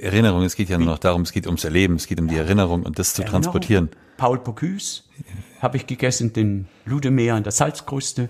Erinnerung, 0.00 0.42
es 0.44 0.54
geht 0.54 0.68
ja 0.68 0.78
nur 0.78 0.86
noch 0.86 0.98
darum, 0.98 1.22
es 1.22 1.32
geht 1.32 1.46
ums 1.46 1.64
Erleben, 1.64 1.96
es 1.96 2.06
geht 2.06 2.20
um 2.20 2.28
die 2.28 2.36
Erinnerung 2.36 2.84
und 2.84 2.98
das 2.98 3.12
zu 3.14 3.22
Erinnerung. 3.22 3.42
transportieren. 3.42 3.88
Paul 4.16 4.38
Bocuse 4.38 5.02
habe 5.60 5.76
ich 5.78 5.86
gegessen, 5.86 6.32
den 6.32 6.68
Ludemeer 6.84 7.36
in 7.36 7.42
der 7.42 7.52
Salzkruste, 7.52 8.28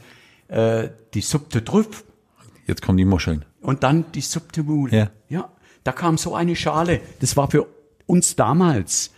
äh, 0.49 0.89
die 1.15 1.21
Suppe 1.21 1.49
de 1.51 1.61
Trüff 1.63 2.05
Jetzt 2.67 2.83
kommen 2.83 2.97
die 2.99 3.05
Muscheln. 3.05 3.45
und 3.61 3.83
dann 3.83 4.07
die 4.13 4.21
Suppe 4.23 4.53
de 4.53 4.65
Moule. 4.65 4.97
Ja. 4.97 5.11
ja, 5.29 5.51
da 5.85 5.93
kam 5.93 6.17
so 6.17 6.35
eine 6.35 6.57
Schale. 6.57 7.01
Das 7.21 7.37
war 7.37 7.51
für 7.51 7.67
uns 8.07 8.37
damals. 8.37 9.13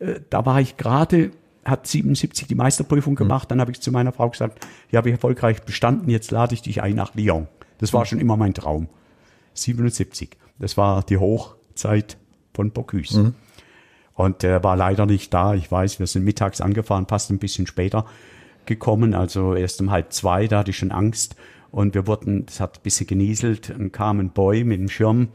Äh, 0.00 0.20
da 0.28 0.44
war 0.44 0.60
ich 0.60 0.76
gerade, 0.76 1.30
hat 1.64 1.86
77 1.86 2.46
die 2.46 2.54
Meisterprüfung 2.54 3.14
gemacht. 3.14 3.50
Dann 3.50 3.60
habe 3.60 3.70
ich 3.70 3.80
zu 3.80 3.90
meiner 3.90 4.12
Frau 4.12 4.28
gesagt, 4.28 4.66
die 4.92 4.96
habe 4.98 5.08
ich 5.08 5.14
erfolgreich 5.14 5.62
bestanden. 5.62 6.10
Jetzt 6.10 6.30
lade 6.30 6.52
ich 6.54 6.62
dich 6.62 6.82
ein 6.82 6.94
nach 6.96 7.14
Lyon. 7.14 7.48
Das 7.78 7.92
war 7.94 8.04
schon 8.04 8.18
immer 8.20 8.36
mein 8.36 8.52
Traum. 8.52 8.88
77. 9.54 10.36
Das 10.58 10.76
war 10.76 11.02
die 11.02 11.16
Hochzeit 11.16 12.16
von 12.54 12.70
Bocuse. 12.70 13.34
Und 14.14 14.44
er 14.44 14.62
war 14.62 14.76
leider 14.76 15.06
nicht 15.06 15.32
da. 15.32 15.54
Ich 15.54 15.70
weiß, 15.70 15.98
wir 15.98 16.06
sind 16.06 16.24
mittags 16.24 16.60
angefahren, 16.60 17.06
passt 17.06 17.30
ein 17.30 17.38
bisschen 17.38 17.66
später 17.66 18.04
gekommen, 18.66 19.14
also 19.14 19.54
erst 19.54 19.80
um 19.80 19.90
halb 19.90 20.12
zwei, 20.12 20.46
da 20.46 20.58
hatte 20.58 20.70
ich 20.70 20.76
schon 20.78 20.92
Angst. 20.92 21.36
Und 21.70 21.94
wir 21.94 22.06
wurden, 22.06 22.44
es 22.48 22.60
hat 22.60 22.78
ein 22.78 22.82
bisschen 22.82 23.06
genieselt, 23.06 23.70
und 23.70 23.92
kam 23.92 24.20
ein 24.20 24.30
Boy 24.30 24.64
mit 24.64 24.78
dem 24.78 24.88
Schirm 24.88 25.28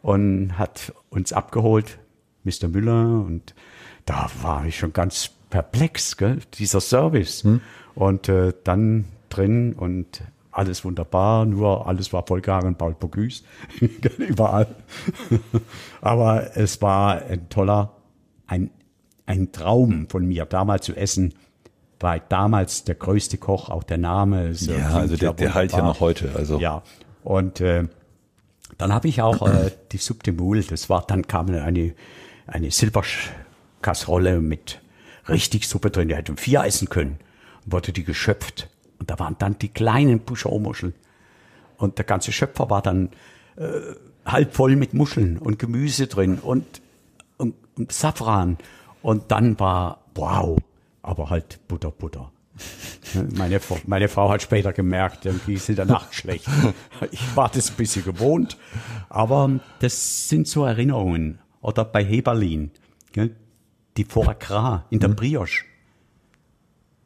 und 0.00 0.56
hat 0.58 0.92
uns 1.10 1.32
abgeholt, 1.32 1.98
Mr. 2.44 2.68
Müller. 2.68 3.22
Und 3.24 3.54
da 4.06 4.30
war 4.42 4.64
ich 4.64 4.78
schon 4.78 4.92
ganz 4.92 5.30
perplex, 5.50 6.16
gell? 6.16 6.38
dieser 6.54 6.80
Service. 6.80 7.44
Und 7.94 8.28
äh, 8.28 8.52
dann 8.64 9.04
drin 9.28 9.74
und 9.74 10.22
alles 10.52 10.84
wunderbar, 10.84 11.46
nur 11.46 11.86
alles 11.86 12.12
war 12.12 12.24
vollgehangen, 12.26 12.76
Paul 12.76 12.94
Bocuse, 12.94 13.42
überall. 14.18 14.74
Aber 16.00 16.56
es 16.56 16.80
war 16.82 17.22
ein 17.22 17.48
toller, 17.48 17.96
ein, 18.46 18.70
ein 19.26 19.50
Traum 19.50 20.08
von 20.08 20.26
mir, 20.26 20.44
damals 20.44 20.84
zu 20.84 20.94
essen, 20.94 21.34
war 22.00 22.18
damals 22.18 22.84
der 22.84 22.96
größte 22.96 23.38
Koch, 23.38 23.70
auch 23.70 23.82
der 23.82 23.98
Name. 23.98 24.48
ist, 24.48 24.68
äh, 24.68 24.78
Ja, 24.78 24.90
also 24.90 25.16
der, 25.16 25.32
der 25.32 25.54
halt 25.54 25.72
ja 25.72 25.82
noch 25.82 26.00
heute. 26.00 26.30
Also 26.36 26.58
Ja, 26.58 26.82
und 27.24 27.60
äh, 27.60 27.88
dann 28.78 28.92
habe 28.92 29.08
ich 29.08 29.22
auch 29.22 29.48
äh, 29.48 29.70
die 29.92 30.32
Moule, 30.32 30.62
das 30.62 30.90
war, 30.90 31.04
dann 31.06 31.26
kam 31.26 31.48
eine, 31.48 31.94
eine 32.46 32.70
Silberkasserolle 32.70 34.40
mit 34.40 34.80
richtig 35.28 35.68
Suppe 35.68 35.90
drin, 35.90 36.08
die 36.08 36.16
hätte 36.16 36.36
vier 36.36 36.64
essen 36.64 36.88
können, 36.88 37.18
wurde 37.64 37.92
die 37.92 38.04
geschöpft. 38.04 38.68
Und 39.02 39.10
da 39.10 39.18
waren 39.18 39.34
dann 39.40 39.58
die 39.58 39.68
kleinen 39.68 40.20
Bouchon-Muscheln. 40.20 40.94
Und 41.76 41.98
der 41.98 42.04
ganze 42.04 42.30
Schöpfer 42.30 42.70
war 42.70 42.82
dann 42.82 43.08
äh, 43.56 43.64
halb 44.24 44.54
voll 44.54 44.76
mit 44.76 44.94
Muscheln 44.94 45.38
und 45.38 45.58
Gemüse 45.58 46.06
drin 46.06 46.38
und, 46.38 46.80
und, 47.36 47.56
und 47.76 47.90
Safran. 47.90 48.58
Und 49.02 49.32
dann 49.32 49.58
war, 49.58 50.04
wow, 50.14 50.56
aber 51.02 51.30
halt 51.30 51.58
Butter, 51.66 51.90
Butter. 51.90 52.30
Meine, 53.36 53.58
Frau- 53.58 53.80
meine 53.86 54.06
Frau 54.06 54.30
hat 54.30 54.40
später 54.42 54.72
gemerkt, 54.72 55.26
irgendwie 55.26 55.54
ist 55.54 55.68
in 55.68 55.74
der 55.74 55.84
Nacht 55.86 56.14
schlecht. 56.14 56.46
Ich 57.10 57.36
war 57.36 57.48
das 57.52 57.70
ein 57.70 57.76
bisschen 57.76 58.04
gewohnt, 58.04 58.56
aber 59.08 59.58
das 59.80 60.28
sind 60.28 60.46
so 60.46 60.64
Erinnerungen. 60.64 61.40
Oder 61.60 61.84
bei 61.84 62.04
Heberlin, 62.04 62.70
gell, 63.10 63.34
die 63.96 64.04
Foie 64.04 64.36
Gras 64.38 64.82
in 64.90 65.00
der 65.00 65.08
Brioche. 65.08 65.64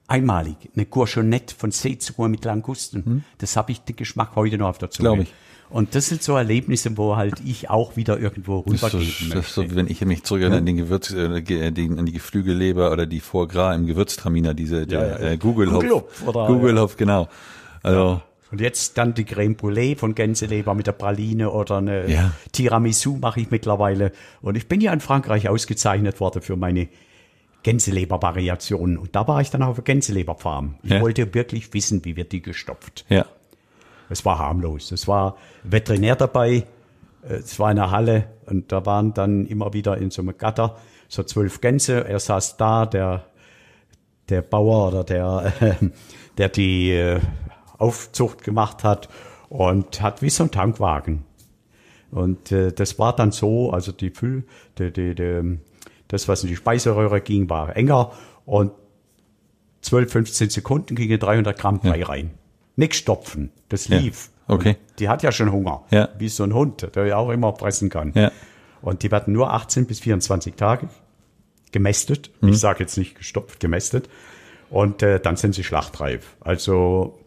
Einmalig, 0.08 0.56
eine 0.74 0.86
Courgette 0.86 1.54
von 1.56 1.70
Seezucker 1.70 2.28
mit 2.28 2.44
Langusten. 2.44 3.24
Das 3.38 3.56
habe 3.56 3.72
ich 3.72 3.80
den 3.80 3.96
Geschmack 3.96 4.36
heute 4.36 4.58
noch 4.58 4.68
auf 4.68 4.78
der 4.78 4.90
Zunge. 4.90 5.08
Glaub 5.08 5.20
ich. 5.20 5.32
Und 5.68 5.96
das 5.96 6.06
sind 6.06 6.22
so 6.22 6.36
Erlebnisse, 6.36 6.96
wo 6.96 7.16
halt 7.16 7.40
ich 7.44 7.70
auch 7.70 7.96
wieder 7.96 8.20
irgendwo 8.20 8.62
Das 8.68 8.80
so, 8.82 8.86
rübergeben 8.86 9.30
das 9.30 9.46
ist 9.46 9.54
so, 9.54 9.62
möchte. 9.62 9.74
wenn 9.76 9.88
ich 9.88 10.00
mich 10.04 10.22
zurückerinnere 10.22 10.60
an 10.60 10.66
den 10.66 10.76
Gewürz, 10.76 11.10
äh, 11.12 11.42
den, 11.42 11.98
an 11.98 12.06
die 12.06 12.12
Geflügelleber 12.12 12.92
oder 12.92 13.04
die 13.06 13.18
Foie 13.18 13.48
Gras 13.48 13.74
im 13.74 13.86
Gewürztraminer, 13.88 14.54
diese 14.54 14.86
der, 14.86 15.20
ja. 15.20 15.30
äh. 15.32 15.36
Gugelhopf, 15.36 16.22
oder- 16.24 16.46
Gugelhopf, 16.46 16.96
genau. 16.96 17.26
Also 17.82 18.22
Und 18.52 18.60
jetzt 18.60 18.96
dann 18.96 19.14
die 19.14 19.24
Creme 19.24 19.56
Brûlée 19.56 19.96
von 19.98 20.14
Gänseleber 20.14 20.72
mit 20.74 20.86
der 20.86 20.92
Praline 20.92 21.50
oder 21.50 21.78
eine 21.78 22.08
Ja. 22.08 22.30
Tiramisu 22.52 23.16
mache 23.16 23.40
ich 23.40 23.50
mittlerweile. 23.50 24.12
Und 24.42 24.56
ich 24.56 24.68
bin 24.68 24.80
ja 24.80 24.92
in 24.92 25.00
Frankreich 25.00 25.48
ausgezeichnet 25.48 26.20
worden 26.20 26.42
für 26.42 26.54
meine 26.54 26.86
Gänseleber-Variationen. 27.66 28.96
Und 28.98 29.14
da 29.16 29.26
war 29.28 29.40
ich 29.40 29.50
dann 29.50 29.62
auf 29.62 29.74
der 29.76 29.84
Gänseleberfarm. 29.84 30.76
Ich 30.82 30.90
Ja. 30.92 31.00
wollte 31.00 31.34
wirklich 31.34 31.72
wissen, 31.74 32.04
wie 32.04 32.16
wird 32.16 32.32
die 32.32 32.42
gestopft. 32.42 33.04
ja. 33.08 33.26
Es 34.08 34.24
war 34.24 34.38
harmlos. 34.38 34.92
Es 34.92 35.08
war 35.08 35.36
Veterinär 35.64 36.14
dabei. 36.14 36.64
äh, 37.28 37.34
Es 37.34 37.58
war 37.58 37.68
eine 37.70 37.90
Halle 37.90 38.28
und 38.46 38.70
da 38.70 38.86
waren 38.86 39.12
dann 39.14 39.46
immer 39.46 39.72
wieder 39.72 39.98
in 39.98 40.12
so 40.12 40.22
einem 40.22 40.38
Gatter 40.38 40.76
so 41.08 41.24
zwölf 41.24 41.60
Gänse. 41.60 42.06
Er 42.06 42.20
saß 42.20 42.56
da, 42.56 42.86
der, 42.86 43.24
der 44.28 44.42
Bauer 44.42 44.88
oder 44.88 45.02
der, 45.02 45.52
der 46.38 46.48
die 46.50 46.92
äh, 46.92 47.18
Aufzucht 47.78 48.44
gemacht 48.44 48.84
hat 48.84 49.08
und 49.48 50.00
hat 50.00 50.22
wie 50.22 50.30
so 50.30 50.44
ein 50.44 50.52
Tankwagen. 50.52 51.24
Und 52.12 52.52
äh, 52.52 52.70
das 52.70 53.00
war 53.00 53.14
dann 53.16 53.32
so, 53.32 53.72
also 53.72 53.90
die 53.90 54.10
Füll, 54.10 54.44
die, 54.78 54.92
die, 54.92 55.16
die, 55.16 55.58
das, 56.08 56.28
was 56.28 56.42
in 56.42 56.48
die 56.48 56.56
Speiseröhre 56.56 57.20
ging, 57.20 57.48
war 57.50 57.76
enger 57.76 58.12
und 58.44 58.72
12, 59.82 60.10
15 60.12 60.50
Sekunden 60.50 60.96
gingen 60.96 61.18
300 61.18 61.58
Gramm 61.58 61.78
Brei 61.80 62.02
rein. 62.02 62.30
Nichts 62.76 62.96
stopfen, 62.98 63.50
das 63.68 63.88
Ja. 63.88 63.98
lief. 63.98 64.30
Okay. 64.48 64.76
Und 64.90 65.00
die 65.00 65.08
hat 65.08 65.22
ja 65.22 65.32
schon 65.32 65.50
Hunger, 65.52 65.84
Ja. 65.90 66.08
wie 66.18 66.28
so 66.28 66.44
ein 66.44 66.54
Hund, 66.54 66.88
der 66.94 67.06
ja 67.06 67.16
auch 67.16 67.30
immer 67.30 67.54
fressen 67.54 67.88
kann. 67.88 68.12
Ja. 68.14 68.30
Und 68.82 69.02
die 69.02 69.10
werden 69.10 69.32
nur 69.32 69.52
18 69.52 69.86
bis 69.86 70.00
24 70.00 70.54
Tage 70.54 70.88
gemästet. 71.72 72.30
Mhm. 72.40 72.50
Ich 72.50 72.58
sage 72.60 72.80
jetzt 72.80 72.96
nicht 72.96 73.16
gestopft, 73.16 73.60
gemästet. 73.60 74.08
Und 74.70 75.02
äh, 75.02 75.20
dann 75.20 75.36
sind 75.36 75.54
sie 75.54 75.64
schlachtreif. 75.64 76.36
Also 76.40 77.18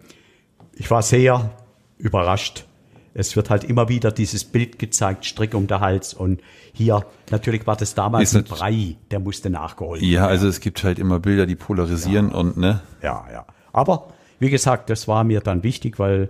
ich 0.74 0.90
war 0.92 1.02
sehr 1.02 1.52
überrascht. 1.98 2.66
Es 3.14 3.36
wird 3.36 3.50
halt 3.50 3.64
immer 3.64 3.90
wieder 3.90 4.12
dieses 4.12 4.44
Bild 4.44 4.80
gezeigt, 4.80 5.26
Strick 5.26 5.54
um 5.54 5.68
den 5.68 5.80
Hals. 5.80 6.14
Und 6.14 6.42
hier, 6.74 7.06
natürlich 7.32 7.66
war 7.68 7.76
das 7.76 7.96
damals 7.96 8.36
ein 8.36 8.44
Brei, 8.44 8.96
der 9.12 9.20
musste 9.20 9.50
nachgeholt 9.50 10.02
Ja, 10.02 10.28
also 10.28 10.48
es 10.48 10.60
gibt 10.60 10.84
halt 10.84 11.00
immer 11.00 11.20
Bilder, 11.20 11.46
die 11.46 11.56
polarisieren 11.56 12.32
und 12.32 12.58
ne. 12.58 12.82
ja, 13.02 13.26
ja. 13.32 13.46
Aber 13.74 14.14
wie 14.40 14.50
gesagt, 14.50 14.90
das 14.90 15.08
war 15.08 15.24
mir 15.24 15.42
dann 15.42 15.64
wichtig, 15.64 16.00
weil 16.00 16.30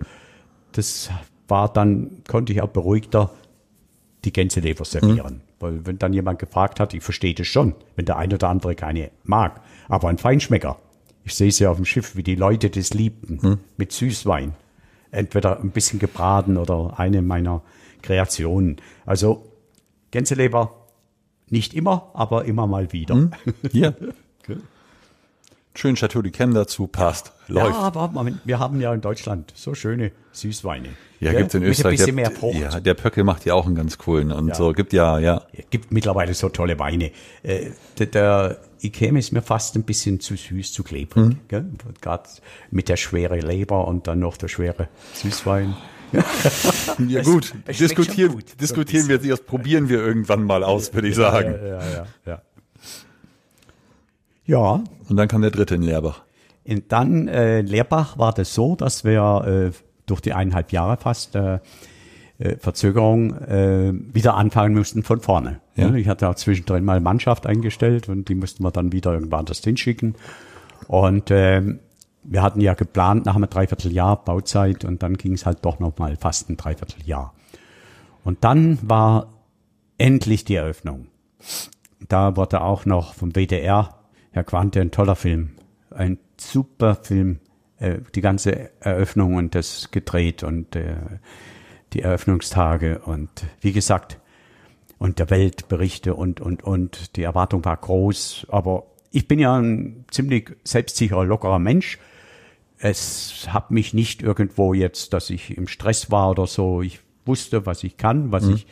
das 0.71 1.09
war 1.47 1.71
dann, 1.71 2.23
konnte 2.27 2.53
ich 2.53 2.61
auch 2.61 2.69
beruhigter 2.69 3.31
die 4.25 4.33
Gänseleber 4.33 4.85
servieren. 4.85 5.41
Weil 5.59 5.85
wenn 5.85 5.97
dann 5.97 6.13
jemand 6.13 6.39
gefragt 6.39 6.79
hat, 6.79 6.93
ich 6.93 7.03
verstehe 7.03 7.33
das 7.33 7.47
schon, 7.47 7.75
wenn 7.95 8.05
der 8.05 8.17
eine 8.17 8.35
oder 8.35 8.49
andere 8.49 8.75
keine 8.75 9.11
mag, 9.23 9.61
aber 9.87 10.09
ein 10.09 10.17
Feinschmecker. 10.17 10.77
Ich 11.23 11.35
sehe 11.35 11.49
es 11.49 11.59
ja 11.59 11.69
auf 11.69 11.77
dem 11.77 11.85
Schiff, 11.85 12.15
wie 12.15 12.23
die 12.23 12.35
Leute 12.35 12.69
das 12.69 12.93
liebten, 12.93 13.59
mit 13.77 13.91
Süßwein. 13.91 14.53
Entweder 15.11 15.59
ein 15.59 15.71
bisschen 15.71 15.99
gebraten 15.99 16.57
oder 16.57 16.99
eine 16.99 17.21
meiner 17.21 17.61
Kreationen. 18.01 18.77
Also 19.05 19.45
Gänseleber 20.11 20.87
nicht 21.49 21.73
immer, 21.73 22.11
aber 22.13 22.45
immer 22.45 22.67
mal 22.67 22.91
wieder. 22.93 23.29
Hier. 23.71 23.95
Schön 25.75 25.95
Chateau 25.95 26.21
de 26.21 26.31
Cam 26.31 26.53
dazu, 26.53 26.87
passt, 26.87 27.31
läuft. 27.47 27.69
Ja, 27.69 27.75
aber 27.79 28.07
Moment, 28.09 28.41
wir 28.43 28.59
haben 28.59 28.81
ja 28.81 28.93
in 28.93 29.01
Deutschland 29.01 29.53
so 29.55 29.75
schöne 29.75 30.11
Süßweine. 30.31 30.89
Ja, 31.19 31.31
Gell? 31.31 31.41
gibt's 31.41 31.53
in 31.53 31.61
Mit 31.61 31.69
Österreich. 31.69 31.93
ein 31.93 31.97
bisschen 32.05 32.15
der, 32.17 32.29
mehr 32.29 32.31
Frucht. 32.31 32.59
Ja, 32.59 32.79
der 32.79 32.93
Pöckel 32.95 33.23
macht 33.23 33.45
ja 33.45 33.53
auch 33.53 33.65
einen 33.65 33.75
ganz 33.75 33.97
coolen 33.97 34.31
und 34.31 34.55
so 34.55 34.73
gibt 34.73 34.93
ja, 34.93 35.19
ja. 35.19 35.43
Es 35.53 35.65
gibt 35.69 35.91
mittlerweile 35.91 36.33
so 36.33 36.49
tolle 36.49 36.79
Weine. 36.79 37.11
Äh, 37.43 37.69
der, 37.97 38.05
der 38.07 38.57
Ikem 38.81 39.15
ist 39.15 39.31
mir 39.31 39.41
fast 39.41 39.75
ein 39.75 39.83
bisschen 39.83 40.19
zu 40.19 40.35
süß, 40.35 40.73
zu 40.73 40.83
klebrig. 40.83 41.23
Mhm. 41.23 41.37
Gerade 42.01 42.23
mit 42.71 42.89
der 42.89 42.97
schwere 42.97 43.39
Leber 43.39 43.87
und 43.87 44.07
dann 44.07 44.19
noch 44.19 44.37
der 44.37 44.47
schwere 44.47 44.89
Süßwein. 45.13 45.75
Ja 46.11 46.23
Es- 47.19 47.25
gut, 47.27 47.53
es 47.67 47.77
diskutieren, 47.77 48.31
gut, 48.33 48.49
so 48.49 48.55
diskutieren 48.55 49.07
wir 49.07 49.17
jetzt, 49.17 49.45
probieren 49.45 49.89
wir 49.89 49.99
irgendwann 49.99 50.43
mal 50.43 50.63
aus, 50.63 50.91
würde 50.93 51.07
ich 51.07 51.15
sagen. 51.15 51.53
Ja, 51.61 51.67
ja, 51.67 51.79
ja. 51.93 52.05
Ja, 52.25 52.41
Und 55.07 55.17
dann 55.17 55.27
kam 55.27 55.41
der 55.41 55.51
dritte 55.51 55.75
in 55.75 55.81
Leerbach. 55.81 56.21
Und 56.67 56.91
dann 56.91 57.27
äh, 57.27 57.61
Leerbach 57.61 58.17
war 58.17 58.33
das 58.33 58.53
so, 58.53 58.75
dass 58.75 59.03
wir 59.03 59.71
äh, 59.71 59.77
durch 60.05 60.21
die 60.21 60.33
eineinhalb 60.33 60.71
Jahre 60.71 60.97
fast 60.97 61.35
äh, 61.35 61.59
äh, 62.39 62.55
Verzögerung 62.57 63.35
äh, 63.35 63.91
wieder 63.93 64.35
anfangen 64.35 64.75
mussten 64.75 65.03
von 65.03 65.19
vorne. 65.19 65.59
Ja. 65.75 65.93
Ich 65.93 66.07
hatte 66.07 66.29
auch 66.29 66.35
zwischendrin 66.35 66.85
mal 66.85 66.99
Mannschaft 67.01 67.45
eingestellt 67.45 68.09
und 68.09 68.29
die 68.29 68.35
mussten 68.35 68.63
wir 68.63 68.71
dann 68.71 68.91
wieder 68.91 69.13
irgendwann 69.13 69.41
anders 69.41 69.61
hinschicken. 69.63 70.15
Und 70.87 71.31
ähm, 71.31 71.79
wir 72.23 72.41
hatten 72.41 72.61
ja 72.61 72.73
geplant 72.73 73.25
nach 73.25 73.35
einem 73.35 73.49
Dreivierteljahr 73.49 74.23
Bauzeit 74.23 74.85
und 74.85 75.03
dann 75.03 75.17
ging 75.17 75.33
es 75.33 75.45
halt 75.45 75.59
doch 75.63 75.79
noch 75.79 75.97
mal 75.97 76.15
fast 76.15 76.49
ein 76.49 76.57
Dreivierteljahr. 76.57 77.33
Und 78.23 78.43
dann 78.43 78.79
war 78.81 79.33
endlich 79.97 80.45
die 80.45 80.55
Eröffnung. 80.55 81.07
Da 82.07 82.37
wurde 82.37 82.61
auch 82.61 82.85
noch 82.85 83.13
vom 83.13 83.31
WDR, 83.35 83.98
Herr 84.31 84.43
Quante, 84.43 84.81
ein 84.81 84.91
toller 84.91 85.15
Film, 85.15 85.51
ein 85.91 86.19
super 86.37 86.95
Film, 86.95 87.39
äh, 87.79 87.99
die 88.13 88.21
ganze 88.21 88.71
Eröffnung 88.79 89.35
und 89.35 89.55
das 89.55 89.91
gedreht 89.91 90.43
und 90.43 90.75
äh, 90.75 90.95
die 91.93 92.01
Eröffnungstage 92.01 92.99
und 92.99 93.29
wie 93.61 93.71
gesagt, 93.71 94.19
und 94.99 95.17
der 95.17 95.29
Weltberichte 95.29 96.13
und, 96.13 96.41
und, 96.41 96.63
und 96.63 97.15
die 97.15 97.23
Erwartung 97.23 97.63
war 97.65 97.77
groß, 97.77 98.47
aber 98.49 98.83
ich 99.11 99.27
bin 99.27 99.39
ja 99.39 99.57
ein 99.57 100.05
ziemlich 100.11 100.55
selbstsicherer, 100.63 101.25
lockerer 101.25 101.57
Mensch. 101.57 101.97
Es 102.77 103.47
hat 103.49 103.71
mich 103.71 103.93
nicht 103.93 104.21
irgendwo 104.21 104.73
jetzt, 104.73 105.13
dass 105.13 105.29
ich 105.29 105.57
im 105.57 105.67
Stress 105.67 106.11
war 106.11 106.29
oder 106.29 106.47
so. 106.47 106.81
Ich 106.81 106.99
wusste, 107.25 107.65
was 107.65 107.83
ich 107.83 107.97
kann, 107.97 108.31
was 108.31 108.47
ich 108.47 108.67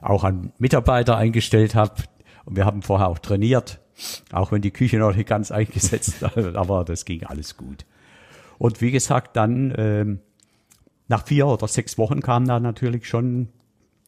auch 0.00 0.24
an 0.24 0.52
Mitarbeiter 0.58 1.16
eingestellt 1.16 1.74
habe. 1.74 2.02
Und 2.44 2.56
wir 2.56 2.64
haben 2.64 2.82
vorher 2.82 3.08
auch 3.08 3.18
trainiert, 3.18 3.80
auch 4.32 4.52
wenn 4.52 4.62
die 4.62 4.70
Küche 4.70 4.98
noch 4.98 5.14
nicht 5.14 5.28
ganz 5.28 5.50
eingesetzt 5.52 6.22
war, 6.22 6.56
aber 6.56 6.84
das 6.84 7.04
ging 7.04 7.24
alles 7.24 7.56
gut. 7.56 7.84
Und 8.58 8.80
wie 8.80 8.90
gesagt, 8.90 9.36
dann 9.36 9.74
ähm, 9.76 10.20
nach 11.08 11.26
vier 11.26 11.46
oder 11.46 11.68
sechs 11.68 11.98
Wochen 11.98 12.20
kamen 12.20 12.46
da 12.46 12.60
natürlich 12.60 13.06
schon 13.06 13.48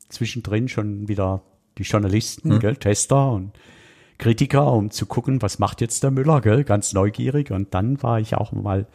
zwischendrin 0.08 0.68
schon 0.68 1.08
wieder 1.08 1.42
die 1.78 1.82
Journalisten, 1.82 2.60
gell, 2.60 2.76
Tester 2.76 3.32
und 3.32 3.52
Kritiker, 4.18 4.72
um 4.72 4.90
zu 4.90 5.06
gucken, 5.06 5.42
was 5.42 5.58
macht 5.58 5.80
jetzt 5.80 6.02
der 6.02 6.12
Müller, 6.12 6.40
gell, 6.40 6.64
ganz 6.64 6.92
neugierig. 6.92 7.50
Und 7.50 7.74
dann 7.74 8.02
war 8.02 8.20
ich 8.20 8.36
auch 8.36 8.52
mal 8.52 8.86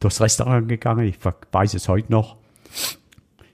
durchs 0.00 0.20
Restaurant 0.20 0.68
gegangen. 0.68 1.06
Ich 1.06 1.16
weiß 1.50 1.74
es 1.74 1.88
heute 1.88 2.12
noch. 2.12 2.36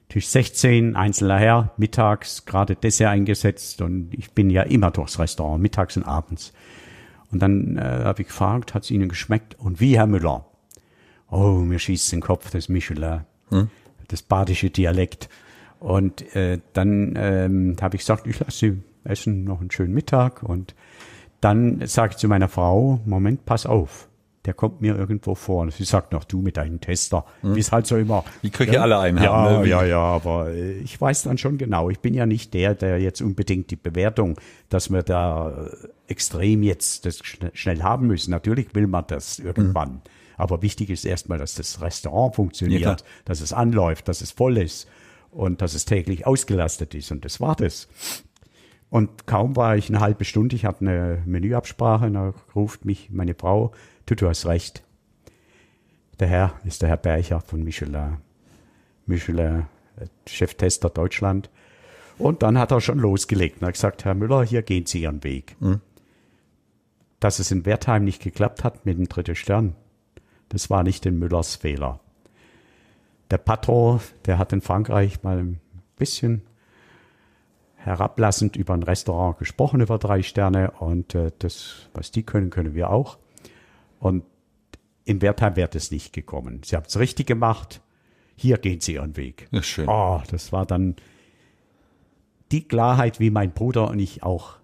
Tisch 0.09 0.27
16, 0.29 0.95
einzelner 0.95 1.39
Herr, 1.39 1.73
mittags 1.79 2.45
gerade 2.45 2.77
Dessert 2.77 3.09
eingesetzt 3.09 3.81
und 3.81 4.13
ich 4.13 4.33
bin 4.33 4.51
ja 4.51 4.63
immer 4.63 4.91
durchs 4.91 5.19
Restaurant, 5.19 5.63
mittags 5.63 5.97
und 5.97 6.03
abends. 6.03 6.53
Und 7.33 7.41
dann 7.41 7.79
äh, 7.79 8.03
habe 8.05 8.23
ich 8.23 8.29
gefragt, 8.29 8.75
hat 8.75 8.85
es 8.85 8.91
Ihnen 8.91 9.09
geschmeckt? 9.09 9.59
Und 9.59 9.81
wie, 9.81 9.97
Herr 9.97 10.07
Müller? 10.07 10.47
Oh, 11.31 11.61
mir 11.61 11.79
schießt 11.79 12.13
den 12.13 12.21
Kopf 12.21 12.51
das 12.51 12.69
Michelin, 12.69 13.23
das 14.09 14.23
badische 14.23 14.71
Dialekt. 14.71 15.31
Und 15.81 16.37
äh, 16.37 16.61
dann 16.75 17.15
ähm, 17.17 17.77
habe 17.81 17.97
ich 17.97 18.03
gesagt, 18.03 18.27
ich 18.27 18.39
lasse 18.39 18.59
Sie 18.59 18.83
essen 19.05 19.45
noch 19.45 19.61
einen 19.61 19.71
schönen 19.71 19.95
Mittag. 19.95 20.43
Und 20.43 20.75
dann 21.41 21.85
sage 21.87 22.13
ich 22.13 22.19
zu 22.19 22.29
meiner 22.29 22.49
Frau, 22.49 23.01
Moment, 23.05 23.45
pass 23.47 23.67
auf, 23.67 24.09
der 24.45 24.55
kommt 24.55 24.81
mir 24.81 24.97
irgendwo 24.97 25.35
vor. 25.35 25.63
Und 25.63 25.73
sie 25.73 25.85
sagt 25.85 26.13
noch, 26.13 26.25
du 26.25 26.41
mit 26.41 26.57
deinem 26.57 26.81
Tester, 26.81 27.25
wie 27.43 27.61
es 27.61 27.71
halt 27.71 27.87
so 27.87 27.97
immer. 27.97 28.25
Die 28.43 28.51
Küche 28.51 28.81
alle 28.81 28.99
einhaben, 28.99 29.55
Ja, 29.55 29.61
ne? 29.61 29.69
Ja, 29.69 29.85
ja, 29.85 30.01
aber 30.01 30.51
äh, 30.51 30.73
ich 30.79 31.01
weiß 31.01 31.23
dann 31.23 31.39
schon 31.39 31.59
genau. 31.59 31.91
Ich 31.91 32.01
bin 32.01 32.13
ja 32.15 32.27
nicht 32.27 32.53
der, 32.55 32.75
der 32.75 32.99
jetzt 32.99 33.21
unbedingt 33.21 33.71
die 33.71 33.77
Bewertung, 33.77 34.39
dass 34.69 34.91
wir 34.91 35.03
da 35.03 35.69
äh, 35.71 35.89
extrem 36.09 36.63
jetzt 36.63 37.07
das 37.07 37.19
schn 37.19 37.51
schnell 37.55 37.83
haben 37.83 38.07
müssen. 38.09 38.31
Natürlich 38.33 38.75
will 38.75 38.87
man 38.89 39.05
das 39.07 39.39
irgendwann. 39.39 40.03
Aber 40.37 40.61
wichtig 40.63 40.91
ist 40.91 41.05
erstmal, 41.05 41.39
dass 41.39 41.55
das 41.55 41.81
Restaurant 41.81 42.35
funktioniert, 42.35 42.83
Ja, 42.83 42.97
dass 43.25 43.41
es 43.41 43.53
anläuft, 43.53 44.09
dass 44.09 44.23
es 44.23 44.33
voll 44.33 44.57
ist 44.57 44.89
und 45.31 45.63
dass 45.63 45.75
es 45.75 45.85
täglich 45.85 46.27
ausgelastet 46.27 46.95
ist. 46.95 47.13
Und 47.13 47.25
das 47.25 47.41
war 47.41 47.55
das. 47.55 47.87
Und 48.91 49.27
kaum 49.27 49.57
war 49.57 49.77
ich 49.77 49.89
eine 49.89 50.01
halbe 50.01 50.25
Stunde, 50.25 50.55
ich 50.55 50.65
habe 50.67 50.81
eine 50.81 51.23
Menüabsprache, 51.25 52.11
da 52.11 52.35
ruft 52.55 52.85
mich 52.85 53.09
meine 53.11 53.35
Frau, 53.35 53.73
du, 54.07 54.15
du 54.15 54.29
hast 54.29 54.47
recht. 54.47 54.83
Der 56.21 56.29
Herr 56.29 56.55
ist 56.65 56.83
der 56.83 56.89
Herr 56.89 56.97
Bercher 56.97 57.41
von 57.41 57.63
Michelin. 57.63 58.19
Michelin, 59.07 59.67
äh, 59.97 60.07
Cheftester 60.29 60.91
Deutschland. 60.91 61.51
Und 62.19 62.43
dann 62.43 62.59
hat 62.59 62.71
er 62.71 62.81
schon 62.81 62.99
losgelegt 62.99 63.61
und 63.61 63.67
hat 63.67 63.75
gesagt, 63.75 64.05
Herr 64.05 64.15
Müller, 64.15 64.45
hier 64.45 64.63
gehen 64.63 64.87
Sie 64.87 65.03
Ihren 65.03 65.25
Weg. 65.25 65.57
Dass 67.21 67.39
es 67.39 67.51
in 67.51 67.65
Wertheim 67.65 68.05
nicht 68.05 68.23
geklappt 68.23 68.65
hat 68.65 68.87
mit 68.87 68.99
dem 68.99 69.09
dritten 69.09 69.35
Stern, 69.35 69.75
das 70.49 70.71
war 70.71 70.83
nicht 70.83 71.05
den 71.05 71.19
Müllers 71.19 71.57
Fehler. 71.57 72.01
Der 73.31 73.39
Patron, 73.39 74.01
der 74.27 74.39
hat 74.39 74.53
in 74.53 74.61
Frankreich 74.61 75.23
mal 75.23 75.39
ein 75.39 75.61
bisschen 75.97 76.43
herablassend 77.77 78.57
über 78.57 78.75
ein 78.75 78.83
Restaurant 78.83 79.39
gesprochen, 79.39 79.81
über 79.81 79.99
drei 79.99 80.23
Sterne. 80.23 80.73
Und 80.73 81.15
äh, 81.15 81.33
das, 81.39 81.89
was 81.95 82.11
die 82.11 82.23
können, 82.23 82.51
können 82.51 82.75
wir 82.75 82.91
auch. 82.91 83.19
Und 84.03 84.25
in 85.05 85.23
Wertheim 85.23 85.55
wäre 85.55 85.69
das 85.69 85.93
nicht 85.93 86.13
gekommen. 86.13 86.63
Sie 86.65 86.75
haben 86.75 86.87
es 86.89 86.99
richtig 86.99 87.29
gemacht. 87.29 87.81
Hier 88.35 88.59
gehen 88.59 88.81
Sie 88.81 88.95
Ihren 88.95 89.17
Weg. 89.17 89.47
Ja, 89.53 89.63
schön. 89.63 89.89
Oh, 89.89 90.21
das 90.29 90.51
war 90.51 90.67
dann 90.67 90.97
die 92.51 92.67
Klarheit, 92.67 93.21
wie 93.21 93.31
mein 93.31 93.53
Bruder 93.53 93.89
und 93.89 94.01
ich 94.01 94.25
auch 94.25 94.57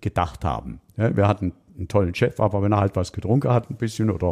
gedacht 0.00 0.44
haben. 0.44 0.80
Ja, 0.96 1.16
wir 1.16 1.26
hatten 1.26 1.54
einen 1.76 1.88
tollen 1.88 2.14
Chef, 2.14 2.38
aber 2.38 2.62
wenn 2.62 2.70
er 2.70 2.78
halt 2.78 2.94
was 2.94 3.12
getrunken 3.12 3.50
hat, 3.50 3.68
ein 3.68 3.76
bisschen 3.76 4.10
oder 4.10 4.30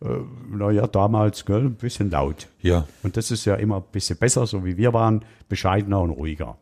äh, 0.00 0.08
naja, 0.50 0.86
damals 0.86 1.44
gell, 1.44 1.66
ein 1.66 1.74
bisschen 1.74 2.10
laut. 2.10 2.48
Ja. 2.62 2.88
Und 3.02 3.18
das 3.18 3.30
ist 3.30 3.44
ja 3.44 3.56
immer 3.56 3.76
ein 3.76 3.92
bisschen 3.92 4.16
besser, 4.16 4.46
so 4.46 4.64
wie 4.64 4.78
wir 4.78 4.94
waren, 4.94 5.22
bescheidener 5.50 6.00
und 6.00 6.12
ruhiger. 6.12 6.56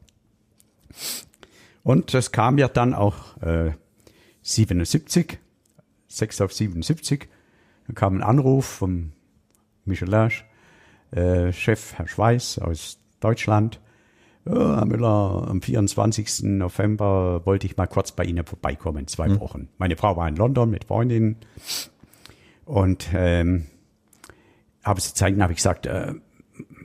Und 1.84 2.12
das 2.12 2.32
kam 2.32 2.59
ja 2.59 2.66
dann 2.66 2.92
auch 2.92 3.36
äh, 3.40 3.72
77, 4.42 5.38
6 6.09 6.40
auf 6.40 6.53
77. 6.53 7.28
Da 7.87 7.93
kam 7.95 8.16
ein 8.16 8.22
Anruf 8.22 8.66
vom 8.66 9.12
Michelin, 9.84 10.30
äh, 11.12 11.53
Chef 11.53 11.95
Herr 11.95 12.09
Schweiß 12.09 12.59
aus 12.59 12.99
Deutschland. 13.20 13.80
Ja, 14.45 14.76
Herr 14.76 14.87
Müller, 14.87 15.47
am 15.49 15.62
24. 15.62 16.45
November 16.45 17.45
wollte 17.47 17.66
ich 17.66 17.76
mal 17.76 17.87
kurz 17.87 18.12
bei 18.12 18.24
Ihnen 18.24 18.45
vorbeikommen, 18.45 19.07
zwei 19.07 19.41
Wochen. 19.41 19.68
Meine 19.78 19.97
Frau 19.97 20.16
war 20.16 20.28
in 20.28 20.37
London 20.37 20.70
mit 20.70 20.84
Freundinnen 20.84 21.37
und 22.64 23.09
ähm, 23.12 23.66
habe 24.84 25.01
sie 25.01 25.14
zeigen, 25.14 25.43
habe 25.43 25.53
ich 25.53 25.59
gesagt, 25.59 25.87
äh, 25.87 26.14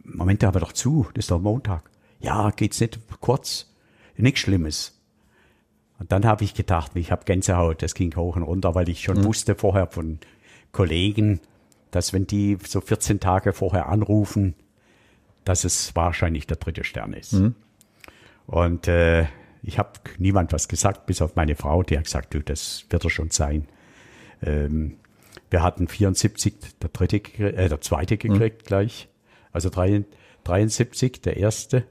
Moment, 0.04 0.44
aber 0.44 0.60
doch 0.60 0.74
zu, 0.74 1.08
das 1.14 1.26
ist 1.26 1.32
doch 1.32 1.40
Montag. 1.40 1.90
Ja, 2.20 2.50
geht's 2.52 2.80
nicht 2.80 3.00
kurz, 3.20 3.74
nichts 4.18 4.42
Schlimmes. 4.42 5.00
Und 6.00 6.12
dann 6.12 6.26
habe 6.26 6.44
ich 6.44 6.56
gedacht, 6.56 6.96
ich 6.96 7.12
habe 7.12 7.26
Gänsehaut, 7.26 7.84
das 7.84 7.94
ging 7.94 8.16
hoch 8.16 8.36
und 8.36 8.44
runter, 8.44 8.74
weil 8.74 8.90
ich 8.90 9.04
schon 9.04 9.24
wusste 9.24 9.54
vorher 9.54 9.86
von 9.86 10.20
Kollegen, 10.72 11.40
dass 11.92 12.14
wenn 12.14 12.28
die 12.28 12.58
so 12.66 12.82
14 12.82 13.20
Tage 13.20 13.54
vorher 13.54 13.90
anrufen, 13.90 14.56
dass 15.44 15.64
es 15.64 15.96
wahrscheinlich 15.96 16.48
der 16.48 16.58
dritte 16.58 16.84
Stern 16.84 17.14
ist. 17.14 17.34
Und 18.48 18.88
äh, 18.88 19.26
ich 19.64 19.78
habe 19.80 19.92
niemand 20.18 20.54
was 20.54 20.68
gesagt, 20.68 21.06
bis 21.06 21.22
auf 21.22 21.36
meine 21.36 21.56
Frau, 21.56 21.84
die 21.84 21.98
hat 21.98 22.06
gesagt, 22.06 22.34
du, 22.34 22.40
das 22.42 22.86
wird 22.90 23.04
er 23.04 23.10
schon 23.10 23.30
sein. 23.32 23.68
Ähm, 24.42 24.98
wir 25.50 25.62
hatten 25.64 25.88
74 25.88 26.56
der 26.82 26.90
dritte, 26.90 27.18
äh, 27.40 27.70
der 27.70 27.82
zweite 27.82 28.18
gekriegt 28.18 28.66
gleich, 28.66 29.08
also 29.52 29.70
drei- 29.70 30.04
73 30.44 31.22
der 31.22 31.38
erste, 31.38 31.84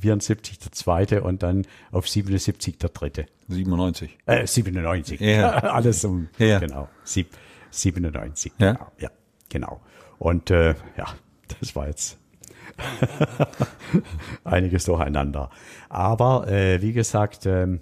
74 0.00 0.60
der 0.60 0.70
zweite 0.70 1.22
und 1.24 1.42
dann 1.42 1.66
auf 1.90 2.08
77 2.08 2.78
der 2.78 2.90
dritte. 2.90 3.26
97. 3.48 4.16
Äh, 4.26 4.46
97. 4.46 5.18
Ja. 5.20 5.50
Alles 5.54 6.04
um, 6.04 6.28
Ja. 6.38 6.60
genau. 6.60 6.88
Sieb, 7.02 7.30
97. 7.70 8.52
Ja. 8.58 8.72
Genau. 8.72 8.92
Ja, 8.98 9.10
genau. 9.48 9.80
Und 10.18 10.50
äh, 10.50 10.74
ja, 10.96 11.06
das 11.60 11.74
war 11.76 11.86
jetzt 11.88 12.18
einiges 14.44 14.84
durcheinander. 14.84 15.50
Aber 15.88 16.48
äh, 16.48 16.80
wie 16.82 16.92
gesagt, 16.92 17.46
ähm, 17.46 17.80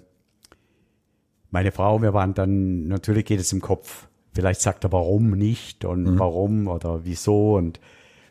meine 1.51 1.71
Frau, 1.71 2.01
wir 2.01 2.13
waren 2.13 2.33
dann, 2.33 2.87
natürlich 2.87 3.25
geht 3.25 3.39
es 3.39 3.51
im 3.53 3.61
Kopf. 3.61 4.07
Vielleicht 4.33 4.61
sagt 4.61 4.83
er, 4.83 4.91
warum 4.91 5.31
nicht 5.31 5.83
und 5.85 6.19
warum 6.19 6.67
oder 6.67 7.03
wieso 7.05 7.55
und 7.55 7.79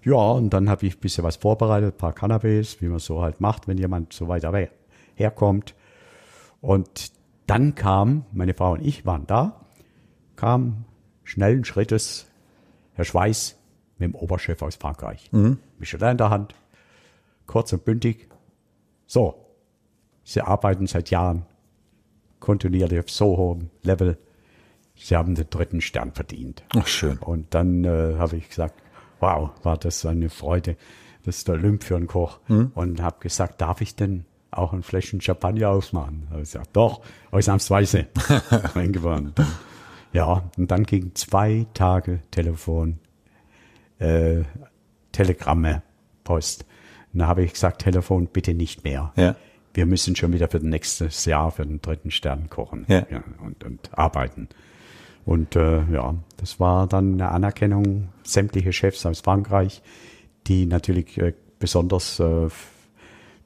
ja, 0.04 0.14
und 0.14 0.50
dann 0.50 0.70
habe 0.70 0.86
ich 0.86 0.96
ein 0.96 1.00
bisschen 1.00 1.24
was 1.24 1.36
vorbereitet, 1.36 1.94
ein 1.94 1.98
paar 1.98 2.12
Cannabis, 2.12 2.80
wie 2.80 2.86
man 2.86 3.00
so 3.00 3.20
halt 3.20 3.40
macht, 3.40 3.66
wenn 3.66 3.76
jemand 3.76 4.12
so 4.12 4.28
weiter 4.28 4.52
we- 4.52 4.70
herkommt. 5.16 5.74
Und 6.60 7.12
dann 7.46 7.74
kam, 7.74 8.24
meine 8.32 8.54
Frau 8.54 8.72
und 8.72 8.80
ich 8.86 9.04
waren 9.04 9.26
da, 9.26 9.60
kam 10.36 10.84
schnellen 11.28 11.64
Schrittes 11.64 12.26
Herr 12.94 13.04
Schweiß 13.04 13.56
mit 13.98 14.08
dem 14.08 14.14
Oberchef 14.14 14.62
aus 14.62 14.76
Frankreich. 14.76 15.30
Michelin 15.78 16.12
in 16.12 16.16
der 16.16 16.30
Hand, 16.30 16.54
kurz 17.46 17.72
und 17.72 17.84
bündig. 17.84 18.28
So, 19.06 19.44
Sie 20.24 20.40
arbeiten 20.40 20.86
seit 20.86 21.10
Jahren 21.10 21.46
kontinuierlich 22.40 22.98
auf 22.98 23.10
so 23.10 23.36
hohem 23.36 23.70
Level. 23.82 24.18
Sie 24.96 25.16
haben 25.16 25.34
den 25.34 25.48
dritten 25.48 25.80
Stern 25.80 26.12
verdient. 26.12 26.64
Ach, 26.74 26.86
schön. 26.86 27.18
Und 27.18 27.54
dann 27.54 27.84
äh, 27.84 28.16
habe 28.18 28.36
ich 28.36 28.48
gesagt, 28.48 28.82
wow, 29.20 29.50
war 29.62 29.76
das 29.76 30.04
eine 30.04 30.30
Freude. 30.30 30.76
Das 31.24 31.38
ist 31.38 31.48
der 31.48 31.54
Olymp 31.54 31.84
für 31.84 31.96
einen 31.96 32.06
Koch. 32.08 32.40
Und 32.74 33.00
habe 33.00 33.20
gesagt, 33.20 33.60
darf 33.60 33.80
ich 33.80 33.96
denn 33.96 34.24
auch 34.50 34.72
ein 34.72 34.82
Fläschchen 34.82 35.20
Champagner 35.20 35.70
aufmachen? 35.70 36.26
Habe 36.30 36.42
ich 36.42 36.52
gesagt, 36.52 36.70
doch, 36.74 37.02
ausnahmsweise. 37.30 38.06
Eingefahren. 38.74 39.34
Dann, 40.12 40.18
ja, 40.26 40.50
und 40.56 40.70
dann 40.70 40.84
ging 40.84 41.14
zwei 41.14 41.66
Tage 41.74 42.20
Telefon, 42.30 42.98
äh, 43.98 44.42
Telegramme, 45.12 45.82
Post. 46.24 46.64
Und 47.12 47.20
da 47.20 47.26
habe 47.26 47.42
ich 47.42 47.52
gesagt, 47.52 47.82
Telefon 47.82 48.26
bitte 48.26 48.54
nicht 48.54 48.84
mehr. 48.84 49.12
Ja. 49.16 49.34
Wir 49.74 49.86
müssen 49.86 50.16
schon 50.16 50.32
wieder 50.32 50.48
für 50.48 50.58
das 50.58 50.68
nächste 50.68 51.08
Jahr, 51.30 51.50
für 51.50 51.64
den 51.64 51.80
dritten 51.80 52.10
Stern 52.10 52.48
kochen 52.50 52.84
Ja. 52.88 53.04
und, 53.44 53.64
und 53.64 53.90
arbeiten. 53.96 54.48
Und 55.24 55.56
äh, 55.56 55.82
ja, 55.92 56.14
das 56.38 56.58
war 56.58 56.86
dann 56.86 57.14
eine 57.14 57.30
Anerkennung 57.30 58.08
sämtliche 58.22 58.72
Chefs 58.72 59.04
aus 59.04 59.20
Frankreich, 59.20 59.82
die 60.46 60.64
natürlich 60.66 61.18
äh, 61.18 61.34
besonders 61.58 62.18
äh, 62.18 62.48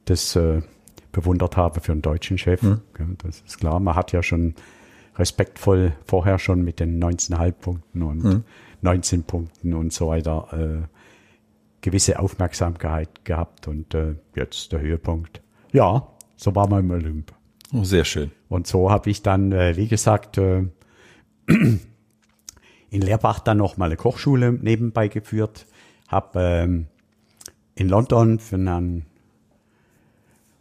das 0.05 0.37
äh, 0.37 0.63
bewundert 1.11 1.57
haben 1.57 1.81
für 1.81 1.93
einen 1.93 2.03
deutschen 2.03 2.39
Chef. 2.39 2.63
Ja, 2.63 2.79
das 3.25 3.43
ist 3.47 3.59
klar. 3.59 3.81
Man 3.81 3.95
hat 3.97 4.13
ja 4.13 4.23
schon 4.23 4.55
respektvoll 5.17 5.93
vorher 6.05 6.39
schon 6.39 6.63
mit 6.63 6.81
den 6.81 7.03
19,5 7.03 7.53
Punkten 7.53 8.03
und 8.03 8.45
19 8.81 9.25
Punkten 9.25 9.75
und 9.75 9.93
so 9.93 10.09
weiter 10.09 10.49
äh, 10.53 10.87
gewisse 11.81 12.19
Aufmerksamkeit 12.19 13.25
gehabt 13.25 13.69
und 13.69 13.95
äh, 13.95 14.15
jetzt 14.35 14.73
der 14.73 14.81
Höhepunkt. 14.81 15.43
Ja, 15.73 16.09
so 16.37 16.55
war 16.55 16.69
man 16.69 16.81
im 16.81 16.91
Olymp. 16.91 17.33
Oh, 17.73 17.85
sehr 17.85 18.05
schön. 18.05 18.31
Und 18.49 18.67
so 18.67 18.91
habe 18.91 19.11
ich 19.11 19.23
dann, 19.23 19.53
äh, 19.53 19.77
wie 19.77 19.89
gesagt, 19.89 20.39
äh, 20.39 20.65
in 21.47 21.81
Leerbach 22.91 23.41
dann 23.41 23.59
noch 23.59 23.77
mal 23.77 23.87
eine 23.87 23.97
Kochschule 23.97 24.53
nebenbei 24.53 25.09
geführt, 25.09 25.67
habe 26.09 26.41
ähm, 26.41 26.87
in 27.75 27.89
London 27.89 28.39
für 28.39 28.57
einen 28.57 29.07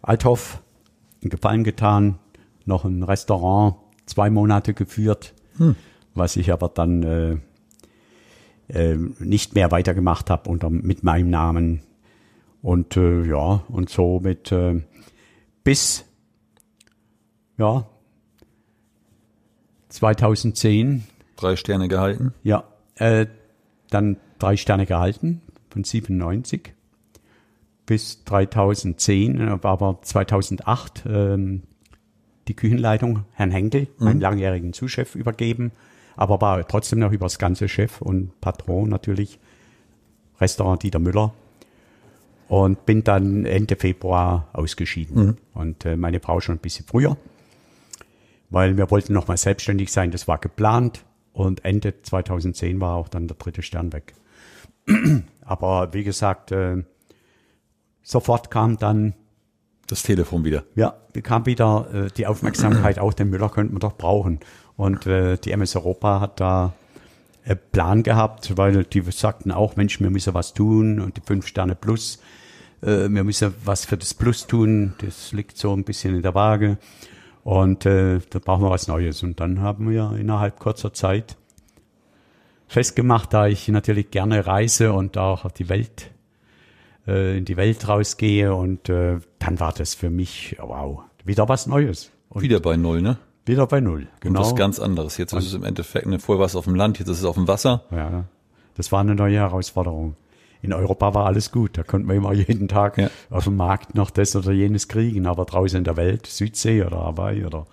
Althoff 0.01 0.61
einen 1.21 1.29
Gefallen 1.29 1.63
getan, 1.63 2.17
noch 2.65 2.85
ein 2.85 3.03
Restaurant 3.03 3.75
zwei 4.11 4.29
Monate 4.29 4.73
geführt, 4.73 5.33
was 6.13 6.35
ich 6.35 6.51
aber 6.51 6.69
dann 6.69 7.03
äh, 7.03 7.37
äh, 8.67 8.97
nicht 9.19 9.55
mehr 9.55 9.71
weitergemacht 9.71 10.29
habe 10.29 10.49
unter 10.49 10.69
mit 10.69 11.03
meinem 11.03 11.29
Namen. 11.29 11.81
Und 12.61 12.95
äh, 12.95 13.23
ja 13.23 13.63
und 13.69 13.89
so 13.89 14.19
mit 14.19 14.51
äh, 14.51 14.83
bis 15.63 16.05
ja 17.57 17.87
2010 19.89 21.05
Drei 21.37 21.55
Sterne 21.55 21.87
gehalten. 21.87 22.33
ja, 22.43 22.65
äh, 22.95 23.25
dann 23.89 24.17
drei 24.37 24.57
Sterne 24.57 24.85
gehalten 24.85 25.41
von 25.69 25.83
97 25.83 26.73
bis 27.87 28.23
2010, 28.25 29.39
äh, 29.39 29.57
aber 29.63 29.99
2008 30.03 31.03
ähm, 31.07 31.63
die 32.47 32.55
Küchenleitung 32.55 33.25
Herrn 33.33 33.51
Henkel, 33.51 33.87
meinem 33.97 34.19
langjährigen 34.19 34.73
Zuschef, 34.73 35.15
übergeben, 35.15 35.71
aber 36.15 36.41
war 36.41 36.67
trotzdem 36.67 36.99
noch 36.99 37.11
über 37.11 37.25
das 37.25 37.39
ganze 37.39 37.67
Chef 37.67 38.01
und 38.01 38.39
Patron 38.41 38.89
natürlich, 38.89 39.39
Restaurant 40.39 40.81
Dieter 40.83 40.99
Müller. 40.99 41.33
Und 42.47 42.85
bin 42.85 43.05
dann 43.05 43.45
Ende 43.45 43.77
Februar 43.77 44.49
ausgeschieden. 44.51 45.37
Und 45.53 45.85
äh, 45.85 45.95
meine 45.95 46.19
Frau 46.19 46.41
schon 46.41 46.55
ein 46.55 46.59
bisschen 46.59 46.85
früher 46.85 47.15
weil 48.51 48.77
wir 48.77 48.91
wollten 48.91 49.13
nochmal 49.13 49.37
selbstständig 49.37 49.91
sein, 49.91 50.11
das 50.11 50.27
war 50.27 50.37
geplant 50.37 51.03
und 51.33 51.65
Ende 51.65 52.01
2010 52.01 52.79
war 52.79 52.95
auch 52.95 53.07
dann 53.07 53.27
der 53.27 53.37
dritte 53.37 53.63
Stern 53.63 53.93
weg. 53.93 54.13
Aber 55.41 55.93
wie 55.93 56.03
gesagt, 56.03 56.51
äh, 56.51 56.83
sofort 58.03 58.51
kam 58.51 58.77
dann, 58.77 59.13
Das 59.91 60.03
Telefon 60.03 60.45
wieder. 60.45 60.63
ja, 60.75 60.95
kam 61.21 61.45
wieder 61.45 61.85
äh, 61.93 62.07
die 62.15 62.25
Aufmerksamkeit, 62.25 62.97
auch 63.01 63.11
den 63.11 63.29
Müller 63.29 63.49
könnten 63.49 63.75
wir 63.75 63.79
doch 63.79 63.97
brauchen. 63.97 64.39
Und 64.77 65.05
äh, 65.05 65.35
die 65.35 65.51
MS 65.51 65.75
Europa 65.75 66.21
hat 66.21 66.39
da 66.39 66.71
einen 67.43 67.59
Plan 67.73 68.01
gehabt, 68.01 68.55
weil 68.55 68.85
die 68.85 69.01
sagten 69.11 69.51
auch, 69.51 69.75
Mensch, 69.75 69.99
wir 69.99 70.09
müssen 70.09 70.33
was 70.33 70.53
tun 70.53 71.01
und 71.01 71.17
die 71.17 71.21
fünf 71.21 71.45
Sterne 71.45 71.75
plus, 71.75 72.21
äh, 72.81 73.09
wir 73.09 73.25
müssen 73.25 73.53
was 73.65 73.83
für 73.83 73.97
das 73.97 74.13
Plus 74.13 74.47
tun, 74.47 74.93
das 74.99 75.33
liegt 75.33 75.57
so 75.57 75.73
ein 75.73 75.83
bisschen 75.83 76.15
in 76.15 76.21
der 76.21 76.35
Waage. 76.35 76.77
Und 77.43 77.85
äh, 77.85 78.19
da 78.29 78.39
brauchen 78.39 78.63
wir 78.63 78.69
was 78.69 78.87
Neues. 78.87 79.23
Und 79.23 79.41
dann 79.41 79.59
haben 79.59 79.89
wir 79.89 80.13
innerhalb 80.17 80.57
kurzer 80.57 80.93
Zeit 80.93 81.35
festgemacht, 82.69 83.33
da 83.33 83.47
ich 83.47 83.67
natürlich 83.67 84.09
gerne 84.09 84.47
reise 84.47 84.93
und 84.93 85.17
auch 85.17 85.51
die 85.51 85.67
Welt, 85.67 86.11
äh, 87.07 87.37
in 87.37 87.45
die 87.45 87.57
Welt 87.57 87.87
rausgehe. 87.87 88.53
Und 88.53 88.89
äh, 88.89 89.17
dann 89.39 89.59
war 89.59 89.73
das 89.73 89.93
für 89.93 90.09
mich, 90.09 90.55
wow, 90.59 91.01
wieder 91.25 91.47
was 91.49 91.67
Neues. 91.67 92.11
Und 92.29 92.41
Wieder 92.43 92.59
bei 92.59 92.77
Null, 92.77 93.01
ne? 93.01 93.17
wieder 93.45 93.65
bei 93.67 93.81
Null. 93.81 94.01
Und 94.03 94.21
Genau. 94.21 94.39
was 94.41 94.55
ganz 94.55 94.79
anderes. 94.79 95.17
Jetzt 95.17 95.33
ist 95.33 95.47
es 95.47 95.53
im 95.53 95.63
Endeffekt, 95.63 96.05
ne, 96.05 96.19
vorher 96.19 96.39
war 96.39 96.45
es 96.45 96.55
auf 96.55 96.65
dem 96.65 96.75
Land, 96.75 96.99
jetzt 96.99 97.09
ist 97.09 97.17
es 97.19 97.25
auf 97.25 97.35
dem 97.35 97.47
Wasser. 97.47 97.83
Ja, 97.91 98.25
das 98.75 98.91
war 98.91 99.01
eine 99.01 99.15
neue 99.15 99.37
Herausforderung. 99.37 100.15
In 100.61 100.73
Europa 100.73 101.15
war 101.15 101.25
alles 101.25 101.51
gut. 101.51 101.75
Da 101.75 101.81
konnten 101.83 102.07
wir 102.07 102.13
immer 102.15 102.33
jeden 102.33 102.67
Tag 102.67 102.97
Ja. 102.99 103.09
auf 103.31 103.45
dem 103.45 103.55
Markt 103.57 103.95
noch 103.95 104.11
das 104.11 104.35
oder 104.35 104.51
jenes 104.51 104.87
kriegen. 104.87 105.25
Aber 105.25 105.45
draußen 105.45 105.79
in 105.79 105.83
der 105.83 105.97
Welt, 105.97 106.27
Südsee 106.27 106.83
oder 106.83 106.97
Hawaii 106.97 107.43
oder 107.43 107.65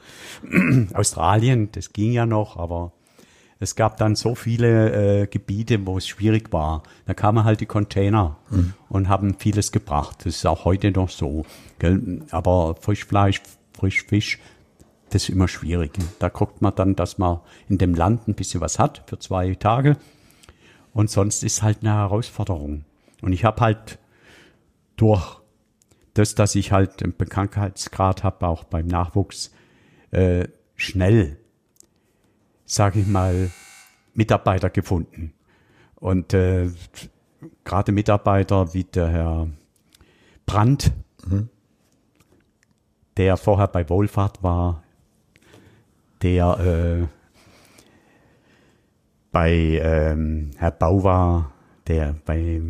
Australien, 0.95 1.69
das 1.73 1.93
ging 1.93 2.13
ja 2.13 2.27
noch. 2.27 2.57
Aber 2.57 2.93
es 3.61 3.75
gab 3.75 3.97
dann 3.97 4.15
so 4.15 4.35
viele 4.35 5.23
äh, 5.23 5.27
Gebiete, 5.27 5.85
wo 5.85 5.99
es 5.99 6.07
schwierig 6.07 6.53
war. 6.53 6.85
Da 7.07 7.15
kamen 7.15 7.45
halt 7.45 7.61
die 7.61 7.67
Container 7.67 8.37
mhm. 8.51 8.75
und 8.89 9.09
haben 9.09 9.35
vieles 9.39 9.73
gebracht. 9.73 10.19
Das 10.21 10.37
ist 10.37 10.47
auch 10.47 10.65
heute 10.65 10.93
noch 10.93 11.11
so. 11.11 11.45
Gell? 11.79 12.23
Aber 12.31 12.77
Frischfleisch, 12.81 13.43
Frischfisch, 13.73 14.39
das 15.11 15.25
ist 15.25 15.31
immer 15.31 15.49
schwierig. 15.49 15.99
Da 16.21 16.29
guckt 16.29 16.63
man 16.63 16.75
dann, 16.75 16.95
dass 16.95 17.19
man 17.19 17.41
in 17.69 17.79
dem 17.79 17.95
Land 17.95 18.29
ein 18.29 18.35
bisschen 18.35 18.61
was 18.61 18.79
hat 18.79 19.03
für 19.07 19.19
zwei 19.19 19.55
Tage. 19.55 19.97
Und 20.93 21.11
sonst 21.11 21.43
ist 21.43 21.63
halt 21.63 21.79
eine 21.81 21.95
Herausforderung. 21.95 22.85
Und 23.23 23.33
ich 23.33 23.45
habe 23.45 23.61
halt 23.61 23.99
durch 24.97 25.41
das, 26.15 26.35
dass 26.35 26.55
ich 26.55 26.73
halt 26.73 27.03
einen 27.03 27.17
Bekanntheitsgrad 27.17 28.23
habe, 28.23 28.47
auch 28.47 28.65
beim 28.65 28.87
Nachwuchs, 28.87 29.53
äh, 30.11 30.49
schnell 30.77 31.39
sage 32.69 33.01
ich 33.01 33.07
mal, 33.07 33.51
Mitarbeiter 34.15 34.71
gefunden. 34.71 35.33
Und 35.97 36.33
äh, 36.35 36.71
gerade 37.65 37.91
Mitarbeiter 37.91 38.73
wie 38.75 38.85
der 38.85 39.09
Herr 39.09 39.49
Brandt, 40.47 40.93
mhm. 41.27 41.49
der 43.17 43.37
vorher 43.37 43.67
bei 43.67 43.89
Wohlfahrt 43.89 44.43
war, 44.43 44.85
der 46.23 47.01
äh, 47.01 47.07
bei 49.33 49.53
ähm, 49.53 50.51
Herr 50.57 50.71
Bau 50.71 51.03
war, 51.03 51.53
der 51.87 52.15
bei 52.25 52.61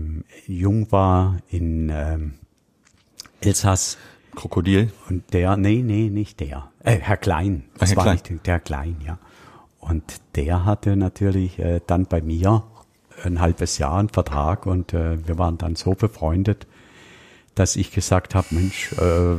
Jung 0.46 0.90
war 0.92 1.38
in 1.48 1.90
ähm, 1.92 2.34
Elsass. 3.40 3.98
Krokodil? 4.34 4.92
Und 5.08 5.32
der, 5.32 5.56
nee, 5.56 5.82
nee, 5.82 6.10
nicht 6.10 6.38
der. 6.40 6.70
Äh, 6.84 6.98
Herr 6.98 7.16
Klein. 7.16 7.64
Das 7.78 7.90
Herr 7.90 7.96
war 7.96 8.04
Klein. 8.04 8.20
nicht 8.30 8.46
der 8.46 8.60
Klein, 8.60 8.96
ja. 9.04 9.18
Und 9.88 10.20
der 10.36 10.64
hatte 10.64 10.96
natürlich 10.96 11.58
äh, 11.58 11.80
dann 11.86 12.06
bei 12.06 12.20
mir 12.20 12.64
ein 13.24 13.40
halbes 13.40 13.78
Jahr 13.78 13.98
einen 13.98 14.08
Vertrag 14.08 14.66
und 14.66 14.92
äh, 14.92 15.26
wir 15.26 15.38
waren 15.38 15.58
dann 15.58 15.76
so 15.76 15.94
befreundet, 15.94 16.66
dass 17.54 17.74
ich 17.76 17.90
gesagt 17.90 18.34
habe, 18.34 18.46
Mensch, 18.50 18.92
äh, 18.92 19.36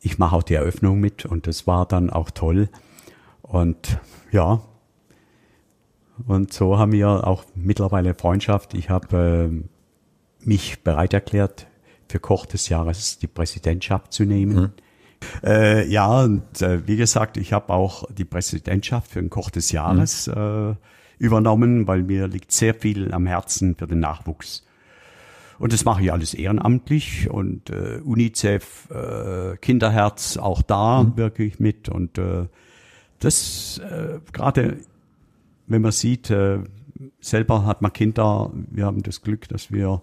ich 0.00 0.18
mache 0.18 0.36
auch 0.36 0.42
die 0.42 0.54
Eröffnung 0.54 1.00
mit 1.00 1.24
und 1.24 1.46
das 1.46 1.66
war 1.66 1.86
dann 1.86 2.10
auch 2.10 2.30
toll. 2.30 2.68
Und 3.42 3.98
ja, 4.30 4.60
und 6.26 6.52
so 6.52 6.78
haben 6.78 6.92
wir 6.92 7.26
auch 7.26 7.44
mittlerweile 7.54 8.14
Freundschaft. 8.14 8.74
Ich 8.74 8.90
habe 8.90 9.50
äh, 9.50 10.46
mich 10.46 10.82
bereit 10.82 11.14
erklärt, 11.14 11.66
für 12.08 12.18
Koch 12.18 12.46
des 12.46 12.68
Jahres 12.68 13.18
die 13.18 13.26
Präsidentschaft 13.26 14.12
zu 14.12 14.24
nehmen. 14.24 14.54
Mhm. 14.54 14.72
Äh, 15.42 15.88
ja, 15.88 16.22
und 16.22 16.62
äh, 16.62 16.86
wie 16.86 16.96
gesagt, 16.96 17.36
ich 17.36 17.52
habe 17.52 17.72
auch 17.72 18.04
die 18.12 18.24
Präsidentschaft 18.24 19.10
für 19.10 19.20
den 19.20 19.30
Koch 19.30 19.50
des 19.50 19.72
Jahres 19.72 20.26
mhm. 20.26 20.32
äh, 20.72 20.74
übernommen, 21.18 21.86
weil 21.86 22.02
mir 22.02 22.28
liegt 22.28 22.52
sehr 22.52 22.74
viel 22.74 23.12
am 23.12 23.26
Herzen 23.26 23.74
für 23.76 23.86
den 23.86 24.00
Nachwuchs. 24.00 24.64
Und 25.58 25.72
das 25.72 25.84
mache 25.84 26.02
ich 26.02 26.12
alles 26.12 26.34
ehrenamtlich 26.34 27.28
und 27.28 27.70
äh, 27.70 28.00
UNICEF, 28.04 28.88
äh, 28.90 29.56
Kinderherz, 29.56 30.36
auch 30.36 30.62
da 30.62 31.02
mhm. 31.02 31.16
wirke 31.16 31.42
ich 31.42 31.58
mit. 31.58 31.88
Und 31.88 32.18
äh, 32.18 32.46
das 33.18 33.78
äh, 33.78 34.20
gerade, 34.32 34.78
wenn 35.66 35.82
man 35.82 35.92
sieht, 35.92 36.30
äh, 36.30 36.60
selber 37.20 37.66
hat 37.66 37.82
man 37.82 37.92
Kinder, 37.92 38.52
wir 38.70 38.86
haben 38.86 39.02
das 39.02 39.22
Glück, 39.22 39.48
dass 39.48 39.72
wir 39.72 40.00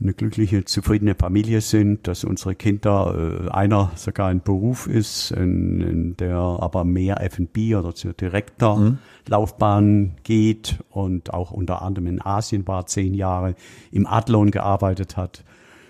eine 0.00 0.14
glückliche, 0.14 0.64
zufriedene 0.64 1.14
Familie 1.14 1.60
sind, 1.60 2.08
dass 2.08 2.24
unsere 2.24 2.54
Kinder, 2.54 3.44
äh, 3.46 3.50
einer 3.50 3.92
sogar 3.96 4.28
ein 4.28 4.42
Beruf 4.42 4.86
ist, 4.86 5.30
in, 5.30 5.80
in 5.80 6.16
der 6.16 6.36
aber 6.36 6.84
mehr 6.84 7.20
F&B 7.22 7.74
oder 7.74 7.94
zur 7.94 8.14
direkter 8.14 8.76
mhm. 8.76 8.98
Laufbahn 9.26 10.16
geht 10.22 10.78
und 10.88 11.34
auch 11.34 11.50
unter 11.50 11.82
anderem 11.82 12.06
in 12.06 12.22
Asien 12.22 12.66
war, 12.66 12.86
zehn 12.86 13.12
Jahre 13.12 13.54
im 13.92 14.06
Adlon 14.06 14.50
gearbeitet 14.50 15.16
hat. 15.16 15.44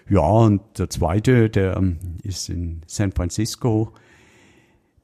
Ja, 0.08 0.22
und 0.22 0.61
der 0.76 0.90
zweite, 0.90 1.48
der 1.48 1.76
ähm, 1.76 1.98
ist 2.24 2.48
in 2.48 2.82
San 2.86 3.12
Francisco, 3.12 3.92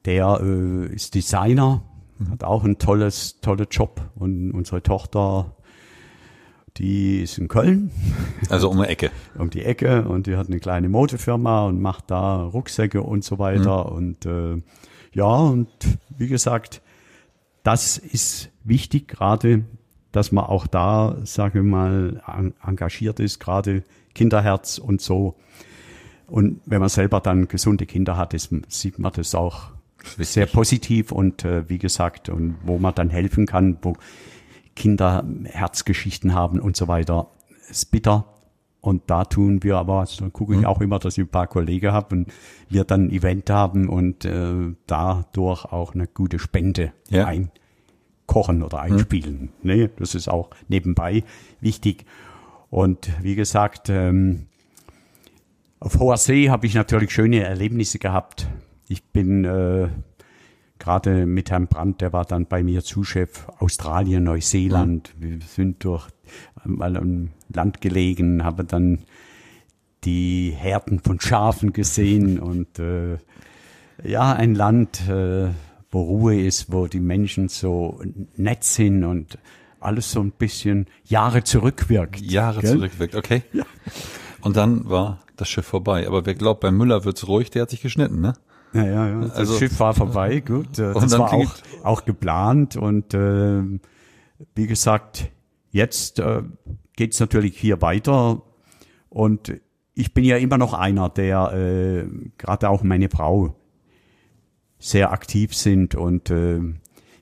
der 0.03 0.41
äh, 0.41 0.93
ist 0.93 1.15
Designer, 1.15 1.83
mhm. 2.17 2.31
hat 2.31 2.43
auch 2.43 2.65
ein 2.65 2.77
tolles, 2.77 3.39
toller 3.39 3.67
Job 3.71 4.01
und 4.15 4.51
unsere 4.51 4.83
Tochter 4.83 5.55
die 6.77 7.21
ist 7.21 7.37
in 7.37 7.47
Köln. 7.47 7.91
Also 8.49 8.69
um 8.69 8.81
die 8.81 8.87
Ecke. 8.87 9.11
um 9.37 9.49
die 9.49 9.63
Ecke 9.63 10.03
und 10.07 10.27
die 10.27 10.35
hat 10.35 10.47
eine 10.47 10.59
kleine 10.59 10.89
Modefirma 10.89 11.65
und 11.65 11.81
macht 11.81 12.11
da 12.11 12.43
Rucksäcke 12.43 13.01
und 13.01 13.23
so 13.23 13.39
weiter. 13.39 13.89
Mhm. 13.89 13.95
Und 13.95 14.25
äh, 14.25 14.61
ja, 15.13 15.35
und 15.35 15.69
wie 16.17 16.27
gesagt, 16.27 16.81
das 17.63 17.97
ist 17.97 18.49
wichtig, 18.63 19.07
gerade, 19.07 19.65
dass 20.11 20.31
man 20.31 20.45
auch 20.45 20.67
da, 20.67 21.17
sage 21.23 21.59
ich 21.59 21.65
mal, 21.65 22.21
engagiert 22.65 23.19
ist, 23.19 23.39
gerade 23.39 23.83
Kinderherz 24.13 24.77
und 24.77 25.01
so. 25.01 25.35
Und 26.27 26.61
wenn 26.65 26.79
man 26.79 26.89
selber 26.89 27.19
dann 27.19 27.47
gesunde 27.47 27.85
Kinder 27.85 28.17
hat, 28.17 28.33
ist, 28.33 28.53
sieht 28.67 28.99
man 28.99 29.11
das 29.13 29.33
auch 29.35 29.71
sehr 30.17 30.45
positiv 30.45 31.11
und 31.11 31.43
äh, 31.43 31.67
wie 31.69 31.77
gesagt, 31.77 32.29
und 32.29 32.55
wo 32.63 32.77
man 32.77 32.93
dann 32.95 33.09
helfen 33.09 33.45
kann, 33.45 33.77
wo 33.81 33.95
Kinder 34.77 35.25
Herzgeschichten 35.43 36.33
haben 36.33 36.59
und 36.59 36.77
so 36.77 36.87
weiter. 36.87 37.27
Ist 37.69 37.91
bitter. 37.91 38.25
Und 38.79 39.09
da 39.09 39.25
tun 39.25 39.63
wir 39.63 39.77
aber, 39.77 40.01
also 40.01 40.21
dann 40.21 40.31
gucke 40.31 40.53
ich 40.53 40.59
mhm. 40.59 40.65
auch 40.65 40.79
immer, 40.79 40.99
dass 40.99 41.17
ich 41.17 41.23
ein 41.25 41.29
paar 41.29 41.47
Kollegen 41.47 41.91
habe 41.91 42.15
und 42.15 42.33
wir 42.69 42.85
dann 42.85 43.07
ein 43.07 43.11
Event 43.11 43.49
haben 43.49 43.89
und 43.89 44.23
äh, 44.23 44.73
dadurch 44.85 45.65
auch 45.65 45.93
eine 45.93 46.07
gute 46.07 46.39
Spende 46.39 46.93
ja. 47.09 47.25
einkochen 47.25 48.63
oder 48.63 48.77
mhm. 48.77 48.93
einspielen. 48.93 49.41
Mhm. 49.41 49.49
Ne, 49.63 49.89
das 49.97 50.15
ist 50.15 50.29
auch 50.29 50.51
nebenbei 50.69 51.23
wichtig. 51.59 52.05
Und 52.69 53.11
wie 53.21 53.35
gesagt, 53.35 53.89
ähm, 53.89 54.45
auf 55.79 55.99
hoher 55.99 56.17
See 56.17 56.49
habe 56.49 56.67
ich 56.67 56.75
natürlich 56.75 57.11
schöne 57.11 57.43
Erlebnisse 57.43 57.99
gehabt. 57.99 58.47
Ich 58.87 59.03
bin 59.03 59.43
äh, 59.43 59.89
gerade 60.79 61.25
mit 61.25 61.51
Herrn 61.51 61.67
Brandt, 61.67 62.01
der 62.01 62.13
war 62.13 62.25
dann 62.25 62.45
bei 62.45 62.63
mir 62.63 62.83
Zuschef 62.83 63.47
Australien, 63.59 64.23
Neuseeland. 64.23 65.13
Mhm. 65.17 65.23
Wir 65.23 65.39
sind 65.41 65.83
durch 65.83 66.07
mal 66.63 66.97
am 66.97 67.29
Land 67.53 67.81
gelegen, 67.81 68.43
haben 68.43 68.67
dann 68.67 68.99
die 70.03 70.53
Herden 70.55 70.99
von 70.99 71.19
Schafen 71.19 71.73
gesehen 71.73 72.39
und 72.39 72.79
äh, 72.79 73.17
ja, 74.03 74.33
ein 74.33 74.53
Land, 74.53 75.07
äh, 75.09 75.49
wo 75.89 76.01
Ruhe 76.01 76.39
ist, 76.39 76.71
wo 76.71 76.87
die 76.87 76.99
Menschen 76.99 77.47
so 77.49 78.01
nett 78.35 78.63
sind 78.63 79.03
und 79.03 79.37
alles 79.79 80.11
so 80.11 80.21
ein 80.21 80.31
bisschen 80.31 80.87
Jahre 81.03 81.43
zurückwirkt. 81.43 82.21
Jahre 82.21 82.61
gell? 82.61 82.73
zurückwirkt, 82.73 83.15
okay. 83.15 83.43
Ja. 83.53 83.63
Und 84.41 84.57
dann 84.57 84.89
war 84.89 85.21
das 85.35 85.49
Schiff 85.49 85.65
vorbei. 85.65 86.07
Aber 86.07 86.25
wer 86.25 86.35
glaubt, 86.35 86.61
bei 86.61 86.71
Müller 86.71 87.05
wird's 87.05 87.27
ruhig, 87.27 87.49
der 87.49 87.63
hat 87.63 87.69
sich 87.69 87.81
geschnitten, 87.81 88.21
ne? 88.21 88.33
Ja, 88.77 88.85
ja, 88.85 89.07
ja. 89.09 89.21
Das 89.21 89.33
also, 89.33 89.57
Schiff 89.57 89.79
war 89.79 89.93
vorbei, 89.93 90.39
gut. 90.39 90.77
Das 90.77 91.17
war 91.17 91.33
auch, 91.33 91.53
auch 91.83 92.05
geplant 92.05 92.75
und 92.75 93.13
äh, 93.13 93.63
wie 94.55 94.67
gesagt, 94.67 95.31
jetzt 95.71 96.19
äh, 96.19 96.43
geht 96.95 97.19
natürlich 97.19 97.57
hier 97.57 97.81
weiter 97.81 98.41
und 99.09 99.53
ich 99.93 100.13
bin 100.13 100.23
ja 100.23 100.37
immer 100.37 100.57
noch 100.57 100.73
einer, 100.73 101.09
der 101.09 101.53
äh, 101.53 102.07
gerade 102.37 102.69
auch 102.69 102.83
meine 102.83 103.09
Frau 103.09 103.55
sehr 104.79 105.11
aktiv 105.11 105.55
sind 105.55 105.95
und 105.95 106.29
äh, 106.29 106.61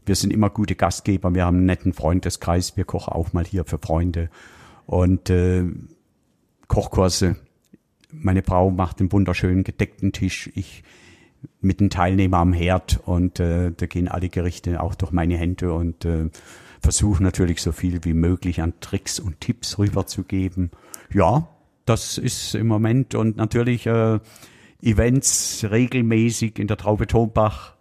wir 0.05 0.15
sind 0.15 0.31
immer 0.31 0.49
gute 0.49 0.75
Gastgeber. 0.75 1.33
Wir 1.33 1.45
haben 1.45 1.57
einen 1.57 1.65
netten 1.65 1.93
Freundeskreis. 1.93 2.77
Wir 2.77 2.85
kochen 2.85 3.13
auch 3.13 3.33
mal 3.33 3.45
hier 3.45 3.65
für 3.65 3.79
Freunde 3.79 4.29
und 4.85 5.29
äh, 5.29 5.63
Kochkurse. 6.67 7.37
Meine 8.11 8.43
Frau 8.43 8.71
macht 8.71 8.99
einen 8.99 9.11
wunderschönen 9.11 9.63
gedeckten 9.63 10.11
Tisch. 10.11 10.51
Ich 10.53 10.83
mit 11.61 11.79
den 11.79 11.89
Teilnehmern 11.89 12.41
am 12.41 12.53
Herd 12.53 12.99
und 13.05 13.39
äh, 13.39 13.71
da 13.75 13.85
gehen 13.85 14.07
alle 14.07 14.29
Gerichte 14.29 14.81
auch 14.81 14.95
durch 14.95 15.11
meine 15.11 15.37
Hände 15.37 15.73
und 15.73 16.05
äh, 16.05 16.29
versuche 16.81 17.23
natürlich 17.23 17.61
so 17.61 17.71
viel 17.71 18.03
wie 18.03 18.13
möglich 18.13 18.61
an 18.61 18.73
Tricks 18.79 19.19
und 19.19 19.41
Tipps 19.41 19.77
rüberzugeben. 19.77 20.71
Ja, 21.13 21.47
das 21.85 22.17
ist 22.17 22.55
im 22.55 22.67
Moment 22.67 23.15
und 23.15 23.37
natürlich 23.37 23.85
äh, 23.87 24.19
Events 24.81 25.65
regelmäßig 25.69 26.59
in 26.59 26.67
der 26.67 26.77
Traube 26.77 27.07
Tombach 27.07 27.75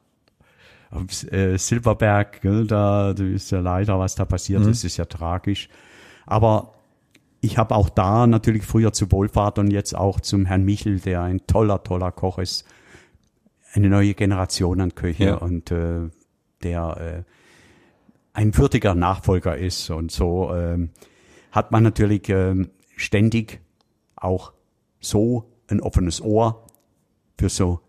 äh, 1.31 1.59
Silberberg, 1.59 2.41
gell, 2.41 2.67
da, 2.67 3.13
da 3.15 3.25
ist 3.25 3.51
ja 3.51 3.61
leider, 3.61 3.99
was 3.99 4.15
da 4.15 4.25
passiert 4.25 4.63
mhm. 4.63 4.71
ist, 4.71 4.85
ist 4.85 4.97
ja 4.97 5.05
tragisch. 5.05 5.69
Aber 6.27 6.75
ich 7.41 7.59
habe 7.59 7.75
auch 7.75 7.89
da 7.89 8.27
natürlich 8.27 8.65
früher 8.65 8.93
zu 8.93 9.11
Wohlfahrt 9.11 9.59
und 9.59 9.71
jetzt 9.71 9.95
auch 9.95 10.21
zum 10.21 10.47
Herrn 10.47 10.65
Michel, 10.65 11.01
der 11.01 11.23
ein 11.23 11.47
toller, 11.47 11.83
toller 11.83 12.13
Koch 12.13 12.39
ist, 12.39 12.65
eine 13.75 13.89
neue 13.89 14.15
Generation 14.15 14.81
an 14.81 14.95
Köche 14.95 15.25
ja. 15.25 15.35
und 15.35 15.71
äh, 15.71 16.09
der 16.63 17.25
äh, 17.27 17.31
ein 18.33 18.57
würdiger 18.57 18.95
Nachfolger 18.95 19.57
ist. 19.57 19.91
Und 19.91 20.11
so 20.11 20.53
äh, 20.55 20.89
hat 21.51 21.73
man 21.73 21.83
natürlich 21.83 22.29
äh, 22.29 22.55
ständig 22.97 23.61
auch 24.17 24.53
so 25.01 25.51
ein 25.69 25.81
offenes 25.81 26.21
Ohr 26.21 26.67
für 27.39 27.49
so 27.49 27.81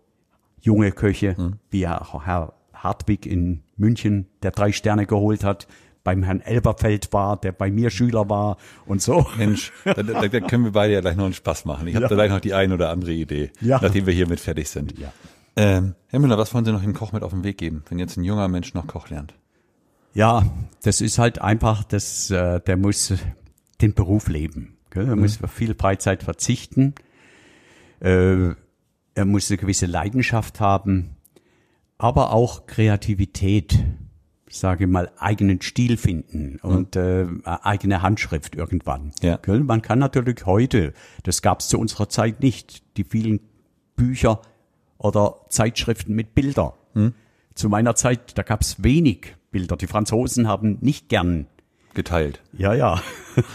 junge 0.60 0.92
Köche, 0.92 1.34
mhm. 1.38 1.54
wie 1.70 1.86
auch 1.86 2.26
Herr, 2.26 2.54
Hartwig 2.74 3.26
in 3.26 3.62
München, 3.76 4.26
der 4.42 4.50
drei 4.50 4.72
Sterne 4.72 5.06
geholt 5.06 5.44
hat, 5.44 5.66
beim 6.04 6.22
Herrn 6.22 6.40
Elberfeld 6.40 7.12
war, 7.12 7.36
der 7.36 7.52
bei 7.52 7.70
mir 7.70 7.90
Schüler 7.90 8.28
war 8.28 8.58
und 8.86 9.02
so. 9.02 9.26
Mensch, 9.38 9.72
da, 9.84 9.94
da, 9.94 10.28
da 10.28 10.40
können 10.40 10.64
wir 10.64 10.72
beide 10.72 10.92
ja 10.94 11.00
gleich 11.00 11.16
noch 11.16 11.24
einen 11.24 11.34
Spaß 11.34 11.64
machen. 11.64 11.88
Ich 11.88 11.94
habe 11.96 12.04
Ja. 12.04 12.08
da 12.08 12.14
gleich 12.14 12.30
noch 12.30 12.40
die 12.40 12.54
eine 12.54 12.74
oder 12.74 12.90
andere 12.90 13.12
Idee, 13.12 13.50
Ja. 13.60 13.80
nachdem 13.82 14.06
wir 14.06 14.14
hiermit 14.14 14.38
fertig 14.38 14.68
sind. 14.68 14.96
Ja. 14.98 15.12
Ähm, 15.56 15.94
Herr 16.08 16.20
Müller, 16.20 16.36
was 16.36 16.52
wollen 16.52 16.64
Sie 16.64 16.72
noch 16.72 16.82
dem 16.82 16.94
Koch 16.94 17.12
mit 17.12 17.22
auf 17.22 17.32
den 17.32 17.42
Weg 17.42 17.58
geben, 17.58 17.82
wenn 17.88 17.98
jetzt 17.98 18.16
ein 18.16 18.24
junger 18.24 18.46
Mensch 18.48 18.74
noch 18.74 18.86
Koch 18.86 19.08
lernt? 19.08 19.34
Ja, 20.12 20.46
das 20.82 21.00
ist 21.00 21.18
halt 21.18 21.40
einfach, 21.40 21.82
das, 21.84 22.30
äh, 22.30 22.60
der 22.60 22.76
muss 22.76 23.14
den 23.80 23.94
Beruf 23.94 24.28
leben. 24.28 24.76
Gell? 24.90 25.08
Er 25.08 25.16
muss 25.16 25.42
auf 25.42 25.50
viel 25.50 25.74
Freizeit 25.74 26.22
verzichten. 26.22 26.94
Äh, 28.00 28.50
er 29.14 29.24
muss 29.24 29.50
eine 29.50 29.58
gewisse 29.58 29.86
Leidenschaft 29.86 30.60
haben, 30.60 31.16
aber 31.98 32.32
auch 32.32 32.66
Kreativität, 32.66 33.78
sage 34.50 34.86
mal, 34.86 35.10
eigenen 35.18 35.62
Stil 35.62 35.96
finden 35.96 36.58
und 36.62 36.96
äh, 36.96 37.26
eigene 37.44 38.02
Handschrift 38.02 38.54
irgendwann. 38.54 39.12
Ja. 39.22 39.38
Gell? 39.38 39.60
Man 39.60 39.80
kann 39.80 39.98
natürlich 39.98 40.44
heute, 40.44 40.92
das 41.22 41.40
gab 41.40 41.60
es 41.60 41.68
zu 41.68 41.78
unserer 41.78 42.10
Zeit 42.10 42.40
nicht, 42.40 42.82
die 42.98 43.04
vielen 43.04 43.40
Bücher 43.96 44.42
oder 44.98 45.36
Zeitschriften 45.48 46.14
mit 46.14 46.34
Bilder. 46.34 46.74
Zu 47.54 47.68
meiner 47.68 47.94
Zeit, 47.94 48.36
da 48.36 48.42
gab 48.42 48.60
es 48.60 48.82
wenig 48.82 49.34
Bilder. 49.50 49.76
Die 49.76 49.86
Franzosen 49.86 50.48
haben 50.48 50.78
nicht 50.80 51.08
gern 51.08 51.46
Geteilt. 51.94 52.42
ja, 52.52 52.74
ja. 52.74 53.00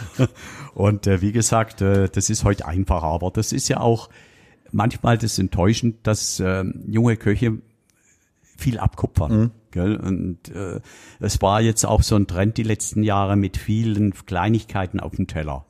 Und 0.74 1.06
äh, 1.06 1.22
wie 1.22 1.32
gesagt, 1.32 1.82
äh, 1.82 2.10
das 2.10 2.32
ist 2.32 2.44
heute 2.44 2.66
einfacher, 2.66 3.06
aber 3.06 3.30
das 3.30 3.52
ist 3.52 3.68
ja 3.68 3.80
auch 3.80 4.10
manchmal 4.72 5.20
das 5.20 5.38
enttäuschend, 5.38 6.08
dass 6.08 6.40
äh, 6.40 6.64
junge 6.88 7.18
Köche 7.18 7.60
viel 8.58 8.80
abkupfern. 8.80 9.52
Gell? 9.70 9.96
Und 9.96 10.50
äh, 10.50 10.80
es 11.20 11.42
war 11.44 11.62
jetzt 11.62 11.86
auch 11.86 12.02
so 12.02 12.16
ein 12.16 12.26
Trend 12.26 12.58
die 12.58 12.64
letzten 12.64 13.04
Jahre 13.04 13.36
mit 13.36 13.58
vielen 13.58 14.12
Kleinigkeiten 14.26 15.00
auf 15.00 15.16
dem 15.16 15.28
Teller. 15.28 15.66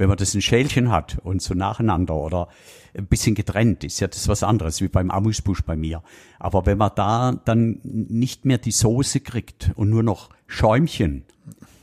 Wenn 0.00 0.08
man 0.08 0.16
das 0.16 0.34
in 0.34 0.40
Schälchen 0.40 0.90
hat 0.90 1.18
und 1.22 1.42
so 1.42 1.52
nacheinander 1.52 2.14
oder 2.14 2.48
ein 2.96 3.06
bisschen 3.06 3.34
getrennt, 3.34 3.84
ist 3.84 4.00
ja 4.00 4.08
das 4.08 4.28
was 4.28 4.42
anderes, 4.42 4.80
wie 4.80 4.88
beim 4.88 5.10
Amüsbusch 5.10 5.62
bei 5.62 5.76
mir. 5.76 6.02
Aber 6.38 6.64
wenn 6.64 6.78
man 6.78 6.90
da 6.96 7.32
dann 7.44 7.80
nicht 7.84 8.46
mehr 8.46 8.56
die 8.56 8.70
Soße 8.70 9.20
kriegt 9.20 9.72
und 9.76 9.90
nur 9.90 10.02
noch 10.02 10.30
Schäumchen 10.46 11.24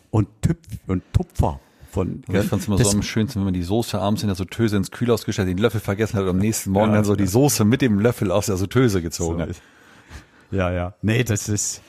und 0.09 0.27
Tüpf 0.41 0.65
und 0.87 1.03
Tupfer 1.13 1.59
von, 1.91 2.23
Und 2.27 2.35
ich 2.35 2.45
fand 2.47 2.63
es 2.63 2.67
immer 2.67 2.77
das- 2.77 2.89
so 2.89 2.97
am 2.97 3.03
schönsten, 3.03 3.39
wenn 3.39 3.45
man 3.45 3.53
die 3.53 3.61
Soße 3.61 3.99
abends 3.99 4.23
in 4.23 4.29
der 4.29 4.35
Sauteuse 4.35 4.77
ins 4.77 4.89
Kühlhaus 4.89 5.23
gestellt, 5.23 5.47
den 5.47 5.59
Löffel 5.59 5.79
vergessen 5.79 6.15
hat 6.17 6.23
und 6.23 6.29
am 6.29 6.37
nächsten 6.39 6.71
Morgen 6.71 6.89
Ja, 6.89 6.95
dann 6.95 7.05
so 7.05 7.15
die 7.15 7.25
ja. 7.25 7.29
Soße 7.29 7.65
mit 7.65 7.83
dem 7.83 7.99
Löffel 7.99 8.31
aus 8.31 8.47
der 8.47 8.57
Sauteuse 8.57 9.03
gezogen 9.03 9.35
So 9.35 9.41
hat. 9.43 9.49
ist- 9.49 9.61
Ja, 10.49 10.71
ja. 10.71 10.95
Nee, 11.03 11.23
das 11.23 11.49
ist, 11.49 11.81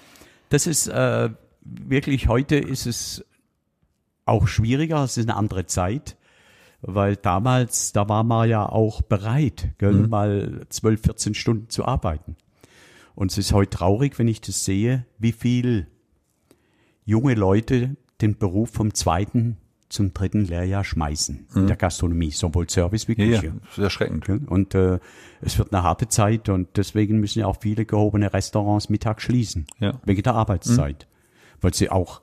das 0.51 0.66
ist 0.66 0.89
äh, 0.89 1.31
wirklich, 1.62 2.29
heute 2.29 2.57
ist 2.57 2.85
es 2.87 3.24
auch 4.26 4.47
schwieriger, 4.47 5.05
es 5.05 5.16
ist 5.16 5.26
eine 5.26 5.37
andere 5.39 5.64
Zeit, 5.64 6.16
weil 6.83 7.16
damals, 7.16 7.93
da 7.93 8.09
war 8.09 8.22
man 8.24 8.49
ja 8.49 8.66
auch 8.68 9.03
bereit, 9.03 9.70
gell, 9.79 10.07
mal 10.09 10.64
12, 10.68 11.03
14 11.03 11.35
Stunden 11.35 11.68
zu 11.68 11.85
arbeiten. 11.85 12.37
Und 13.14 13.33
es 13.33 13.39
ist 13.39 13.53
heute 13.53 13.70
traurig, 13.79 14.18
wenn 14.18 14.29
ich 14.29 14.41
das 14.41 14.64
sehe, 14.64 15.05
wie 15.18 15.33
viel 15.33 15.89
junge 17.05 17.35
Leute 17.35 17.97
den 18.20 18.37
Beruf 18.39 18.70
vom 18.70 18.95
zweiten 18.95 19.57
zum 19.89 20.12
dritten 20.12 20.45
Lehrjahr 20.45 20.85
schmeißen 20.85 21.47
in 21.55 21.66
der 21.66 21.76
Gastronomie, 21.76 22.31
sowohl 22.31 22.68
Service 22.68 23.09
wie 23.09 23.12
Ja, 23.14 23.24
Küche. 23.41 23.47
ja, 23.47 23.53
das 23.64 23.79
ist 23.79 23.85
erschreckend. 23.85 24.29
Und 24.29 24.74
äh, 24.74 24.99
es 25.41 25.59
wird 25.59 25.72
eine 25.72 25.83
harte 25.83 26.09
Zeit 26.09 26.51
und 26.51 26.68
deswegen 26.76 27.18
müssen 27.20 27.39
ja 27.39 27.47
auch 27.47 27.57
viele 27.61 27.87
gehobene 27.87 28.31
Restaurants 28.33 28.91
mittags 28.91 29.22
schließen, 29.22 29.66
Ja. 29.81 29.99
wegen 30.05 30.22
der 30.22 30.35
Arbeitszeit, 30.35 31.09
weil 31.62 31.72
sie 31.72 31.89
auch 31.91 32.20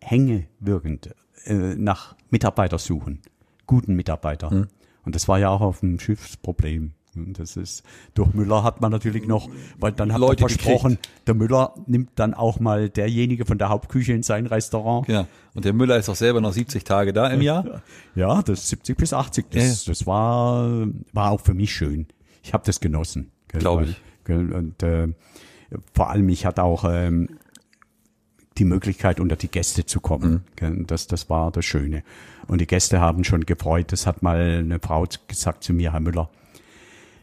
hängewirkend 0.00 1.14
äh, 1.46 1.74
nach 1.76 2.14
Mitarbeiter 2.30 2.78
suchen, 2.78 3.20
guten 3.66 3.94
Mitarbeiter. 3.94 4.66
Und 5.04 5.14
das 5.14 5.28
war 5.28 5.38
ja 5.38 5.50
auch 5.50 5.60
auf 5.60 5.80
dem 5.80 5.98
Schiff 6.00 6.26
das 6.26 6.36
Problem. 6.36 6.92
Und 7.14 7.38
das 7.38 7.56
ist, 7.56 7.82
durch 8.14 8.34
Müller 8.34 8.62
hat 8.62 8.80
man 8.82 8.92
natürlich 8.92 9.26
noch, 9.26 9.48
weil 9.78 9.92
dann 9.92 10.12
hat 10.12 10.20
Leute 10.20 10.42
man 10.42 10.50
versprochen, 10.50 10.98
der 11.26 11.34
Müller 11.34 11.74
nimmt 11.86 12.10
dann 12.16 12.34
auch 12.34 12.60
mal 12.60 12.90
derjenige 12.90 13.46
von 13.46 13.56
der 13.56 13.70
Hauptküche 13.70 14.12
in 14.12 14.22
sein 14.22 14.46
Restaurant. 14.46 15.08
Ja. 15.08 15.26
Und 15.54 15.64
der 15.64 15.72
Müller 15.72 15.96
ist 15.96 16.10
auch 16.10 16.14
selber 16.16 16.42
noch 16.42 16.52
70 16.52 16.84
Tage 16.84 17.12
da 17.14 17.28
im 17.28 17.40
Jahr. 17.40 17.82
Ja, 18.14 18.42
das 18.42 18.68
70 18.68 18.96
bis 18.98 19.12
80, 19.14 19.46
das, 19.50 19.84
das 19.84 20.06
war, 20.06 20.86
war 21.12 21.30
auch 21.30 21.40
für 21.40 21.54
mich 21.54 21.72
schön. 21.72 22.06
Ich 22.42 22.52
habe 22.52 22.64
das 22.66 22.80
genossen. 22.80 23.30
gell, 23.48 23.60
Glaub 23.60 23.80
weil- 23.80 23.90
ich. 23.90 24.00
Gell, 24.24 24.52
und 24.52 24.82
äh, 24.82 25.08
vor 25.94 26.10
allem, 26.10 26.28
ich 26.28 26.44
hatte 26.44 26.62
auch 26.64 26.84
ähm, 26.88 27.28
die 28.58 28.64
Möglichkeit, 28.64 29.20
unter 29.20 29.36
die 29.36 29.48
Gäste 29.48 29.86
zu 29.86 30.00
kommen. 30.00 30.44
Mhm. 30.60 30.86
Das, 30.86 31.06
das 31.06 31.28
war 31.30 31.50
das 31.50 31.64
Schöne. 31.64 32.02
Und 32.46 32.60
die 32.60 32.66
Gäste 32.66 33.00
haben 33.00 33.24
schon 33.24 33.44
gefreut. 33.46 33.92
Das 33.92 34.06
hat 34.06 34.22
mal 34.22 34.40
eine 34.60 34.78
Frau 34.80 35.06
gesagt 35.28 35.64
zu 35.64 35.72
mir, 35.72 35.92
Herr 35.92 36.00
Müller. 36.00 36.30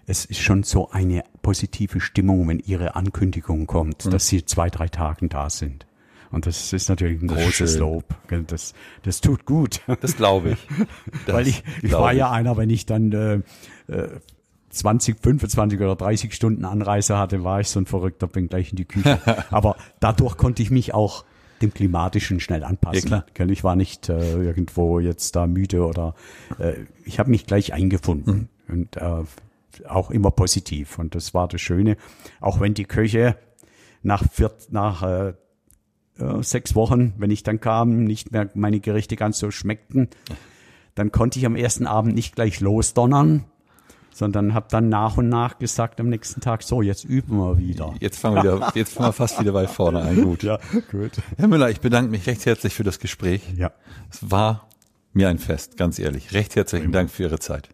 Es 0.06 0.26
ist 0.26 0.42
schon 0.42 0.64
so 0.64 0.92
eine 0.92 1.24
positive 1.42 2.02
Stimmung, 2.02 2.48
wenn 2.50 2.60
Ihre 2.60 2.96
Ankündigung 2.96 3.62
Mhm. 3.62 3.68
kommt, 3.68 4.14
dass 4.14 4.28
Sie 4.28 4.46
zwei, 4.46 4.70
drei 4.70 4.88
Tagen 4.90 5.30
da 5.30 5.50
sind. 5.50 5.86
Und 6.30 6.46
das 6.48 6.74
ist 6.74 6.90
natürlich 6.90 7.22
ein 7.22 7.28
Das 7.28 7.38
großes. 7.38 7.78
Lob. 7.78 8.06
Das, 8.48 8.74
das 9.04 9.22
tut 9.22 9.46
gut. 9.46 9.82
Das 10.02 10.18
glaube 10.18 10.52
ich. 10.52 10.68
Das 11.26 11.36
Weil 11.36 11.48
ich, 11.48 11.64
ich 11.84 11.92
war 11.94 12.12
ja 12.12 12.32
einer, 12.32 12.58
wenn 12.58 12.70
ich 12.72 12.86
dann 12.88 13.12
äh, 13.12 13.36
äh, 13.94 14.10
20, 14.74 15.18
25 15.22 15.80
oder 15.80 15.96
30 15.96 16.34
Stunden 16.34 16.66
Anreise 16.66 17.18
hatte, 17.18 17.44
war 17.44 17.60
ich 17.60 17.70
so 17.70 17.80
ein 17.80 17.86
Verrückter, 17.86 18.28
bin 18.28 18.48
gleich 18.50 18.72
in 18.72 18.76
die 18.78 18.86
Küche. 18.86 19.20
Aber 19.52 19.76
dadurch 20.00 20.38
konnte 20.38 20.62
ich 20.64 20.72
mich 20.72 20.94
auch 20.94 21.26
dem 21.62 21.74
Klimatischen 21.74 22.40
schnell 22.40 22.64
anpassen. 22.64 23.10
Ja, 23.12 23.26
klar. 23.34 23.50
Ich 23.50 23.64
war 23.64 23.76
nicht 23.76 24.10
äh, 24.10 24.34
irgendwo 24.42 25.00
jetzt 25.00 25.36
da 25.36 25.48
müde 25.48 25.86
oder 25.86 26.16
äh, 26.60 26.74
ich 27.06 27.20
habe 27.20 27.30
mich 27.30 27.46
gleich 27.46 27.72
eingefunden 27.74 28.50
Mhm. 28.68 28.74
und 28.74 28.98
äh, 28.98 29.24
auch 29.88 30.12
immer 30.12 30.32
positiv. 30.32 31.00
Und 31.00 31.16
das 31.16 31.34
war 31.34 31.48
das 31.48 31.62
Schöne. 31.62 31.96
Auch 32.42 32.60
wenn 32.60 32.74
die 32.74 32.86
Köche 32.86 33.38
nach, 34.02 34.24
vier, 34.32 34.52
nach 34.70 35.04
äh, 35.04 35.34
sechs 36.42 36.76
Wochen, 36.76 37.14
wenn 37.18 37.32
ich 37.32 37.44
dann 37.44 37.60
kam, 37.60 38.04
nicht 38.04 38.32
mehr 38.32 38.50
meine 38.54 38.80
Gerichte 38.80 39.16
ganz 39.16 39.40
so 39.40 39.50
schmeckten, 39.52 40.10
dann 40.96 41.12
konnte 41.12 41.40
ich 41.40 41.46
am 41.46 41.56
ersten 41.56 41.88
Abend 41.88 42.14
nicht 42.14 42.36
gleich 42.36 42.60
losdonnern, 42.60 43.46
sondern 44.14 44.54
habe 44.54 44.68
dann 44.70 44.90
nach 44.90 45.18
und 45.18 45.28
nach 45.30 45.58
gesagt 45.60 46.00
am 46.00 46.10
nächsten 46.10 46.40
Tag, 46.42 46.64
so, 46.64 46.82
jetzt 46.82 47.04
üben 47.04 47.38
wir 47.38 47.58
wieder. 47.58 47.94
Jetzt 48.00 48.20
fangen 48.20 48.44
wir 48.44 48.56
wieder, 48.58 48.72
jetzt 48.76 48.94
fangen 48.94 49.10
wir 49.10 49.14
fast 49.14 49.40
wieder 49.40 49.52
bei 49.54 49.68
vorne 49.68 50.02
an. 50.02 50.22
Gut. 50.24 50.44
Ja, 50.44 50.60
gut. 50.92 51.12
Herr 51.38 51.48
Müller, 51.48 51.70
ich 51.70 51.82
bedanke 51.82 52.12
mich 52.12 52.26
recht 52.28 52.46
herzlich 52.46 52.74
für 52.76 52.84
das 52.84 53.00
Gespräch. 53.00 53.42
Ja, 53.58 53.72
Es 54.12 54.30
war 54.32 54.68
mir 55.14 55.30
ein 55.30 55.40
Fest, 55.40 55.78
ganz 55.78 56.00
ehrlich. 56.00 56.34
Recht 56.34 56.56
herzlichen 56.56 56.92
Dank 56.92 57.10
für 57.12 57.24
Ihre 57.24 57.40
Zeit. 57.40 57.70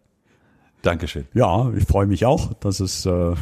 Dankeschön. 0.82 1.28
ja 1.34 1.70
ich 1.76 1.86
freue 1.86 2.08
mich 2.08 2.26
auch, 2.26 2.54
dass 2.54 2.80
es 2.80 3.06
äh, 3.06 3.34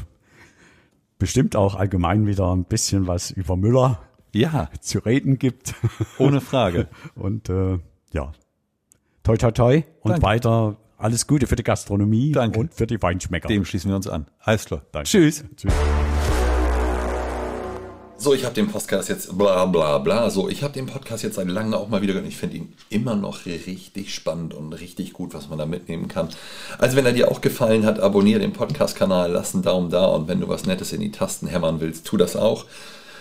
bestimmt 1.20 1.56
auch 1.56 1.76
allgemein 1.76 2.26
wieder 2.28 2.52
ein 2.52 2.64
bisschen 2.64 3.08
was 3.08 3.32
über 3.32 3.56
Müller 3.56 4.00
Ja, 4.34 4.70
zu 4.82 5.00
reden 5.00 5.38
gibt. 5.38 5.76
ohne 6.18 6.42
Frage. 6.42 6.88
Und 7.16 7.50
äh, 7.50 7.80
ja, 8.12 8.32
toi 9.24 9.36
toi 9.38 9.52
toi 9.52 9.84
und 10.02 10.12
Danke. 10.12 10.26
weiter 10.26 10.78
alles 10.98 11.28
Gute 11.28 11.48
für 11.48 11.56
die 11.56 11.64
Gastronomie 11.64 12.32
Danke. 12.32 12.60
und 12.60 12.74
für 12.74 12.88
die 12.88 13.02
Weinschmecker. 13.02 13.48
Dem 13.48 13.66
schließen 13.66 13.90
wir 13.90 13.96
uns 13.96 14.08
an. 14.08 14.26
Alles 14.40 14.66
klar. 14.66 14.82
Danke. 14.92 15.08
Tschüss. 15.08 15.44
Tschüss. 15.56 15.74
So, 18.20 18.34
ich 18.34 18.46
habe 18.46 18.56
den 18.56 18.68
Podcast 18.68 19.10
jetzt 19.10 19.38
bla 19.38 19.66
bla 19.68 20.00
bla. 20.00 20.32
So, 20.32 20.50
ich 20.50 20.64
habe 20.64 20.74
den 20.74 20.88
Podcast 20.88 21.22
jetzt 21.22 21.36
seit 21.36 21.48
langem 21.48 21.76
auch 21.76 21.88
mal 21.88 22.02
wieder 22.02 22.14
gehört. 22.14 22.28
Ich 22.28 22.38
finde 22.38 22.58
ihn 22.58 22.74
immer 22.90 23.16
noch 23.16 23.46
richtig 23.46 24.14
spannend 24.14 24.56
und 24.56 24.74
richtig 24.74 25.14
gut, 25.14 25.36
was 25.36 25.50
man 25.50 25.60
da 25.60 25.68
mitnehmen 25.68 26.08
kann. 26.08 26.30
Also, 26.80 26.98
wenn 26.98 27.06
er 27.06 27.14
dir 27.14 27.30
auch 27.30 27.42
gefallen 27.42 27.86
hat, 27.86 28.00
abonniere 28.00 28.40
den 28.40 28.54
Podcast-Kanal, 28.54 29.32
lass 29.32 29.54
einen 29.54 29.62
Daumen 29.62 29.92
da 29.92 30.08
und 30.08 30.28
wenn 30.28 30.42
du 30.42 30.48
was 30.48 30.66
Nettes 30.66 30.94
in 30.94 31.02
die 31.02 31.12
Tasten 31.12 31.46
hämmern 31.46 31.80
willst, 31.80 32.08
tu 32.08 32.18
das 32.18 32.36
auch. 32.36 32.66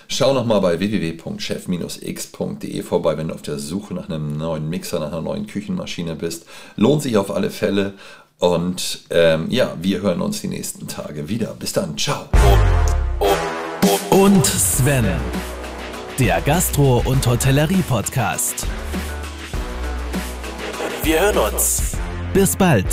Schau 0.09 0.33
nochmal 0.33 0.61
bei 0.61 0.79
www.chef-x.de 0.79 2.83
vorbei, 2.83 3.19
wenn 3.19 3.29
du 3.29 3.35
auf 3.35 3.43
der 3.43 3.59
Suche 3.59 3.95
nach 3.95 4.09
einem 4.09 4.37
neuen 4.37 4.69
Mixer, 4.69 5.01
nach 5.01 5.13
einer 5.13 5.23
neuen 5.23 5.47
Küchenmaschine 5.47 6.15
bist. 6.15 6.47
Lohnt 6.77 7.03
sich 7.03 7.17
auf 7.17 7.31
alle 7.31 7.51
Fälle. 7.51 7.95
Und 8.39 9.01
ähm, 9.11 9.47
ja, 9.51 9.75
wir 9.81 10.03
hören 10.03 10.21
uns 10.21 10.43
die 10.43 10.49
nächsten 10.49 10.89
Tage 10.89 11.29
wieder. 11.29 11.55
Bis 11.59 11.73
dann. 11.73 11.97
Ciao. 11.97 12.29
Und 14.11 14.47
Sven, 14.47 15.07
der 16.19 16.41
Gastro- 16.43 17.03
und 17.05 17.27
Hotellerie-Podcast. 17.27 18.67
Wir 21.03 21.21
hören 21.21 21.39
uns. 21.53 21.97
Bis 22.33 22.57
bald. 22.57 22.87